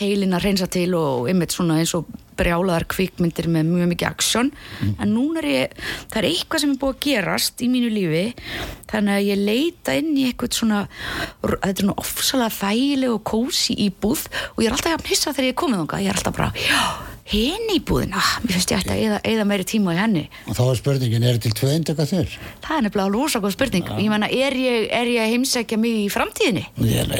heilin 0.00 0.34
að 0.34 0.46
reynsa 0.48 0.66
til 0.72 0.88
og 0.98 1.28
einmitt 1.30 1.54
svona 1.54 1.78
eins 1.78 1.92
og 1.94 2.08
brjálaðar 2.34 2.88
kvikmyndir 2.90 3.46
með 3.52 3.68
mjög 3.68 3.90
mikið 3.92 4.08
aksjón 4.08 4.48
en 4.82 5.12
núna 5.14 5.38
er 5.38 5.46
ég, 5.46 5.76
það 6.10 6.18
er 6.18 6.28
eitthvað 6.32 6.64
sem 6.64 6.72
er 6.72 6.80
búið 6.80 6.96
að 6.96 7.04
gerast 7.06 7.62
í 7.62 7.70
mínu 7.70 7.92
lífi. 7.94 8.24
Þannig 8.90 9.14
að 9.14 9.28
ég 9.28 9.42
leita 9.46 9.96
inn 10.00 10.12
í 10.18 10.26
eitthvað 10.28 10.58
svona 10.58 10.82
þetta 11.44 11.70
er 11.70 11.82
svona 11.84 11.98
ofsalega 12.02 12.56
þægileg 12.58 13.14
og 13.14 13.24
kósi 13.30 13.78
íbúð 13.86 14.26
og 14.54 14.62
ég 14.64 14.70
er 14.70 14.76
alltaf 14.76 14.98
að 14.98 15.10
hissa 15.12 15.30
þegar 15.32 15.50
ég 15.50 15.54
er 15.54 15.60
komið 15.62 15.84
þangað, 15.84 16.04
ég 16.04 16.10
er 16.10 16.18
alltaf 16.18 16.38
bara 16.40 16.50
já, 16.58 16.82
henni 17.24 17.78
íbúðin, 17.78 18.12
ah, 18.12 18.32
mér 18.44 18.52
finnst 18.58 18.72
ég 18.74 18.82
ætti 18.82 18.92
að 18.92 19.02
eða, 19.06 19.18
eða 19.32 19.44
meiri 19.48 19.64
tíma 19.68 19.94
í 19.94 19.98
henni 19.98 20.22
Og 20.50 20.56
þá 20.58 20.62
er 20.68 20.78
spurningin, 20.80 21.24
er 21.24 21.38
til 21.40 21.52
tvö 21.56 21.70
eindaka 21.72 22.04
þér? 22.10 22.34
það 22.66 22.76
er 22.76 22.84
nefnilega 22.84 23.14
rosa 23.14 23.40
góð 23.40 23.54
spurning 23.56 23.88
ég 23.96 24.10
menna, 24.12 24.28
er 24.28 24.56
ég, 24.60 24.88
er 24.92 25.08
ég 25.08 25.22
að 25.24 25.32
heimsækja 25.32 25.78
mig 25.80 25.96
í 26.02 26.08
framtíðinni? 26.12 26.64
Er, 26.84 27.14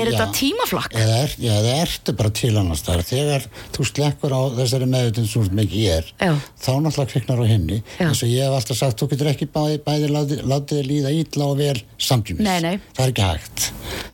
Er 0.00 0.10
þetta 0.12 0.28
tímaflakk? 0.38 0.94
Eða, 0.94 1.16
er, 1.24 1.34
eða 1.50 1.74
ertu 1.82 2.14
bara 2.20 2.30
til 2.40 2.52
annars 2.60 2.84
þar 2.86 3.02
þegar 3.10 3.48
þú 3.74 3.88
slekkur 3.90 4.36
á 4.38 4.40
þessari 4.60 4.88
meðutun 4.94 5.28
sem 5.30 5.48
þú 5.50 5.58
mikið 5.60 5.88
er 5.98 6.12
Já. 6.20 6.32
þá 6.62 6.70
náttúrulega 6.86 7.10
kviknar 7.14 7.42
á 7.42 7.46
henni 7.50 7.80
eins 7.98 8.22
og 8.22 8.30
ég 8.30 8.46
hef 8.46 8.56
alltaf 8.60 8.78
sagt, 8.84 9.02
þú 9.02 9.10
getur 9.14 9.32
ekki 9.34 9.50
bæði, 9.50 9.80
bæði 9.86 10.12
látið, 10.14 10.44
látið 10.54 10.78
þér 10.80 10.90
líða 10.94 11.14
ítla 11.24 11.50
og 11.50 11.58
vel 11.60 11.76
samtímis 12.00 12.46
Nei, 12.46 12.58
nei. 12.64 12.76
það 12.94 13.04
er 13.08 13.12
ekki 13.14 13.28
hægt 13.32 13.70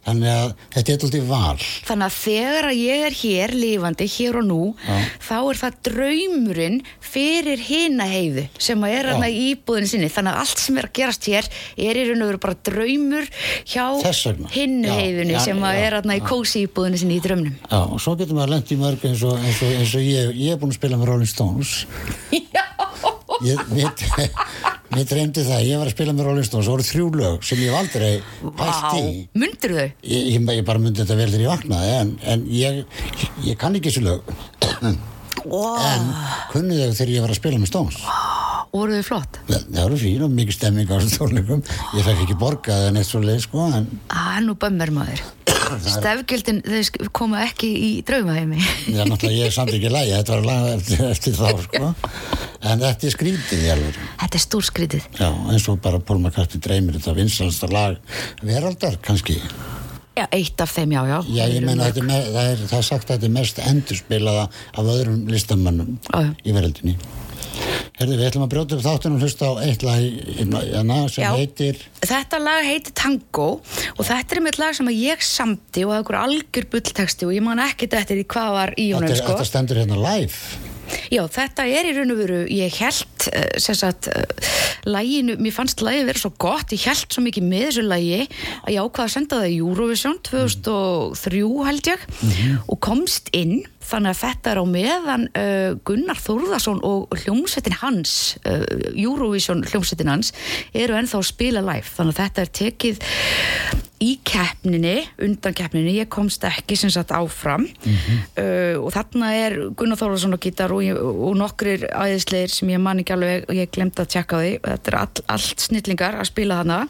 þannig 0.07 0.31
að 0.33 0.53
þetta 0.75 0.93
er 0.93 1.07
alltaf 1.07 1.27
val 1.31 1.67
Þannig 1.87 2.07
að 2.07 2.17
þegar 2.17 2.69
að 2.71 2.81
ég 2.81 3.05
er 3.07 3.17
hér 3.21 3.55
lifandi, 3.57 4.09
hér 4.17 4.39
og 4.41 4.47
nú, 4.47 4.61
Já. 4.87 4.97
þá 5.27 5.37
er 5.39 5.61
það 5.63 5.79
draumurinn 5.89 6.79
fyrir 7.07 7.63
hina 7.67 8.07
heiðu 8.11 8.47
sem 8.59 8.87
að 8.87 8.97
er 8.97 9.11
hérna 9.13 9.31
í 9.31 9.41
íbúðinu 9.53 9.91
sinni. 9.91 10.11
Þannig 10.13 10.35
að 10.35 10.43
allt 10.43 10.63
sem 10.63 10.81
er 10.81 10.89
að 10.89 10.95
gerast 11.01 11.29
hér 11.31 11.51
er 11.87 12.01
í 12.01 12.07
raun 12.11 12.25
og 12.27 12.31
veru 12.33 12.43
bara 12.47 12.59
draumur 12.71 13.31
hjá 13.67 13.87
heiðunni 14.53 15.37
já, 15.37 15.43
sem 15.49 15.65
að 15.65 15.81
er 15.83 15.99
hérna 15.99 16.19
í 16.19 16.25
kósi 16.27 16.67
íbúðinu 16.67 17.01
sinni 17.01 17.19
í 17.21 17.25
draumnum. 17.25 17.57
Já, 17.71 17.81
og 17.85 17.99
svo 18.03 18.17
getur 18.19 18.39
maður 18.39 18.57
lent 18.57 18.73
í 18.75 18.81
mörg 18.81 19.09
eins 19.09 19.25
og, 19.27 19.39
eins 19.41 19.63
og, 19.63 19.75
eins 19.81 19.97
og 19.97 20.07
ég, 20.07 20.33
ég 20.37 20.57
er 20.57 20.61
búin 20.61 20.75
að 20.75 20.81
spila 20.81 21.01
með 21.01 21.13
Rolling 21.13 21.31
Stones 21.31 21.77
Já. 22.57 22.66
Ég, 23.45 23.61
mér, 23.73 23.91
mér 24.95 25.09
dreymdi 25.11 25.45
það, 25.47 25.65
ég 25.67 25.81
var 25.81 25.91
að 25.91 25.95
spila 25.97 26.15
með 26.17 26.29
Rolling 26.31 26.47
Stones 26.49 26.69
og 26.71 26.77
voru 26.77 26.87
þrjú 26.87 27.09
lög 27.21 27.45
sem 27.47 27.61
ég 27.65 27.73
hef 27.73 27.81
aldrei 27.81 28.13
hægt 28.63 28.97
í 29.01 29.11
Mundur 29.37 29.77
þau? 29.77 29.89
Ég, 30.07 30.31
ég, 30.37 30.49
ég 30.61 30.65
bara 30.69 30.83
myndi 30.83 31.03
þetta 31.03 31.19
vel 31.19 31.29
þegar 31.33 31.45
ég 31.45 31.53
vaknaði 31.53 31.93
en, 32.01 32.15
en 32.35 32.47
ég, 32.55 32.81
ég 33.45 33.61
kann 33.61 33.77
ekki 33.79 33.93
þessu 33.93 34.07
lög 34.07 34.35
Wow. 35.47 35.77
en 35.79 36.09
kunni 36.51 36.75
þau 36.81 36.95
þegar 36.97 37.11
ég 37.13 37.23
var 37.23 37.31
að 37.31 37.39
spila 37.39 37.59
með 37.63 37.69
Stones 37.71 37.99
Voru 38.73 38.97
þau 38.99 39.05
flott? 39.07 39.39
Vel, 39.49 39.61
það 39.73 39.83
voru 39.87 39.99
fín 40.01 40.25
og 40.27 40.33
mikið 40.37 40.57
stemming 40.59 40.91
á 40.93 40.97
þessum 40.99 41.21
tónleikum 41.23 41.63
ég 41.97 42.05
fekk 42.07 42.23
ekki 42.27 42.37
borgað 42.41 42.89
en 42.91 42.99
eitt 43.01 43.09
svo 43.09 43.21
leið 43.25 43.41
sko 43.47 43.67
en 43.73 43.87
Ah, 44.13 44.37
nú 44.45 44.55
bömmir 44.61 44.93
maður. 44.93 45.23
Stefgjöldin, 45.97 46.61
þau 46.67 47.09
koma 47.17 47.41
ekki 47.47 47.71
í 47.73 47.91
draumaheimi. 48.07 48.59
það 48.61 49.01
er 49.05 49.09
náttúrulega 49.11 49.39
ég 49.41 49.49
er 49.51 49.55
samt 49.57 49.73
ekki 49.75 49.91
lægi 49.95 50.13
þetta 50.19 50.37
var 50.37 50.45
lag 50.51 50.69
eftir, 50.77 51.05
eftir 51.11 51.39
þá 51.39 51.49
sko 51.67 51.93
en 52.67 52.83
þetta 52.85 53.09
er 53.09 53.15
skrítið 53.17 53.65
í 53.65 53.71
alveg 53.77 53.99
Þetta 54.21 54.39
er 54.41 54.45
stór 54.45 54.67
skrítið. 54.69 55.09
já, 55.19 55.29
eins 55.55 55.67
og 55.73 55.81
bara 55.85 56.03
McCartney 56.19 56.63
dreymir 56.63 56.99
þetta 57.01 57.17
vinsalsta 57.17 57.71
lag 57.73 57.97
veraldar 58.43 58.99
kannski 59.03 59.41
Já, 60.17 60.25
eitt 60.33 60.61
af 60.65 60.71
þeim, 60.73 60.95
já, 60.97 61.03
já. 61.11 61.17
Já, 61.29 61.43
ég 61.53 61.61
meina 61.67 61.91
er, 61.91 61.99
með, 62.01 62.29
það, 62.33 62.47
er, 62.55 62.61
það 62.71 62.79
er 62.79 62.87
sagt 62.87 63.11
að 63.11 63.17
þetta 63.19 63.27
er 63.29 63.33
mest 63.35 63.59
endurspilaða 63.61 64.45
af 64.81 64.87
öðrum 64.95 65.19
listamannum 65.29 65.91
Já, 66.09 66.23
já. 66.25 66.31
í 66.49 66.55
veröldinni. 66.57 66.95
Herði, 67.97 68.17
við 68.19 68.27
ætlum 68.29 68.45
að 68.45 68.51
brjóta 68.53 68.77
upp 68.77 68.83
þáttunum 68.85 69.23
hlusta 69.25 69.49
á 69.49 69.53
eitt 69.65 69.85
lag 69.87 70.03
hérna, 70.37 70.99
sem 71.09 71.25
Já. 71.25 71.31
heitir 71.33 71.79
Þetta 72.05 72.41
lag 72.45 72.67
heitir 72.67 72.93
Tango 72.93 73.47
og 73.97 74.03
þetta 74.05 74.37
er 74.37 74.43
mitt 74.45 74.59
lag 74.61 74.77
sem 74.77 74.91
ég 74.93 75.25
samti 75.25 75.87
og 75.87 75.95
það 75.95 75.97
er 75.97 76.03
einhver 76.03 76.19
algjör 76.21 76.67
bullteksti 76.75 77.29
og 77.29 77.33
ég 77.33 77.47
man 77.47 77.63
ekki 77.65 77.89
eftir 77.89 78.21
því 78.21 78.27
hvað 78.35 78.51
var 78.59 78.73
í 78.77 78.91
honum 78.93 79.09
þetta, 79.09 79.23
sko. 79.23 79.37
þetta 79.39 79.49
stendur 79.49 79.81
hérna 79.81 80.01
live 80.03 80.75
Já, 81.11 81.23
þetta 81.33 81.65
er 81.67 81.89
í 81.89 81.95
raun 81.97 82.13
og 82.15 82.19
veru, 82.21 82.41
ég 82.53 82.77
held 82.79 83.25
uh, 83.31 83.47
sem 83.63 83.79
sagt, 83.79 84.11
uh, 84.13 84.51
laginu, 84.87 85.35
mér 85.43 85.55
fannst 85.57 85.83
lagið 85.83 86.11
vera 86.11 86.23
svo 86.23 86.31
gott, 86.39 86.75
ég 86.77 86.85
held 86.87 87.09
svo 87.11 87.25
mikið 87.25 87.49
með 87.49 87.65
þessu 87.71 87.87
lagi 87.87 88.21
að 88.21 88.75
ég 88.75 88.85
ákvaða 88.85 89.09
að 89.09 89.15
senda 89.17 89.41
það 89.41 89.55
í 89.55 89.57
Eurovision 89.65 90.21
2003 90.29 91.43
held 91.71 91.91
ég 91.91 92.07
og 92.69 92.81
komst 92.87 93.33
inn 93.35 93.65
þannig 93.87 94.13
að 94.13 94.21
þetta 94.23 94.53
er 94.53 94.61
á 94.61 94.65
meðan 94.69 95.27
uh, 95.31 95.71
Gunnar 95.87 96.21
Þórðarsson 96.21 96.83
og 96.87 97.17
hljómsveitin 97.23 97.79
hans 97.81 98.37
uh, 98.45 98.63
Eurovision 98.93 99.65
hljómsveitin 99.67 100.13
hans 100.13 100.33
eru 100.77 100.97
ennþá 100.99 101.21
að 101.21 101.29
spila 101.31 101.65
live. 101.65 101.89
Þannig 101.97 102.17
að 102.17 102.23
þetta 102.23 102.45
er 102.45 102.55
tekið 102.61 103.03
í 104.05 104.11
keppninni, 104.29 104.97
undan 105.25 105.57
keppninni, 105.57 105.95
ég 105.97 106.11
komst 106.13 106.45
ekki 106.45 106.77
sem 106.77 106.93
sagt 106.93 107.15
áfram. 107.17 107.65
Uh, 108.37 108.77
og 108.83 108.91
þarna 108.95 109.33
er 109.39 109.59
Gunnar 109.79 110.01
Þórðarsson 110.01 110.37
á 110.37 110.43
gítar 110.43 110.75
og, 110.77 110.85
og 111.01 111.35
nokkrir 111.41 111.89
æðisleir 111.89 112.53
sem 112.53 112.71
ég 112.75 112.83
man 112.83 113.01
ekki 113.03 113.17
alveg 113.17 113.49
og 113.49 113.57
ég 113.57 113.73
glemt 113.73 114.01
að 114.03 114.13
tjekka 114.17 114.43
því, 114.43 114.55
þetta 114.69 114.93
er 114.93 115.01
all, 115.01 115.27
allt 115.39 115.69
snillingar 115.69 116.21
að 116.21 116.31
spila 116.33 116.63
þarna. 116.63 116.81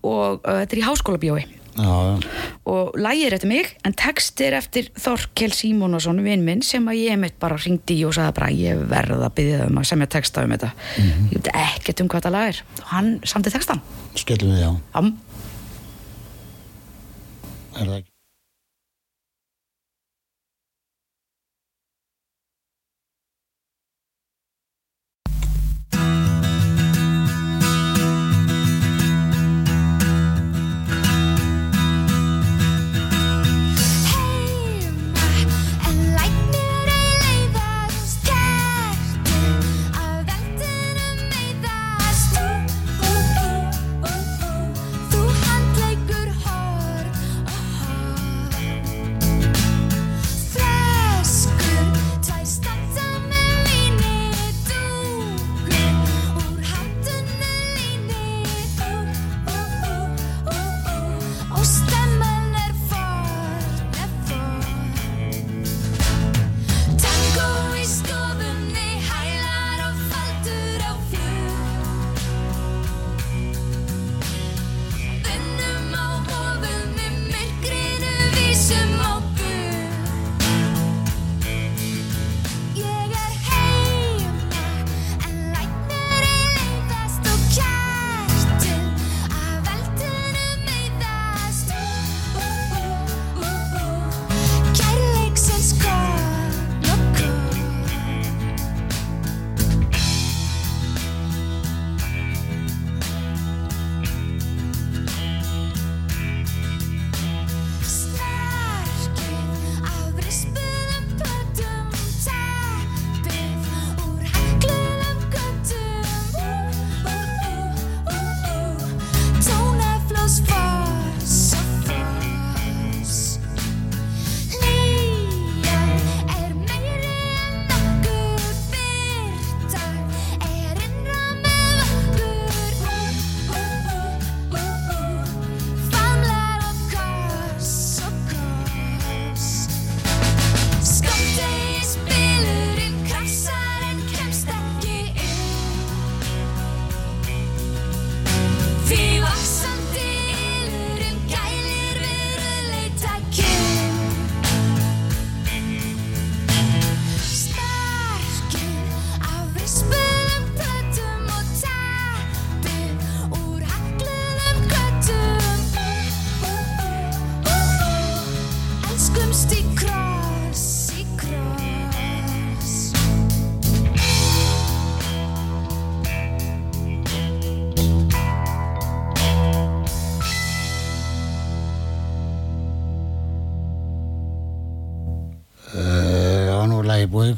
Og 0.00 0.40
uh, 0.40 0.60
þetta 0.62 0.78
er 0.78 0.82
í 0.82 0.86
háskólabjói 0.88 1.40
Já, 1.42 1.59
og 2.70 2.98
lægir 2.98 3.36
eftir 3.36 3.50
mig 3.50 3.70
en 3.86 3.96
text 3.96 4.40
er 4.44 4.56
eftir 4.58 4.90
Þorkel 5.00 5.54
Símónason 5.56 6.22
vinn 6.24 6.44
minn 6.46 6.62
sem 6.66 6.86
að 6.90 7.02
ég 7.02 7.20
mitt 7.20 7.38
bara 7.42 7.58
ringdi 7.60 7.98
og 8.08 8.14
sagði 8.16 8.36
bara 8.40 8.52
ég 8.54 8.84
verð 8.90 9.24
að 9.24 9.34
byggja 9.40 9.64
um 9.68 9.80
að 9.82 9.88
semja 9.92 10.10
texta 10.16 10.44
um 10.44 10.54
þetta 10.56 10.72
ég 11.00 11.34
veit 11.38 11.52
ekkert 11.54 12.04
um 12.04 12.12
hvað 12.12 12.22
þetta 12.22 12.36
lag 12.36 12.52
er 12.52 12.62
og 12.78 12.86
hann 12.94 13.10
samti 13.24 13.54
textan 13.54 13.82
skellum 14.18 14.54
við 14.54 14.64
já. 14.64 14.70
Am. 14.98 15.12
Er 17.78 17.86
það 17.86 17.98
ekki? 18.00 18.09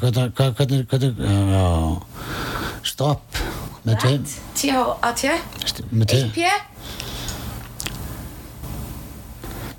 Hvernig, 0.01 0.33
hvernig, 0.37 0.85
hvernig, 0.89 1.11
já, 1.53 1.65
stopp. 2.87 3.41
Með 3.83 3.97
tveim, 3.99 4.21
T-H-A-T 4.55 5.31
1P 5.91 6.45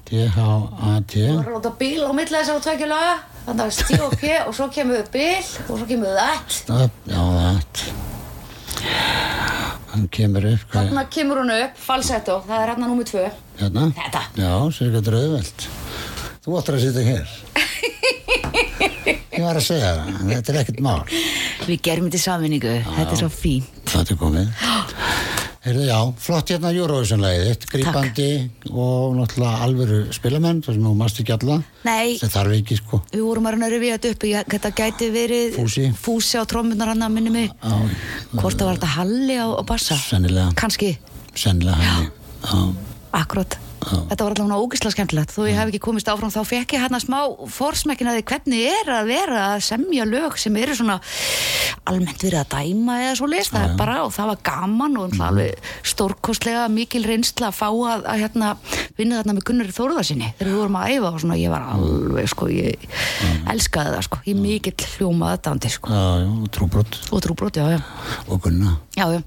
T-H-A-T, 0.04 1.14
var 1.32 1.46
að 1.48 1.54
láta 1.56 1.72
bíl 1.80 2.02
á 2.04 2.12
milli 2.12 2.36
þessar 2.36 2.60
tveikja 2.66 2.88
laga 2.90 3.14
þannig 3.46 3.64
að 3.64 3.78
T 3.88 4.00
og 4.04 4.16
P 4.20 4.34
og 4.42 4.52
svo 4.58 4.66
kemur 4.74 5.08
bíl 5.14 5.40
og 5.64 5.78
svo 5.80 5.88
kemur 5.88 6.12
that 6.18 6.58
stopp, 6.58 7.00
já, 7.08 7.20
það. 7.38 7.86
Hann 9.94 10.04
kemur 10.12 10.50
upp, 10.52 10.68
þannig 10.74 11.10
kemur 11.16 11.40
hún 11.40 11.54
upp, 11.56 11.80
falsetto 11.88 12.40
það 12.44 12.58
er 12.60 12.74
hérna 12.74 12.90
númið 12.92 13.10
tvö 13.14 13.24
hérna? 13.62 13.88
Þetta. 13.96 14.22
Já, 14.36 14.52
sér 14.76 14.92
hvað 14.94 15.08
drauðveld. 15.08 15.68
Þú 16.44 16.58
áttur 16.60 16.76
að 16.76 16.84
sitja 16.84 17.08
hér. 17.08 17.36
Ég 19.44 19.50
var 19.50 19.58
að 19.60 19.64
segja 19.66 19.88
það, 19.92 20.20
þetta 20.30 20.52
er 20.52 20.56
ekkert 20.62 20.78
mál. 20.80 21.00
við 21.68 21.80
gerum 21.84 22.06
þetta 22.08 22.16
í 22.16 22.22
samvinningu, 22.22 22.70
þetta 22.94 23.12
er 23.12 23.18
svo 23.20 23.28
fín 23.28 23.66
Þetta 23.84 24.14
er 24.14 24.16
komið. 24.16 24.62
Heyrðu, 25.64 25.82
já, 25.88 25.98
flott 26.20 26.50
hérna 26.52 26.70
Eurovision-lægið, 26.76 27.50
eitt 27.50 27.66
grípandi 27.72 28.28
og 28.72 29.14
náttúrulega 29.18 29.60
alvöru 29.66 29.98
spilamenn, 30.16 30.62
það 30.64 30.76
sem 30.78 30.86
þú 30.88 30.92
mást 31.00 31.20
ekki 31.20 31.34
alla. 31.36 31.58
Nei. 31.84 32.16
Það 32.20 32.32
þarf 32.34 32.56
ekki, 32.56 32.78
sko. 32.80 33.00
við 33.12 33.22
vorum 33.28 33.48
að 33.50 33.66
að 33.68 33.74
rifja 33.76 33.98
þetta 33.98 34.12
upp 34.16 34.26
ég- 34.30 34.48
þetta 34.54 34.72
gæti 34.80 35.10
verið 35.12 35.56
Fúsi. 35.60 35.86
fúsi 36.06 36.40
á 36.40 36.44
trómmunar 36.48 36.92
hann 36.94 37.04
að 37.04 37.12
minni 37.18 37.30
mig 37.36 37.50
Já, 37.52 37.76
hvort 38.40 38.56
það 38.56 38.64
var 38.70 38.76
þetta 38.80 38.92
Halli 38.96 39.36
á, 39.40 39.46
á 39.60 39.62
bassa 39.64 39.94
sennilega, 40.00 40.54
kannski, 40.56 40.96
sennilega 41.36 41.76
henni. 41.76 42.10
Já, 42.44 42.74
akkurat 43.12 43.58
þetta 43.84 44.26
var 44.26 44.34
allavega 44.34 44.60
ógislega 44.60 44.94
skemmtilegt. 44.94 45.34
Þó 45.34 45.42
ég 45.48 45.58
hef 45.58 45.70
ekki 45.70 45.82
komist 45.84 46.10
áfram 46.10 46.32
þá 46.34 46.40
fekk 46.48 46.76
ég 46.76 46.84
hérna 46.84 47.00
smá 47.02 47.18
forsmekkin 47.54 48.10
að 48.10 48.18
því 48.18 48.24
hvernig 48.32 48.66
er 48.72 48.92
að 48.98 49.10
vera 49.12 49.44
að 49.52 49.64
semja 49.68 50.06
lög 50.08 50.38
sem 50.40 50.56
eru 50.60 50.76
svona 50.78 50.98
almennt 51.90 52.22
verið 52.24 52.40
að 52.40 52.54
dæma 52.54 52.98
eða 53.02 53.16
svo 53.18 53.28
list 53.28 53.52
það 53.52 53.66
er 53.68 53.76
bara 53.78 53.96
og 54.06 54.12
það 54.14 54.30
var 54.30 54.42
gaman 54.48 54.98
og 55.00 55.10
mm. 55.12 55.24
alveg 55.26 55.70
stórkostlega 55.84 56.64
mikil 56.72 57.02
reynsla 57.04 57.50
að 57.50 57.58
fá 57.58 57.66
að, 57.68 58.06
að 58.08 58.22
hérna 58.22 58.52
vinna 58.96 59.20
þarna 59.20 59.36
með 59.36 59.46
Gunnar 59.50 59.72
Þóruðarsinni 59.74 60.30
þegar 60.38 60.50
við 60.50 60.60
vorum 60.62 60.78
að 60.80 60.94
æfa 60.94 61.10
og 61.10 61.20
svona. 61.24 61.38
Ég 61.40 61.52
var 61.52 61.66
alveg 61.74 62.30
sko 62.32 62.48
ég 62.52 62.88
elskaði 63.52 63.94
það 63.96 64.06
sko. 64.08 64.20
Ég 64.28 64.40
mikill 64.40 64.90
hljómaði 64.94 65.42
þetta 65.44 65.72
sko. 65.74 65.92
Já, 65.92 66.04
já, 66.22 66.28
og 66.30 66.50
trúbrott 66.54 67.00
og 67.10 67.24
trúbrot, 67.24 67.58
já, 67.60 67.66
já, 67.74 67.80
og 68.28 68.40
gunna. 68.44 68.76
já, 68.96 69.06
já. 69.12 69.20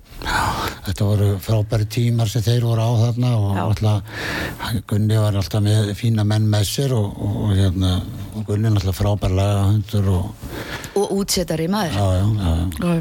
Þetta 0.88 1.08
voru 1.08 1.30
frábæri 1.43 1.88
tímar 1.91 2.32
sem 2.32 2.43
þeir 2.45 2.66
voru 2.66 2.88
á 2.88 2.91
þarna 3.03 3.34
og 3.38 3.60
alltaf, 3.62 4.22
Gunni 4.88 5.18
var 5.20 5.36
alltaf 5.38 5.64
með 5.64 5.93
fína 5.98 6.26
menn 6.28 6.48
með 6.52 6.68
sér 6.70 6.95
og, 6.98 7.08
og, 7.24 7.36
og 7.48 7.56
hérna, 7.58 7.93
og 8.36 8.45
Gunni 8.48 8.72
alltaf 8.72 9.00
frábær 9.02 9.36
lagahundur 9.38 10.12
og 10.18 10.26
og 10.98 11.12
útsettari 11.14 11.68
maður. 11.70 11.93
Já, 11.93 12.06
já, 12.18 13.00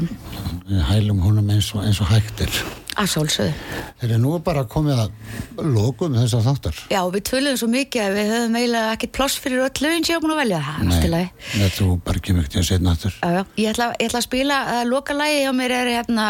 já, 0.69 0.81
hælum 0.91 1.21
honum 1.25 1.49
eins 1.49 1.71
og, 1.73 1.81
eins 1.85 2.01
og 2.03 2.11
hægt 2.11 2.43
er. 2.45 2.59
Að 2.97 3.09
sálsöðu. 3.13 3.53
Þegar 4.01 4.21
nú 4.21 4.33
er 4.37 4.43
bara 4.45 4.63
komið 4.69 5.01
að 5.03 5.65
lokum 5.77 6.17
þessar 6.17 6.45
þáttar. 6.45 6.81
Já, 6.93 6.99
við 7.13 7.23
töluðum 7.29 7.59
svo 7.61 7.69
mikið 7.71 8.03
að 8.03 8.17
við 8.17 8.31
höfum 8.33 8.57
eiginlega 8.57 8.95
ekkert 8.95 9.13
pláss 9.17 9.39
fyrir 9.41 9.63
öll 9.65 9.83
lögin 9.85 10.05
sem 10.07 10.13
ég 10.13 10.19
var 10.19 10.25
búin 10.25 10.35
að 10.35 10.41
velja. 10.43 10.61
Það, 10.67 10.93
er 10.97 11.07
í 11.07 11.11
lagi. 11.13 11.29
þetta 11.53 11.71
þú 11.77 11.89
bara 12.07 12.21
ekki 12.21 12.35
til 12.37 12.61
að 12.61 12.67
setja 12.69 12.85
náttúr. 12.87 13.17
Já, 13.17 13.29
já, 13.37 13.41
ég 13.63 13.71
ætla, 13.73 13.89
ég 13.97 14.09
ætla 14.09 14.21
að 14.21 14.27
spila 14.27 14.59
að 14.73 14.83
loka 14.91 15.17
lagi 15.17 15.41
hjá 15.43 15.51
mér 15.57 15.75
er 15.77 15.91
hérna 15.95 16.27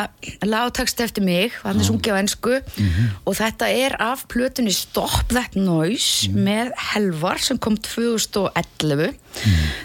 lágtakst 0.47 1.03
eftir 1.03 1.25
mig, 1.27 1.55
hann 1.63 1.81
er 1.81 1.87
sungið 1.87 2.17
á 2.17 2.21
ennsku 2.21 2.55
og 2.57 3.37
þetta 3.37 3.69
er 3.71 3.97
af 4.03 4.25
plötunni 4.31 4.73
Stop 4.75 5.31
That 5.33 5.57
Noise 5.59 6.31
með 6.33 6.73
Helvar 6.91 7.41
sem 7.43 7.59
kom 7.61 7.77
2011 7.79 9.15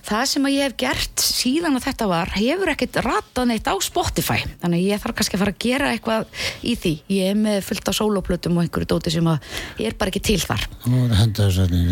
það 0.07 0.25
sem 0.31 0.47
að 0.49 0.55
ég 0.55 0.69
hef 0.69 0.77
gert 0.81 1.23
síðan 1.23 1.77
að 1.79 1.87
þetta 1.89 2.09
var, 2.11 2.33
hefur 2.37 2.73
ekkert 2.73 2.99
ratað 3.05 3.51
neitt 3.51 3.69
á 3.69 3.75
Spotify, 3.85 4.41
þannig 4.63 4.87
ég 4.87 5.03
þarf 5.03 5.19
kannski 5.19 5.39
að 5.39 5.45
fara 5.45 5.55
að 5.55 5.63
gera 5.67 5.91
eitthvað 5.93 6.43
í 6.65 6.72
því. 6.79 6.95
Ég 7.17 7.33
er 7.33 7.39
með 7.39 7.61
fullt 7.67 7.91
af 7.91 7.99
soloplötum 7.99 8.57
og 8.59 8.65
einhverju 8.65 8.91
dóti 8.95 9.13
sem 9.15 9.29
að 9.29 9.51
ég 9.83 9.91
er 9.91 9.99
bara 9.99 10.13
ekki 10.13 10.25
til 10.33 10.41
þar. 10.43 10.67
Að 10.89 11.15
þetta 11.21 11.51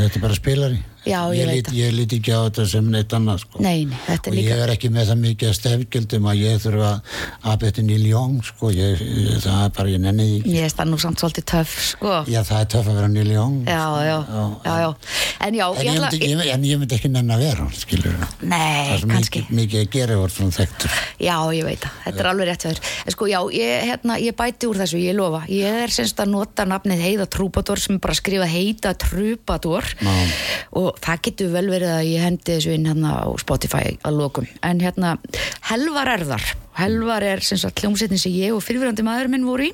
er 0.08 0.24
bara 0.24 0.38
spilari. 0.38 0.80
Já, 1.07 1.20
ég 1.32 1.46
veit 1.46 1.57
lít, 1.57 1.66
það. 1.70 1.76
Ég 1.80 1.94
líti 1.96 2.16
ekki 2.20 2.32
á 2.36 2.40
þetta 2.44 2.64
sem 2.68 2.90
neitt 2.92 3.14
annað, 3.16 3.38
sko. 3.44 3.61
Nei, 3.64 3.84
nei, 3.88 3.96
þetta 4.07 4.26
er 4.26 4.32
og 4.32 4.36
líka- 4.36 4.51
ég 4.51 4.62
er 4.64 4.72
ekki 4.74 4.88
með 4.92 5.07
það 5.11 5.18
mikið 5.24 5.48
að 5.48 5.57
stefgjöldum 5.61 6.26
að 6.30 6.40
ég 6.40 6.61
þurfa 6.61 6.90
að 7.44 7.59
betja 7.61 7.84
Young, 8.11 8.42
sko. 8.44 8.70
Ég, 8.70 9.01
það 9.40 9.64
er 9.64 9.70
bara, 9.76 9.88
ég 9.88 10.01
nenni 10.01 10.24
því 10.26 10.36
ekki. 10.40 10.53
ég 10.57 10.64
er 10.66 10.74
það 10.76 10.88
nú 10.90 10.98
samt 11.01 11.18
svolítið 11.20 11.44
töff, 11.44 11.74
sko 11.94 12.24
Já, 12.28 12.40
það 12.42 12.61
er 12.61 12.68
töff 12.74 12.86
að 12.90 12.94
vera 13.01 13.24
Young. 13.30 13.64
já, 13.64 13.84
já, 14.05 14.18
já, 14.64 14.76
já 14.80 14.94
en 15.40 15.55
já, 15.55 15.66
En 15.70 15.86
ég, 15.86 15.94
ætla- 15.94 16.11
myndi, 16.11 16.18
ég, 16.20 16.53
en 16.55 16.62
ég 16.64 16.78
myndi 16.78 16.94
ekki 16.98 17.11
nenni 17.11 17.32
að 17.34 17.38
vera, 17.40 17.68
skilur 17.72 18.12
það. 18.20 18.34
Nei, 18.42 18.59
Það 18.61 18.92
er 18.94 18.98
svo 19.01 19.09
kannski 19.09 19.46
mikið, 19.51 19.80
að 19.80 19.90
gera 19.90 20.18
og 20.20 20.30
svona 20.30 20.53
þekktur. 20.53 20.90
Já, 21.20 21.36
ég 21.55 21.64
veit 21.64 21.80
það, 21.80 21.92
þetta 22.05 22.20
er 22.20 22.26
alveg 22.26 22.46
rétt 22.51 22.62
fyrir 22.62 22.80
En 23.07 23.12
sko, 23.12 23.24
já, 23.26 23.40
ég, 23.53 23.82
hérna, 23.88 24.18
ég 24.20 24.34
bæti 24.36 24.66
úr 24.68 24.76
þessu, 24.76 24.98
ég 25.01 25.14
lofa 25.16 25.46
Ég 25.48 25.82
er 25.84 25.88
semst 25.88 26.16
að 26.20 26.28
nota 26.28 26.64
nafnið 26.64 27.01
Heiða 27.01 27.26
Trúbador 27.30 27.78
sem 27.78 27.94
er 27.96 27.98
bara 28.01 28.12
að 28.12 28.20
skrifa 28.20 28.46
Heida 28.46 28.94
Trúbador 28.94 29.84
Já. 30.01 30.89
Og 30.91 30.99
það 31.05 31.22
getur 31.28 31.53
vel 31.55 31.66
verið 31.72 31.93
að 31.97 32.09
ég 32.11 32.24
hendi 32.26 32.57
þessu 32.57 32.74
inn 32.76 32.88
hérna 32.91 33.14
á 33.22 33.28
Spotify 33.41 33.95
að 34.03 34.18
lokum. 34.20 34.49
En 34.66 34.82
hérna, 34.82 35.16
Helvar 35.70 36.11
er 36.16 36.26
þar. 36.34 36.51
Helvar 36.80 37.24
er 37.26 37.41
sem 37.45 37.59
sagt 37.61 37.80
hljómsettin 37.82 38.18
sem 38.20 38.32
ég 38.32 38.55
og 38.55 38.62
fyrirverandi 38.64 39.03
maður 39.05 39.28
minn 39.32 39.45
voru 39.45 39.66
í. 39.68 39.72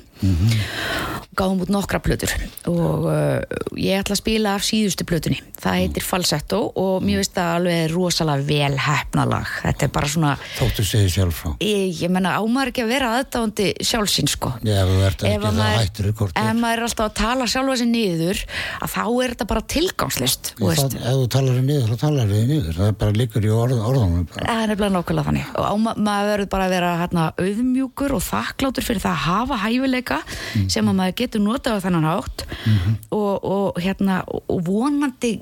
Gáðum 1.37 1.59
út 1.61 1.69
nokkra 1.69 1.99
plötur 2.01 2.31
og 2.65 3.03
uh, 3.05 3.37
ég 3.77 3.99
ætla 4.01 4.15
að 4.15 4.19
spila 4.23 4.55
af 4.57 4.63
síðustu 4.65 5.05
plötunni. 5.07 5.37
Það 5.61 5.75
heitir 5.83 6.05
Falsetto 6.05 6.59
og 6.81 7.03
mér 7.05 7.19
veist 7.21 7.35
það 7.35 7.51
alveg 7.59 7.91
rosalega 7.93 8.45
vel 8.47 8.79
hefnalag 8.81 9.51
þetta 9.61 9.85
er 9.87 9.91
bara 9.93 10.09
svona 10.09 10.31
Þóttu 10.57 10.85
segið 10.89 11.11
sjálf 11.13 11.41
frá. 11.43 11.51
ég, 11.61 12.01
ég 12.01 12.11
menna 12.13 12.33
ámaður 12.41 12.71
ekki 12.73 12.83
að 12.87 12.91
vera 12.95 13.11
aðdáðandi 13.19 13.67
sjálfsinn 13.91 14.31
sko? 14.33 14.51
Já, 14.65 14.81
þú 14.89 14.97
ert 15.11 15.25
ekki 15.27 15.35
að 15.37 15.45
það 15.45 15.59
maður- 15.61 15.83
hættur 15.83 16.09
ef 16.09 16.59
maður 16.63 16.81
er 16.81 16.87
alltaf 16.89 17.05
að 17.05 17.15
tala 17.21 17.49
sjálfa 17.53 17.77
sér 17.83 17.91
niður 17.93 18.43
að 18.81 18.93
þá 18.97 19.01
er 19.05 19.35
þetta 19.35 19.49
bara 19.53 19.65
tilgangslist 19.77 20.51
þú 20.57 20.73
Það. 20.73 20.97
Ef 21.07 21.17
þú 21.17 21.27
talar 21.33 21.57
þig 21.57 21.65
niður, 21.67 21.91
þá 21.91 22.01
talar 22.03 22.31
þig 22.31 22.47
niður. 22.51 22.77
Það 22.77 22.91
bara 23.01 23.15
líkur 23.17 23.47
í 23.47 23.51
orð, 23.53 23.81
orðanum. 23.89 24.25
Bara. 24.31 24.47
Það 24.47 24.61
er 24.63 24.71
nefnilega 24.71 24.95
nákvæmlega 24.95 25.27
þannig 25.27 25.51
og 25.57 25.67
áma, 25.67 25.93
maður 26.07 26.31
verður 26.31 26.49
bara 26.53 26.67
að 26.67 26.73
vera 26.75 26.93
hérna, 27.01 27.25
auðmjúkur 27.43 28.15
og 28.17 28.23
þakklátur 28.27 28.87
fyrir 28.87 29.03
það 29.03 29.13
að 29.13 29.25
hafa 29.25 29.59
hæfileika 29.63 30.19
sem 30.73 30.91
að 30.91 30.97
maður 30.99 31.17
getur 31.21 31.43
notað 31.45 31.79
á 31.79 31.83
þennan 31.87 32.09
hátt 32.09 32.45
og, 33.15 33.33
og, 33.37 33.81
hérna, 33.83 34.21
og, 34.27 34.57
vonandi 34.67 35.33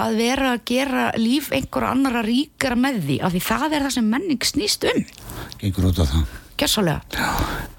að 0.00 0.20
vera 0.20 0.52
að 0.54 0.62
gera 0.70 1.08
líf 1.18 1.50
einhverja 1.54 1.94
annara 1.94 2.22
ríkara 2.26 2.78
með 2.78 3.02
því 3.08 3.18
af 3.26 3.34
því 3.34 3.42
það 3.48 3.66
er 3.70 3.88
það 3.88 3.96
sem 3.98 4.14
menning 4.14 4.46
snýst 4.46 4.86
um 4.90 5.02
Gengur 5.60 5.90
út 5.90 6.00
af 6.00 6.14
það. 6.14 6.39
Gjössalega, 6.60 7.00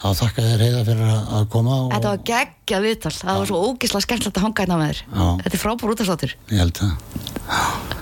Þá 0.02 0.08
þakka 0.18 0.42
þér 0.42 0.62
heiða 0.66 0.80
fyrir 0.88 1.10
að 1.14 1.44
koma 1.54 1.76
og 1.84 1.92
þetta 1.94 2.12
var 2.12 2.22
geggjað 2.26 2.86
viðtal. 2.88 3.12
Það 3.20 3.36
var 3.38 3.50
svo 3.52 3.60
ógislega 3.68 4.06
skemmtilegt 4.08 4.40
að 4.40 4.46
hanga 4.48 4.64
hérna 4.64 4.78
með 4.80 4.88
þér. 4.90 5.02
Já. 5.12 5.26
þetta 5.44 5.58
er 5.58 5.62
frábúr 5.62 5.92
útastáttur 5.94 6.32
ég 6.50 6.58
held 6.64 6.76
það. 6.80 6.94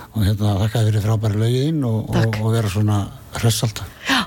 Og 0.09 0.21
hérna 0.23 0.53
þakka 0.61 0.83
þér 0.85 0.87
fyrir 0.89 1.03
frábæri 1.03 1.41
lögin 1.41 1.81
og, 1.89 1.97
og, 2.07 2.37
og 2.39 2.53
vera 2.55 2.71
svona 2.71 2.99
hress 3.35 3.65
alltaf. 3.67 3.91
Já, 4.07 4.21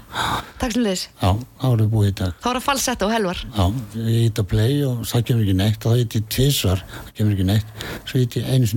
takk 0.61 0.77
sem 0.77 0.85
liðis 0.85 1.05
Já, 1.09 1.31
þá 1.33 1.65
erum 1.71 1.81
við 1.81 1.91
búið 1.95 2.11
í 2.11 2.17
dag. 2.21 2.33
þá 2.37 2.49
er 2.51 2.59
það 2.59 2.67
falsett 2.69 3.07
og 3.07 3.15
helvar. 3.17 3.39
Já, 3.49 3.65
ég 3.97 4.29
ít 4.29 4.43
að 4.45 4.51
play 4.53 4.75
og 4.91 4.95
það 5.09 5.25
kemur 5.31 5.47
ekki 5.47 5.57
neitt. 5.63 5.81
Þá 5.81 5.91
ít 6.05 6.19
ég 6.19 6.29
tvísvar, 6.37 6.85
það 6.93 7.13
kemur 7.17 7.33
ekki 7.39 7.49
neitt, 7.49 7.69
svo 8.05 8.21
ít 8.21 8.37
ég 8.37 8.45
einu 8.53 8.69